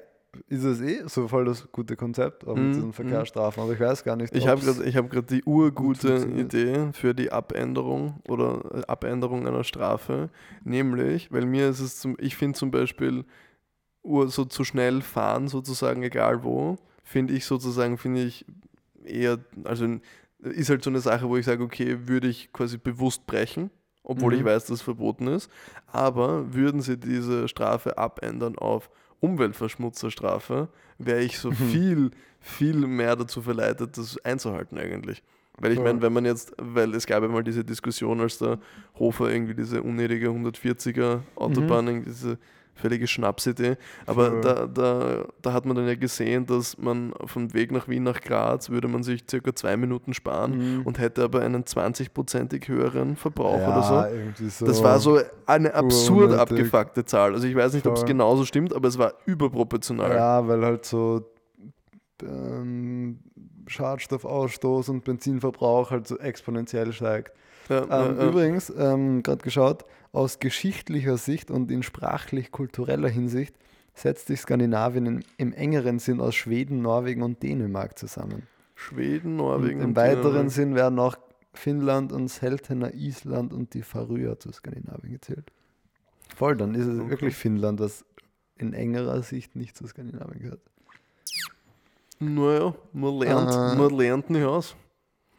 ist 0.50 0.64
es 0.64 0.82
eh 0.82 1.04
so 1.08 1.28
voll 1.28 1.46
das 1.46 1.72
gute 1.72 1.96
Konzept, 1.96 2.46
Mhm, 2.46 2.68
mit 2.68 2.76
diesen 2.76 2.94
Verkehrsstrafen, 2.94 3.64
aber 3.64 3.74
ich 3.74 3.80
weiß 3.80 4.04
gar 4.04 4.16
nicht. 4.16 4.36
Ich 4.36 4.48
habe 4.48 4.62
gerade 4.62 4.94
hab 4.94 5.10
grad 5.10 5.30
die 5.32 5.44
urgute. 5.44 6.28
Idee 6.36 6.90
für 6.94 7.16
die 7.16 7.32
Abänderung 7.32 8.20
oder 8.28 8.62
äh, 8.74 8.86
Abänderung 8.88 9.48
einer 9.48 9.64
Strafe, 9.64 10.30
nämlich, 10.64 11.32
weil 11.32 11.46
mir 11.46 11.70
ist 11.70 11.80
es 11.80 12.00
zum, 12.00 12.16
ich 12.20 12.36
finde 12.36 12.58
zum 12.58 12.72
Beispiel 12.72 13.26
so 14.04 14.46
zu 14.46 14.64
schnell 14.64 15.02
fahren 15.02 15.48
sozusagen, 15.48 16.04
egal 16.04 16.44
wo, 16.44 16.78
finde 17.04 17.34
ich 17.34 17.46
sozusagen, 17.46 17.98
finde 17.98 18.24
ich 18.24 18.46
eher, 19.04 19.40
also 19.64 19.86
ist 20.40 20.70
halt 20.70 20.84
so 20.84 20.90
eine 20.90 21.00
Sache, 21.00 21.28
wo 21.28 21.36
ich 21.36 21.46
sage, 21.46 21.64
okay, 21.64 22.08
würde 22.08 22.28
ich 22.28 22.54
quasi 22.54 22.78
bewusst 22.78 23.26
brechen, 23.26 23.70
obwohl 24.04 24.34
Mhm. 24.34 24.40
ich 24.40 24.46
weiß, 24.46 24.66
dass 24.66 24.76
es 24.78 24.82
verboten 24.82 25.28
ist, 25.28 25.50
aber 25.88 26.54
würden 26.54 26.82
sie 26.82 26.98
diese 26.98 27.48
Strafe 27.48 27.98
abändern 27.98 28.58
auf 28.58 28.90
Umweltverschmutzerstrafe, 29.20 30.68
wäre 30.97 31.22
ich 31.22 31.39
so 31.39 31.49
Mhm. 31.51 31.55
viel, 31.55 32.11
viel 32.39 32.76
mehr 32.88 33.15
dazu 33.15 33.41
verleitet, 33.41 33.97
das 33.97 34.18
einzuhalten 34.24 34.78
eigentlich. 34.78 35.24
Weil 35.59 35.72
ich 35.72 35.80
meine, 35.80 36.01
wenn 36.03 36.13
man 36.13 36.24
jetzt, 36.26 36.53
weil 36.59 36.93
es 36.93 37.07
gab 37.07 37.24
ja 37.24 37.30
mal 37.30 37.43
diese 37.43 37.63
Diskussion, 37.65 38.22
als 38.22 38.38
der 38.38 38.59
Hofer 38.99 39.32
irgendwie 39.32 39.55
diese 39.55 39.82
unnötige 39.82 40.28
140er 40.30 41.22
Autobahn, 41.36 41.88
irgendwie 41.88 42.11
diese 42.11 42.38
völlige 42.78 43.08
Schnapsidee. 43.08 43.76
Aber 44.06 44.30
Voll. 44.32 44.42
da, 44.42 44.66
da, 44.68 45.26
da 45.42 45.54
hat 45.54 45.66
man 45.66 45.76
dann 45.76 45.88
ja 45.88 45.96
gesehen, 45.96 46.46
dass 46.46 46.78
man 46.78 47.14
vom 47.26 47.54
Weg 47.54 47.72
nach 47.72 47.88
Wien 47.88 48.04
nach 48.04 48.22
Graz 48.22 48.70
würde 48.70 48.88
man 48.88 49.04
sich 49.04 49.24
circa 49.30 49.54
zwei 49.56 49.76
Minuten 49.78 50.14
sparen 50.14 50.78
Mhm. 50.78 50.82
und 50.84 51.00
hätte 51.00 51.24
aber 51.24 51.42
einen 51.42 51.64
20-prozentig 51.64 52.68
höheren 52.68 53.16
Verbrauch 53.16 53.60
ja, 53.60 53.68
oder 53.68 54.14
so. 54.38 54.48
so. 54.50 54.66
Das 54.66 54.82
war 54.84 55.00
so 55.00 55.20
eine 55.46 55.74
absurd 55.74 56.32
unnötig. 56.32 56.40
abgefuckte 56.42 57.04
Zahl. 57.06 57.34
Also 57.34 57.48
ich 57.48 57.56
weiß 57.56 57.74
nicht, 57.74 57.86
ob 57.88 57.96
es 57.96 58.06
genauso 58.06 58.46
stimmt, 58.46 58.74
aber 58.74 58.88
es 58.88 58.98
war 58.98 59.14
überproportional. 59.26 60.12
Ja, 60.16 60.48
weil 60.48 60.64
halt 60.64 60.86
so 60.86 61.22
ähm, 62.24 63.20
Schadstoffausstoß 63.68 64.90
und 64.90 65.04
Benzinverbrauch 65.04 65.92
halt 65.92 66.08
so 66.08 66.18
exponentiell 66.18 66.92
steigt. 66.94 67.32
Ja, 67.70 67.82
Ähm, 67.84 68.18
ja. 68.18 68.28
Übrigens, 68.28 68.72
ähm, 68.78 69.24
gerade 69.24 69.44
geschaut, 69.44 69.84
aus 70.12 70.39
geschichtlicher 70.39 71.18
Sicht 71.18 71.51
und 71.51 71.72
in 71.72 71.84
sprachlich-kultureller 71.84 73.10
Hinsicht 73.10 73.55
setzt 73.93 74.28
sich 74.28 74.41
Skandinavien 74.41 75.05
im, 75.05 75.20
im 75.38 75.53
engeren 75.53 75.99
Sinn 75.99 76.22
aus 76.22 76.36
Schweden, 76.36 76.82
Norwegen 76.82 77.24
und 77.24 77.41
Dänemark 77.43 77.97
zusammen. 77.97 78.43
Schweden, 78.76 79.32
Und 79.32 79.38
Norwegen 79.38 79.80
Im 79.82 79.89
und 79.89 79.95
weiteren 79.95 80.24
Dänemark. 80.24 80.51
Sinn 80.51 80.76
werden 80.76 80.99
auch 80.99 81.18
Finnland 81.53 82.12
und 82.12 82.28
seltener 82.28 82.93
Island 82.93 83.51
und 83.53 83.74
die 83.74 83.82
Färöer 83.82 84.39
zu 84.39 84.51
Skandinavien 84.51 85.14
gezählt. 85.14 85.51
Voll, 86.36 86.55
dann 86.55 86.76
ist 86.76 86.86
es 86.86 86.99
Okay. 86.99 87.10
wirklich 87.10 87.36
Finnland, 87.36 87.80
das 87.80 88.05
in 88.60 88.74
engerer 88.74 89.24
Sicht 89.24 89.55
nicht 89.55 89.76
zu 89.76 89.88
Skandinavien 89.88 90.39
gehört. 90.41 90.62
Naja, 92.20 92.74
man 92.93 93.18
lernt, 93.20 93.51
Äh. 93.51 93.76
man 93.78 93.89
lernt 93.97 94.30
nicht 94.30 94.43
aus. 94.43 94.76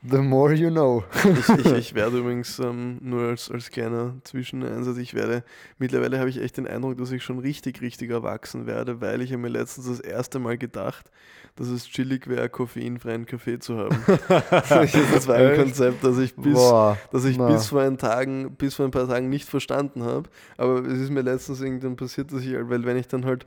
The 0.01 0.19
more 0.19 0.55
you 0.55 0.71
know. 0.71 1.03
Ich, 1.25 1.49
ich, 1.49 1.73
ich 1.73 1.95
werde 1.95 2.19
übrigens 2.19 2.61
ähm, 2.61 2.99
nur 3.01 3.31
als, 3.31 3.51
als 3.51 3.69
kleiner 3.71 4.15
Zwischeneinsatz, 4.23 4.97
ich 4.97 5.13
werde, 5.13 5.43
mittlerweile 5.79 6.21
habe 6.21 6.31
ich 6.31 6.41
echt 6.41 6.57
den 6.57 6.69
Eindruck, 6.69 6.99
dass 6.99 7.11
ich 7.11 7.25
schon 7.25 7.41
richtig, 7.41 7.81
richtig 7.81 8.11
erwachsen 8.11 8.67
werde, 8.67 9.01
weil 9.01 9.23
ich 9.23 9.33
habe 9.33 9.43
mir 9.43 9.49
letztens 9.49 9.89
das 9.89 9.99
erste 9.99 10.39
Mal 10.39 10.57
gedacht, 10.57 11.11
dass 11.57 11.67
es 11.67 11.89
chillig 11.89 12.29
wäre, 12.29 12.49
koffeinfreien 12.49 13.27
Kaffee 13.27 13.59
zu 13.59 13.77
haben. 13.77 13.99
das 14.29 15.27
war 15.27 15.35
ein? 15.35 15.57
Konzept, 15.57 16.05
das 16.05 16.19
ich 16.19 16.37
bis, 16.37 16.55
Boah, 16.55 16.97
das 17.11 17.25
ich 17.25 17.37
na. 17.37 17.49
bis 17.49 17.67
vor 17.67 17.83
ein 17.83 17.99
Tagen, 17.99 18.53
bis 18.53 18.77
vor 18.77 18.85
ein 18.85 18.93
paar 18.93 19.09
Tagen 19.09 19.29
nicht 19.29 19.49
verstanden 19.49 20.05
habe. 20.05 20.31
Aber 20.59 20.79
es 20.85 21.01
ist 21.01 21.11
mir 21.11 21.23
letztens 21.23 21.61
irgendwann 21.61 21.97
passiert, 21.97 22.33
dass 22.33 22.43
ich, 22.43 22.55
weil 22.55 22.85
wenn 22.85 22.97
ich 22.97 23.09
dann 23.09 23.25
halt 23.25 23.47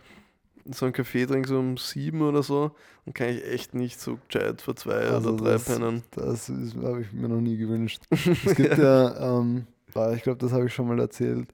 so 0.72 0.86
einen 0.86 0.94
Kaffee 0.94 1.26
trinke, 1.26 1.48
so 1.48 1.60
um 1.60 1.78
sieben 1.78 2.22
oder 2.22 2.44
so, 2.44 2.72
dann 3.06 3.14
kann 3.14 3.30
ich 3.30 3.46
echt 3.46 3.74
nicht 3.74 4.00
so 4.00 4.18
gescheit 4.28 4.62
vor 4.62 4.76
zwei 4.76 4.96
Also 5.10 5.34
oder 5.34 5.44
drei 5.44 5.52
das- 5.54 5.66
pennen. 5.66 6.04
Das 6.12 6.50
habe 6.50 7.02
ich 7.02 7.12
mir 7.14 7.28
noch 7.30 7.42
nie 7.42 7.58
gewünscht. 7.58 8.04
Es 8.46 8.56
gibt 8.56 8.78
ja, 8.78 9.40
ähm, 9.40 9.68
ah, 9.96 10.12
ich 10.14 10.24
glaube, 10.24 10.38
das 10.40 10.52
habe 10.52 10.66
ich 10.66 10.74
schon 10.74 10.88
mal 10.88 11.00
erzählt. 11.00 11.48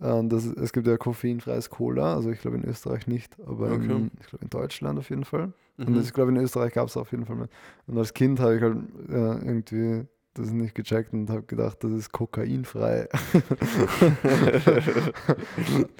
Ähm, 0.00 0.28
das, 0.28 0.44
es 0.44 0.72
gibt 0.72 0.86
ja 0.86 0.96
koffeinfreies 0.98 1.70
Cola, 1.70 2.14
also 2.14 2.30
ich 2.30 2.40
glaube 2.40 2.56
in 2.58 2.64
Österreich 2.64 3.06
nicht, 3.06 3.36
aber 3.46 3.72
Okay. 3.72 3.84
in, 3.84 4.10
ich 4.20 4.26
glaube 4.26 4.44
in 4.44 4.50
Deutschland 4.50 4.98
auf 4.98 5.08
jeden 5.10 5.24
Fall. 5.24 5.52
Und 5.78 5.94
Mhm. 5.94 6.00
ich 6.00 6.12
glaube 6.12 6.30
in 6.32 6.36
Österreich 6.38 6.72
gab 6.74 6.88
es 6.88 6.96
auf 6.96 7.10
jeden 7.12 7.24
Fall 7.26 7.36
mehr. 7.36 7.48
Und 7.86 7.96
als 7.98 8.12
Kind 8.14 8.40
habe 8.40 8.56
ich 8.56 8.62
halt 8.62 8.76
äh, 9.08 9.46
irgendwie 9.46 10.06
das 10.38 10.50
nicht 10.50 10.74
gecheckt 10.74 11.12
und 11.12 11.30
habe 11.30 11.42
gedacht, 11.42 11.82
das 11.82 11.92
ist 11.92 12.12
kokainfrei. 12.12 13.08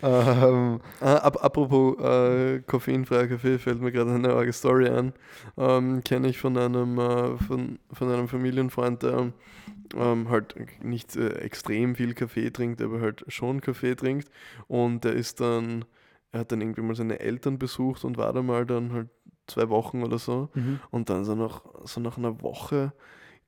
ähm, 0.03 0.81
Ah, 1.01 1.17
ap 1.19 1.45
apropos 1.45 1.99
äh, 2.01 2.61
koffeinfreier 2.67 3.29
Kaffee, 3.29 3.59
fällt 3.59 3.81
mir 3.81 3.93
gerade 3.93 4.13
eine 4.13 4.31
arge 4.31 4.53
Story 4.53 4.89
ein. 4.89 5.13
Ähm, 5.57 6.03
Kenne 6.05 6.29
ich 6.29 6.39
von 6.39 6.57
einem, 6.57 6.99
äh, 6.99 7.37
von, 7.39 7.79
von 7.93 8.11
einem 8.11 8.29
Familienfreund, 8.29 9.03
der 9.03 9.33
ähm, 9.95 10.29
halt 10.29 10.55
nicht 10.83 11.17
äh, 11.17 11.29
extrem 11.39 11.95
viel 11.95 12.15
Kaffee 12.15 12.51
trinkt, 12.51 12.81
aber 12.83 13.01
halt 13.01 13.25
schon 13.29 13.61
Kaffee 13.61 13.95
trinkt. 13.95 14.29
Und 14.69 15.05
der 15.05 15.13
ist 15.13 15.41
dann, 15.41 15.85
er 16.33 16.41
hat 16.41 16.53
dann 16.53 16.61
irgendwie 16.61 16.83
mal 16.83 16.95
seine 16.95 17.21
Eltern 17.21 17.59
besucht 17.59 18.05
und 18.05 18.17
war 18.17 18.33
da 18.33 18.43
mal 18.43 18.67
dann 18.67 18.93
halt 18.93 19.09
zwei 19.47 19.69
Wochen 19.69 20.03
oder 20.03 20.19
so. 20.19 20.49
Mhm. 20.55 20.81
Und 20.91 21.11
dann 21.11 21.25
so 21.25 21.35
nach, 21.35 21.63
so 21.85 22.01
nach 22.01 22.19
einer 22.19 22.43
Woche 22.43 22.93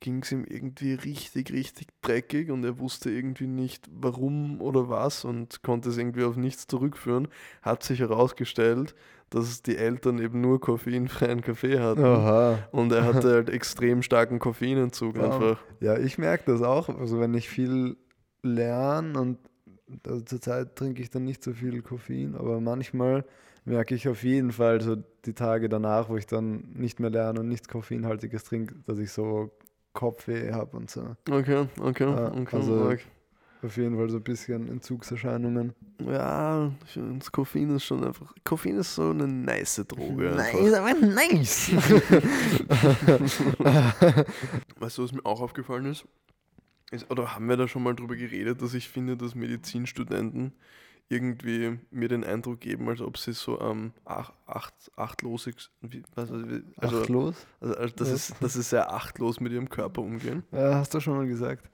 ging 0.01 0.22
es 0.22 0.32
ihm 0.32 0.44
irgendwie 0.44 0.94
richtig, 0.94 1.53
richtig 1.53 1.88
dreckig 2.03 2.51
und 2.51 2.64
er 2.64 2.78
wusste 2.78 3.11
irgendwie 3.11 3.46
nicht 3.46 3.88
warum 3.90 4.61
oder 4.61 4.88
was 4.88 5.24
und 5.24 5.62
konnte 5.62 5.88
es 5.90 5.99
irgendwie 5.99 6.24
auf 6.24 6.36
nichts 6.36 6.66
zurückführen. 6.66 7.28
Hat 7.62 7.82
sich 7.82 8.01
herausgestellt, 8.01 8.94
dass 9.30 9.62
die 9.62 9.76
Eltern 9.76 10.18
eben 10.18 10.40
nur 10.40 10.61
koffeinfreien 10.61 11.42
Kaffee 11.42 11.80
hatten. 11.80 12.05
Aha. 12.05 12.68
Und 12.70 12.92
er 12.92 13.05
hatte 13.05 13.32
halt 13.32 13.51
extrem 13.51 14.03
starken 14.03 14.38
Koffeinentzug 14.38 15.16
Wow. 15.16 15.24
einfach. 15.24 15.59
Ja, 15.80 15.99
ich 15.99 16.18
merke 16.18 16.53
das 16.53 16.62
auch. 16.62 16.88
Also 16.88 17.20
wenn 17.20 17.34
ich 17.34 17.49
viel 17.49 17.96
lerne 18.42 19.20
und 19.20 19.38
also 20.07 20.20
zurzeit 20.20 20.76
trinke 20.76 21.03
ich 21.03 21.11
dann 21.11 21.24
nicht 21.24 21.42
so 21.42 21.53
viel 21.53 21.82
Koffein, 21.82 22.34
aber 22.34 22.61
manchmal 22.61 23.24
merke 23.64 23.94
ich 23.94 24.09
auf 24.09 24.22
jeden 24.22 24.53
Fall 24.53 24.80
so 24.80 24.96
die 25.24 25.34
Tage 25.34 25.68
danach, 25.68 26.09
wo 26.09 26.16
ich 26.16 26.26
dann 26.26 26.72
nicht 26.74 27.01
mehr 27.01 27.11
lerne 27.11 27.40
und 27.40 27.49
nichts 27.49 27.68
Koffeinhaltiges 27.68 28.44
trinke, 28.44 28.74
dass 28.86 28.99
ich 28.99 29.12
so 29.12 29.51
Kopfweh 29.93 30.53
habe 30.53 30.76
und 30.76 30.91
so. 30.91 31.16
Okay, 31.30 31.66
okay, 31.80 32.05
Ja, 32.05 32.32
okay. 32.32 32.57
also- 32.57 32.89
arg. 32.89 33.01
Auf 33.61 33.76
jeden 33.76 33.97
Fall 33.97 34.09
so 34.09 34.18
ein 34.18 34.22
bisschen 34.22 34.68
Entzugserscheinungen. 34.68 35.74
Ja, 36.07 36.70
ich 36.86 36.93
finde, 36.93 37.18
das 37.18 37.32
Koffein 37.32 37.74
ist 37.74 37.84
schon 37.86 38.05
einfach. 38.05 38.32
Koffein 38.45 38.78
ist 38.78 38.95
so 38.95 39.11
eine 39.11 39.26
nice 39.26 39.84
Droge. 39.89 40.30
Nice, 40.36 40.74
aber 40.74 40.95
nice. 40.95 41.72
Weißt 44.78 44.99
du, 44.99 45.03
was 45.03 45.11
mir 45.12 45.24
auch 45.26 45.41
aufgefallen 45.41 45.86
ist? 45.86 46.05
ist? 46.93 47.11
Oder 47.11 47.34
haben 47.34 47.49
wir 47.49 47.57
da 47.57 47.66
schon 47.68 47.82
mal 47.82 47.95
drüber 47.97 48.14
geredet, 48.16 48.62
dass 48.62 48.74
ich 48.74 48.89
finde, 48.89 49.16
dass 49.16 49.34
Medizinstudenten 49.34 50.53
irgendwie 51.09 51.78
mir 51.90 52.09
den 52.09 52.22
Eindruck 52.24 52.61
geben, 52.61 52.88
als 52.88 53.00
ob 53.00 53.16
sie 53.16 53.32
so 53.32 53.61
ähm, 53.61 53.92
ach, 54.04 54.32
acht, 54.46 54.74
achtlosig, 54.96 55.56
wie- 55.80 56.02
also, 56.16 56.36
Achtlos? 57.00 57.46
also, 57.61 57.74
also 57.74 57.94
dass, 57.96 58.12
Was? 58.12 58.30
es, 58.30 58.38
dass 58.40 58.52
sie 58.54 58.62
sehr 58.62 58.92
achtlos 58.92 59.40
mit 59.40 59.52
ihrem 59.52 59.68
Körper 59.70 60.02
umgehen. 60.02 60.42
Ja, 60.52 60.74
hast 60.74 60.92
du 60.94 61.00
schon 61.00 61.16
mal 61.16 61.26
gesagt. 61.26 61.68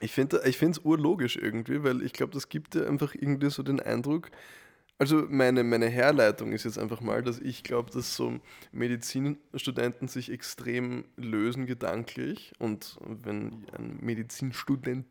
Ich 0.00 0.12
finde 0.12 0.42
ich 0.44 0.62
es 0.62 0.78
urlogisch 0.78 1.36
irgendwie, 1.36 1.82
weil 1.82 2.02
ich 2.02 2.12
glaube, 2.12 2.32
das 2.32 2.48
gibt 2.48 2.74
dir 2.74 2.86
einfach 2.86 3.14
irgendwie 3.14 3.50
so 3.50 3.62
den 3.62 3.80
Eindruck. 3.80 4.30
Also 4.98 5.26
meine, 5.28 5.62
meine 5.64 5.88
Herleitung 5.88 6.52
ist 6.52 6.64
jetzt 6.64 6.78
einfach 6.78 7.00
mal, 7.00 7.22
dass 7.22 7.38
ich 7.38 7.62
glaube, 7.64 7.90
dass 7.90 8.14
so 8.16 8.38
Medizinstudenten 8.72 10.08
sich 10.08 10.30
extrem 10.30 11.04
lösen 11.16 11.66
gedanklich 11.66 12.52
und 12.58 12.96
wenn 13.00 13.66
ein 13.76 13.98
Medizinstudent 14.00 15.06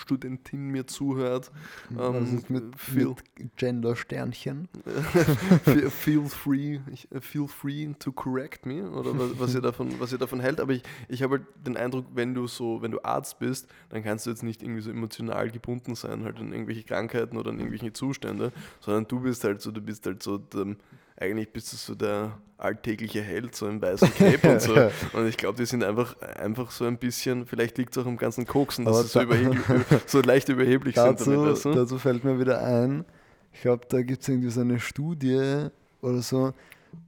Studentin 0.00 0.68
mir 0.68 0.86
zuhört, 0.86 1.50
Was 1.90 2.16
ähm, 2.16 2.36
ist 2.36 2.50
mit, 2.50 2.64
feel, 2.76 3.14
mit 3.38 3.56
Gender-Sternchen? 3.56 4.68
feel, 5.90 6.24
free, 6.24 6.80
äh, 7.10 7.20
feel 7.20 7.46
free 7.46 7.92
to 7.98 8.12
correct 8.12 8.66
me 8.66 8.88
oder 8.90 9.18
was, 9.18 9.38
was 9.38 9.54
ihr 9.54 9.60
davon, 9.60 10.00
was 10.00 10.12
ihr 10.12 10.18
davon 10.18 10.40
hält. 10.40 10.60
Aber 10.60 10.72
ich, 10.72 10.82
ich 11.08 11.22
habe 11.22 11.38
halt 11.38 11.46
den 11.66 11.76
Eindruck, 11.76 12.06
wenn 12.14 12.34
du 12.34 12.46
so, 12.46 12.82
wenn 12.82 12.90
du 12.90 13.02
Arzt 13.04 13.38
bist, 13.38 13.68
dann 13.90 14.02
kannst 14.02 14.26
du 14.26 14.30
jetzt 14.30 14.42
nicht 14.42 14.62
irgendwie 14.62 14.82
so 14.82 14.90
emotional 14.90 15.50
gebunden 15.50 15.94
sein, 15.94 16.24
halt 16.24 16.38
an 16.38 16.52
irgendwelche 16.52 16.84
Krankheiten 16.84 17.36
oder 17.36 17.50
an 17.50 17.58
irgendwelche 17.58 17.92
Zustände, 17.92 18.52
sondern 18.80 19.06
du 19.06 19.20
bist 19.20 19.44
halt 19.44 19.60
so, 19.60 19.70
du 19.70 19.80
bist 19.80 20.06
halt 20.06 20.22
so, 20.22 20.38
der, 20.38 20.76
eigentlich 21.20 21.52
bist 21.52 21.72
du 21.72 21.76
so 21.76 21.94
der 21.94 22.38
alltägliche 22.56 23.22
Held, 23.22 23.54
so 23.54 23.68
im 23.68 23.80
weißen 23.80 24.12
Cape 24.14 24.52
und 24.52 24.60
so. 24.60 24.74
Und 25.16 25.26
ich 25.26 25.36
glaube, 25.36 25.58
die 25.58 25.66
sind 25.66 25.84
einfach, 25.84 26.18
einfach 26.20 26.70
so 26.70 26.84
ein 26.86 26.98
bisschen, 26.98 27.46
vielleicht 27.46 27.78
liegt 27.78 27.96
es 27.96 28.02
auch 28.02 28.06
am 28.06 28.16
ganzen 28.16 28.46
Koksen, 28.46 28.84
dass 28.84 29.12
sie 29.12 29.20
so, 29.20 29.26
so 30.06 30.20
leicht 30.20 30.48
überheblich 30.48 30.96
sind. 30.96 31.20
Dazu, 31.20 31.30
Damit, 31.30 31.52
weißt 31.52 31.64
du? 31.66 31.72
dazu 31.72 31.98
fällt 31.98 32.24
mir 32.24 32.38
wieder 32.38 32.62
ein, 32.62 33.04
ich 33.52 33.62
glaube, 33.62 33.86
da 33.88 34.02
gibt 34.02 34.22
es 34.22 34.28
irgendwie 34.28 34.50
so 34.50 34.60
eine 34.60 34.80
Studie 34.80 35.68
oder 36.02 36.22
so, 36.22 36.52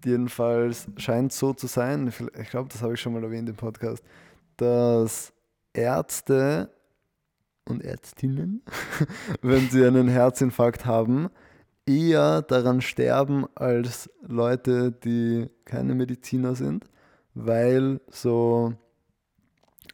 die 0.05 0.11
jedenfalls 0.11 0.87
scheint 0.97 1.33
so 1.33 1.53
zu 1.55 1.67
sein, 1.67 2.13
ich 2.39 2.51
glaube, 2.51 2.69
das 2.71 2.83
habe 2.83 2.95
ich 2.95 3.01
schon 3.01 3.13
mal 3.13 3.23
erwähnt 3.23 3.49
im 3.49 3.57
Podcast, 3.57 4.03
dass 4.57 5.33
Ärzte 5.73 6.71
und 7.69 7.85
Ärztinnen, 7.85 8.63
wenn 9.43 9.71
sie 9.71 9.85
einen 9.85 10.09
Herzinfarkt 10.09 10.85
haben, 10.87 11.31
eher 11.87 12.43
daran 12.43 12.81
sterben 12.81 13.47
als 13.55 14.09
Leute, 14.27 14.93
die 14.93 15.49
keine 15.65 15.95
Mediziner 15.95 16.55
sind, 16.55 16.85
weil 17.35 18.01
so 18.11 18.75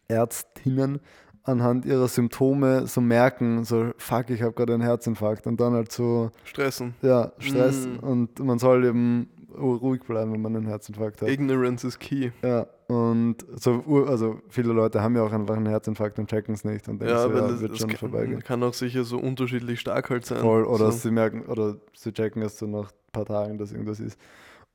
Ärztinnen 0.09 1.01
anhand 1.45 1.87
ihrer 1.87 2.09
Symptome 2.09 2.87
so 2.87 3.01
merken, 3.01 3.65
so 3.65 3.93
fuck, 3.97 4.29
ich 4.31 4.43
habe 4.43 4.53
gerade 4.53 4.75
einen 4.75 4.83
Herzinfarkt 4.83 5.47
und 5.47 5.61
dann 5.61 5.73
halt 5.73 5.91
so, 5.93 6.31
Stressen. 6.45 6.95
ja, 7.01 7.33
Stress 7.39 7.87
Mm. 7.87 7.99
und 8.05 8.39
man 8.41 8.59
soll 8.59 8.85
eben 8.85 9.31
ruhig 9.59 10.03
bleiben, 10.03 10.33
wenn 10.33 10.43
man 10.43 10.57
einen 10.57 10.67
Herzinfarkt 10.67 11.23
hat. 11.23 11.29
Ignorance 11.31 11.87
is 11.87 11.99
key. 11.99 12.31
Ja, 12.43 12.67
und 12.89 13.37
so, 13.57 13.83
also 14.07 14.41
viele 14.49 14.73
Leute 14.73 15.03
haben 15.03 15.15
ja 15.15 15.23
auch 15.23 15.33
einfach 15.33 15.57
einen 15.57 15.67
Herzinfarkt 15.67 16.19
und 16.19 16.29
checken 16.31 16.55
es 16.55 16.65
nicht 16.65 16.89
und 16.89 16.99
denken 17.01 17.15
Ja, 17.15 17.23
so, 17.25 17.31
ja, 17.33 17.47
das, 17.49 17.61
wird 17.61 17.73
das 17.73 17.79
schon 17.79 17.91
kann, 17.91 17.99
vorbeigehen. 17.99 18.43
kann 18.43 18.63
auch 18.63 18.73
sicher 18.75 19.05
so 19.05 19.19
unterschiedlich 19.19 19.79
stark 19.79 20.09
halt 20.09 20.25
sein. 20.25 20.41
Voll, 20.41 20.65
oder 20.65 20.91
so. 20.91 20.99
sie 20.99 21.11
merken, 21.11 21.43
oder 21.47 21.77
sie 21.95 22.13
checken 22.13 22.41
es 22.43 22.59
so 22.59 22.67
nach 22.67 22.91
ein 22.91 23.13
paar 23.13 23.27
Tagen, 23.27 23.59
dass 23.59 23.73
irgendwas 23.73 24.01
ist. 24.01 24.19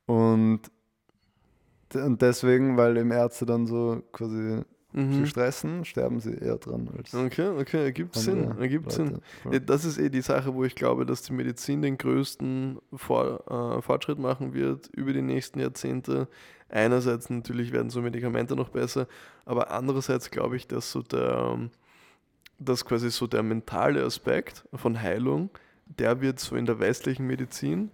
Und, 0.05 0.61
und 1.95 2.22
deswegen, 2.22 2.78
weil 2.78 2.97
eben 2.97 3.11
Ärzte 3.11 3.45
dann 3.45 3.66
so 3.68 4.01
quasi 4.11 4.61
Mhm. 4.95 5.26
stressen, 5.26 5.86
sterben 5.86 6.20
sie 6.20 6.36
eher 6.36 6.57
dran 6.57 6.88
als 6.95 7.16
Okay, 7.16 7.47
okay, 7.59 7.84
ergibt 7.84 8.14
Sinn, 8.16 8.51
ergibt 8.59 8.91
Sinn. 8.91 9.22
Ja, 9.51 9.57
Das 9.57 9.86
ist 9.86 9.97
eh 9.97 10.09
die 10.09 10.22
Sache, 10.22 10.53
wo 10.53 10.64
ich 10.66 10.76
glaube, 10.76 11.07
dass 11.07 11.24
die 11.24 11.34
Medizin 11.34 11.82
den 11.82 11.97
größten 11.97 12.78
Vor, 12.93 13.78
äh, 13.78 13.82
Fortschritt 13.82 14.20
machen 14.20 14.53
wird 14.53 14.89
über 14.95 15.11
die 15.14 15.24
nächsten 15.24 15.59
Jahrzehnte. 15.59 16.28
Einerseits 16.70 17.30
natürlich 17.30 17.72
werden 17.72 17.89
so 17.89 18.01
Medikamente 18.01 18.55
noch 18.55 18.70
besser, 18.70 19.07
aber 19.45 19.72
andererseits 19.72 20.32
glaube 20.32 20.55
ich, 20.55 20.68
dass 20.68 20.91
so 20.91 21.01
der, 21.01 21.57
dass 22.59 22.86
quasi 22.86 23.11
so 23.11 23.28
der 23.28 23.43
mentale 23.43 24.03
Aspekt 24.03 24.64
von 24.74 25.01
Heilung, 25.01 25.49
der 25.86 26.22
wird 26.22 26.39
so 26.39 26.55
in 26.55 26.66
der 26.66 26.80
westlichen 26.80 27.28
Medizin 27.28 27.91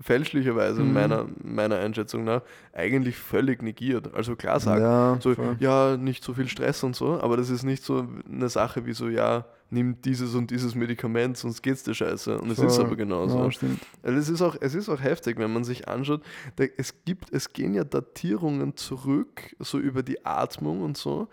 fälschlicherweise 0.00 0.82
Mhm. 0.82 0.92
meiner, 0.94 1.26
meiner 1.42 1.76
Einschätzung 1.78 2.24
nach 2.24 2.40
eigentlich 2.72 3.16
völlig 3.16 3.62
negiert. 3.62 4.14
Also 4.14 4.34
klar 4.34 4.58
sagt, 4.58 4.80
ja, 4.80 5.18
so, 5.20 5.34
voll. 5.34 5.56
ja, 5.60 5.96
nicht 5.98 6.24
so 6.24 6.32
viel 6.32 6.48
Stress 6.48 6.82
und 6.82 6.96
so, 6.96 7.20
aber 7.20 7.36
das 7.36 7.50
ist 7.50 7.64
nicht 7.64 7.82
so 7.84 8.08
eine 8.30 8.48
Sache 8.48 8.86
wie 8.86 8.94
so, 8.94 9.08
ja, 9.08 9.44
nimm 9.70 10.00
dieses 10.02 10.34
und 10.34 10.50
dieses 10.50 10.74
Medikament, 10.74 11.36
sonst 11.36 11.62
geht's 11.62 11.82
dir 11.82 11.94
scheiße. 11.94 12.38
Und 12.40 12.50
es 12.50 12.58
ist 12.58 12.78
aber 12.78 12.96
genauso. 12.96 13.38
Ja, 13.38 13.50
stimmt. 13.50 13.80
Also 14.02 14.18
es, 14.18 14.28
ist 14.28 14.42
auch, 14.42 14.56
es 14.60 14.74
ist 14.74 14.88
auch 14.88 15.00
heftig, 15.00 15.38
wenn 15.38 15.52
man 15.52 15.64
sich 15.64 15.88
anschaut, 15.88 16.22
da, 16.56 16.64
es 16.76 17.04
gibt, 17.04 17.32
es 17.32 17.52
gehen 17.52 17.74
ja 17.74 17.84
Datierungen 17.84 18.76
zurück, 18.76 19.54
so 19.58 19.78
über 19.78 20.02
die 20.02 20.24
Atmung 20.26 20.82
und 20.82 20.96
so. 20.96 21.28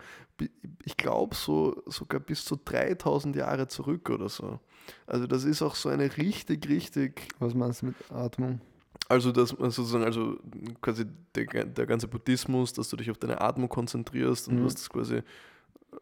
Ich 0.84 0.96
glaube 0.96 1.34
so 1.34 1.82
sogar 1.86 2.20
bis 2.20 2.44
zu 2.44 2.56
3000 2.64 3.34
Jahre 3.34 3.66
zurück 3.66 4.08
oder 4.08 4.28
so. 4.28 4.60
Also 5.06 5.26
das 5.26 5.44
ist 5.44 5.60
auch 5.62 5.74
so 5.74 5.88
eine 5.88 6.16
richtig, 6.16 6.68
richtig 6.68 7.28
Was 7.40 7.54
meinst 7.54 7.82
du 7.82 7.86
mit 7.86 7.96
Atmung? 8.10 8.60
also, 9.10 9.32
dass 9.32 9.58
man 9.58 9.70
sozusagen, 9.70 10.04
also 10.04 10.36
quasi 10.82 11.06
der, 11.34 11.64
der 11.64 11.86
ganze 11.86 12.08
Buddhismus, 12.08 12.72
dass 12.74 12.88
du 12.90 12.96
dich 12.96 13.10
auf 13.10 13.16
deine 13.16 13.40
Atmung 13.40 13.68
konzentrierst 13.68 14.48
und 14.48 14.60
Mhm. 14.60 14.64
was 14.66 14.74
das 14.74 14.88
quasi 14.90 15.22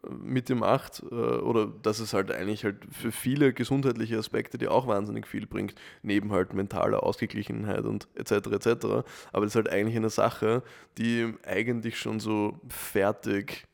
mit 0.09 0.49
dir 0.49 0.55
macht, 0.55 1.03
äh, 1.11 1.15
oder 1.15 1.67
dass 1.67 1.99
es 1.99 2.13
halt 2.13 2.31
eigentlich 2.31 2.63
halt 2.63 2.77
für 2.91 3.11
viele 3.11 3.53
gesundheitliche 3.53 4.17
Aspekte 4.17 4.57
dir 4.57 4.71
auch 4.71 4.87
wahnsinnig 4.87 5.27
viel 5.27 5.45
bringt, 5.45 5.75
neben 6.01 6.31
halt 6.31 6.53
mentaler 6.53 7.03
Ausgeglichenheit 7.03 7.85
und 7.85 8.07
etc. 8.15 8.31
etc. 8.51 8.85
Aber 9.31 9.45
das 9.45 9.51
ist 9.51 9.55
halt 9.55 9.69
eigentlich 9.69 9.97
eine 9.97 10.09
Sache, 10.09 10.63
die 10.97 11.33
eigentlich 11.43 11.99
schon 11.99 12.19
so 12.19 12.59
fertig 12.69 13.67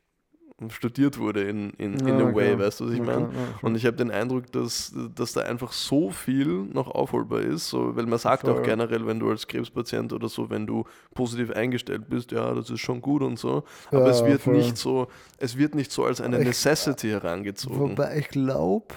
studiert 0.69 1.17
wurde 1.17 1.41
in, 1.43 1.71
in, 1.71 1.93
in 1.99 2.19
Ja, 2.19 2.27
a 2.27 2.33
way, 2.35 2.57
weißt 2.57 2.79
du, 2.79 2.85
was 2.85 2.91
ich 2.93 2.99
Ja, 2.99 3.05
meine? 3.05 3.23
ja. 3.25 3.29
Und 3.61 3.75
ich 3.75 3.85
habe 3.85 3.97
den 3.97 4.11
Eindruck, 4.11 4.51
dass, 4.51 4.93
dass 5.15 5.33
da 5.33 5.41
einfach 5.41 5.71
so 5.71 6.09
viel 6.11 6.47
noch 6.47 6.87
aufholbar 6.89 7.41
ist, 7.41 7.69
so, 7.69 7.95
weil 7.95 8.05
man 8.05 8.19
sagt 8.19 8.47
auch 8.47 8.55
Voll. 8.55 8.63
generell, 8.63 9.05
wenn 9.05 9.19
du 9.19 9.29
als 9.29 9.47
Krebspatient 9.47 10.13
oder 10.13 10.29
so, 10.29 10.49
wenn 10.49 10.65
du 10.67 10.83
positiv 11.13 11.51
eingestellt 11.51 12.09
bist, 12.09 12.31
ja, 12.31 12.53
das 12.53 12.69
ist 12.69 12.79
schon 12.81 13.01
gut 13.01 13.21
und 13.21 13.37
so, 13.39 13.63
aber 13.91 14.07
es 14.07 14.23
wird 14.25 14.41
voll. 14.41 14.55
nicht 14.57 14.77
so, 14.77 15.07
es 15.37 15.57
wird 15.57 15.75
nicht 15.75 15.91
so 15.91 16.05
als 16.05 16.21
eine 16.21 16.39
Ich- 16.39 16.45
Necessity 16.45 17.09
herangezogen. 17.09 17.79
Wobei 17.91 18.17
ich 18.19 18.29
glaube, 18.29 18.93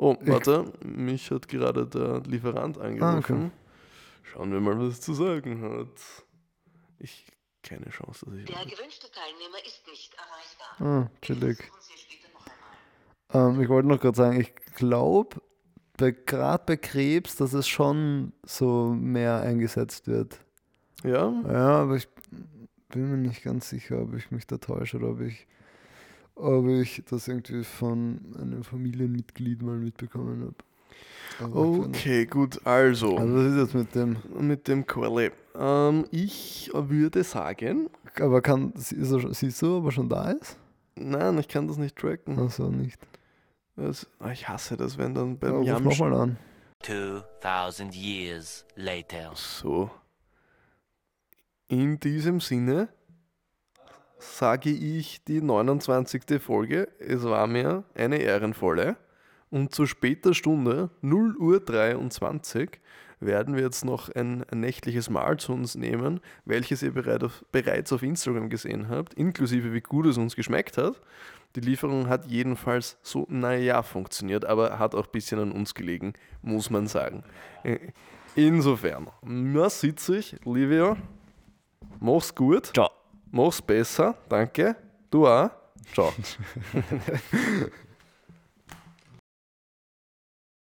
Oh, 0.00 0.16
ich- 0.22 0.28
warte, 0.28 0.64
mich 0.84 1.30
hat 1.32 1.48
gerade 1.48 1.84
der 1.86 2.20
Lieferant 2.28 2.78
angerufen. 2.78 3.02
Ah, 3.02 3.18
okay. 3.18 3.50
Schauen 4.22 4.52
wir 4.52 4.60
mal, 4.60 4.78
was 4.78 4.94
er 4.98 5.00
zu 5.00 5.14
sagen 5.14 5.62
hat. 5.62 5.88
Ich 7.00 7.26
keine 7.68 7.90
Chance, 7.90 8.26
dass 8.26 8.34
ich. 8.34 8.44
Der 8.46 8.64
gewünschte 8.64 9.08
Teilnehmer 9.10 9.58
ist 9.66 9.86
nicht 9.86 10.14
erreichbar. 10.14 11.08
ah, 11.08 11.10
chillig. 11.22 11.58
Ähm, 13.32 13.60
ich 13.60 13.68
wollte 13.68 13.88
noch 13.88 14.00
gerade 14.00 14.16
sagen, 14.16 14.40
ich 14.40 14.54
glaube, 14.74 15.40
bei, 15.96 16.12
gerade 16.12 16.64
bei 16.64 16.76
Krebs, 16.76 17.36
dass 17.36 17.52
es 17.52 17.68
schon 17.68 18.32
so 18.44 18.94
mehr 18.94 19.40
eingesetzt 19.40 20.06
wird. 20.06 20.40
Ja? 21.04 21.32
Ja, 21.46 21.80
aber 21.80 21.96
ich 21.96 22.08
bin 22.88 23.10
mir 23.10 23.16
nicht 23.18 23.42
ganz 23.42 23.68
sicher, 23.68 24.00
ob 24.02 24.14
ich 24.14 24.30
mich 24.30 24.46
da 24.46 24.58
täusche 24.58 24.96
oder 24.96 25.10
ob 25.10 25.20
ich, 25.20 25.46
ob 26.34 26.66
ich 26.68 27.02
das 27.08 27.28
irgendwie 27.28 27.64
von 27.64 28.34
einem 28.38 28.64
Familienmitglied 28.64 29.62
mal 29.62 29.76
mitbekommen 29.76 30.40
habe. 30.42 30.56
Okay, 31.40 32.26
gut, 32.26 32.60
also. 32.66 33.16
Also 33.16 33.34
was 33.36 33.44
ist 33.52 33.56
jetzt 33.58 33.74
mit 33.74 33.94
dem? 33.94 34.16
Mit 34.40 34.66
dem 34.66 34.84
Quali. 34.86 35.30
Ähm, 35.56 36.04
ich 36.10 36.70
würde 36.74 37.22
sagen, 37.22 37.90
Aber 38.20 38.40
kann, 38.42 38.72
ist 38.72 38.92
er, 38.92 39.20
schon- 39.20 39.34
siehst 39.34 39.62
du, 39.62 39.78
ob 39.78 39.84
er 39.86 39.92
schon 39.92 40.08
da 40.08 40.30
ist? 40.32 40.56
nein, 40.96 41.38
ich 41.38 41.46
kann 41.46 41.68
das 41.68 41.76
nicht 41.76 41.94
tracken. 41.96 42.38
Achso, 42.40 42.70
nicht. 42.70 42.98
Das, 43.76 44.08
ah, 44.18 44.32
ich 44.32 44.48
hasse 44.48 44.76
das, 44.76 44.98
wenn 44.98 45.14
dann 45.14 45.30
Ja, 45.30 45.36
beim 45.40 45.54
ruf 45.58 45.66
Jamsch... 45.66 45.84
nochmal 46.00 46.14
an. 46.20 46.38
2000 46.82 47.94
years 47.94 48.64
later. 48.74 49.30
So. 49.34 49.90
In 51.68 52.00
diesem 52.00 52.40
Sinne 52.40 52.88
sage 54.18 54.70
ich 54.70 55.22
die 55.24 55.40
29. 55.40 56.40
Folge. 56.42 56.88
Es 56.98 57.22
war 57.22 57.46
mir 57.46 57.84
eine 57.94 58.16
ehrenvolle. 58.18 58.96
Und 59.50 59.74
zu 59.74 59.86
später 59.86 60.34
Stunde, 60.34 60.90
0 61.00 61.36
Uhr 61.36 61.60
23, 61.60 62.80
werden 63.20 63.54
wir 63.56 63.62
jetzt 63.62 63.84
noch 63.84 64.08
ein, 64.10 64.44
ein 64.50 64.60
nächtliches 64.60 65.10
Mahl 65.10 65.38
zu 65.38 65.52
uns 65.52 65.74
nehmen, 65.74 66.20
welches 66.44 66.82
ihr 66.82 66.92
bereit 66.92 67.24
auf, 67.24 67.44
bereits 67.50 67.92
auf 67.92 68.02
Instagram 68.02 68.48
gesehen 68.48 68.88
habt, 68.88 69.14
inklusive 69.14 69.72
wie 69.72 69.80
gut 69.80 70.06
es 70.06 70.18
uns 70.18 70.36
geschmeckt 70.36 70.78
hat. 70.78 71.00
Die 71.56 71.60
Lieferung 71.60 72.08
hat 72.08 72.26
jedenfalls 72.26 72.98
so, 73.02 73.26
naja, 73.28 73.82
funktioniert, 73.82 74.44
aber 74.44 74.78
hat 74.78 74.94
auch 74.94 75.06
ein 75.06 75.12
bisschen 75.12 75.40
an 75.40 75.52
uns 75.52 75.74
gelegen, 75.74 76.12
muss 76.42 76.70
man 76.70 76.86
sagen. 76.86 77.24
Äh, 77.64 77.78
Insofern, 78.36 79.10
na 79.22 79.68
sitze 79.68 80.18
ich, 80.18 80.36
Livia, 80.44 80.96
mach's 81.98 82.32
gut, 82.34 82.66
Ciao. 82.66 82.90
mach's 83.32 83.60
besser, 83.60 84.14
danke, 84.28 84.76
du 85.10 85.26
auch, 85.26 85.50
ciao. 85.92 86.12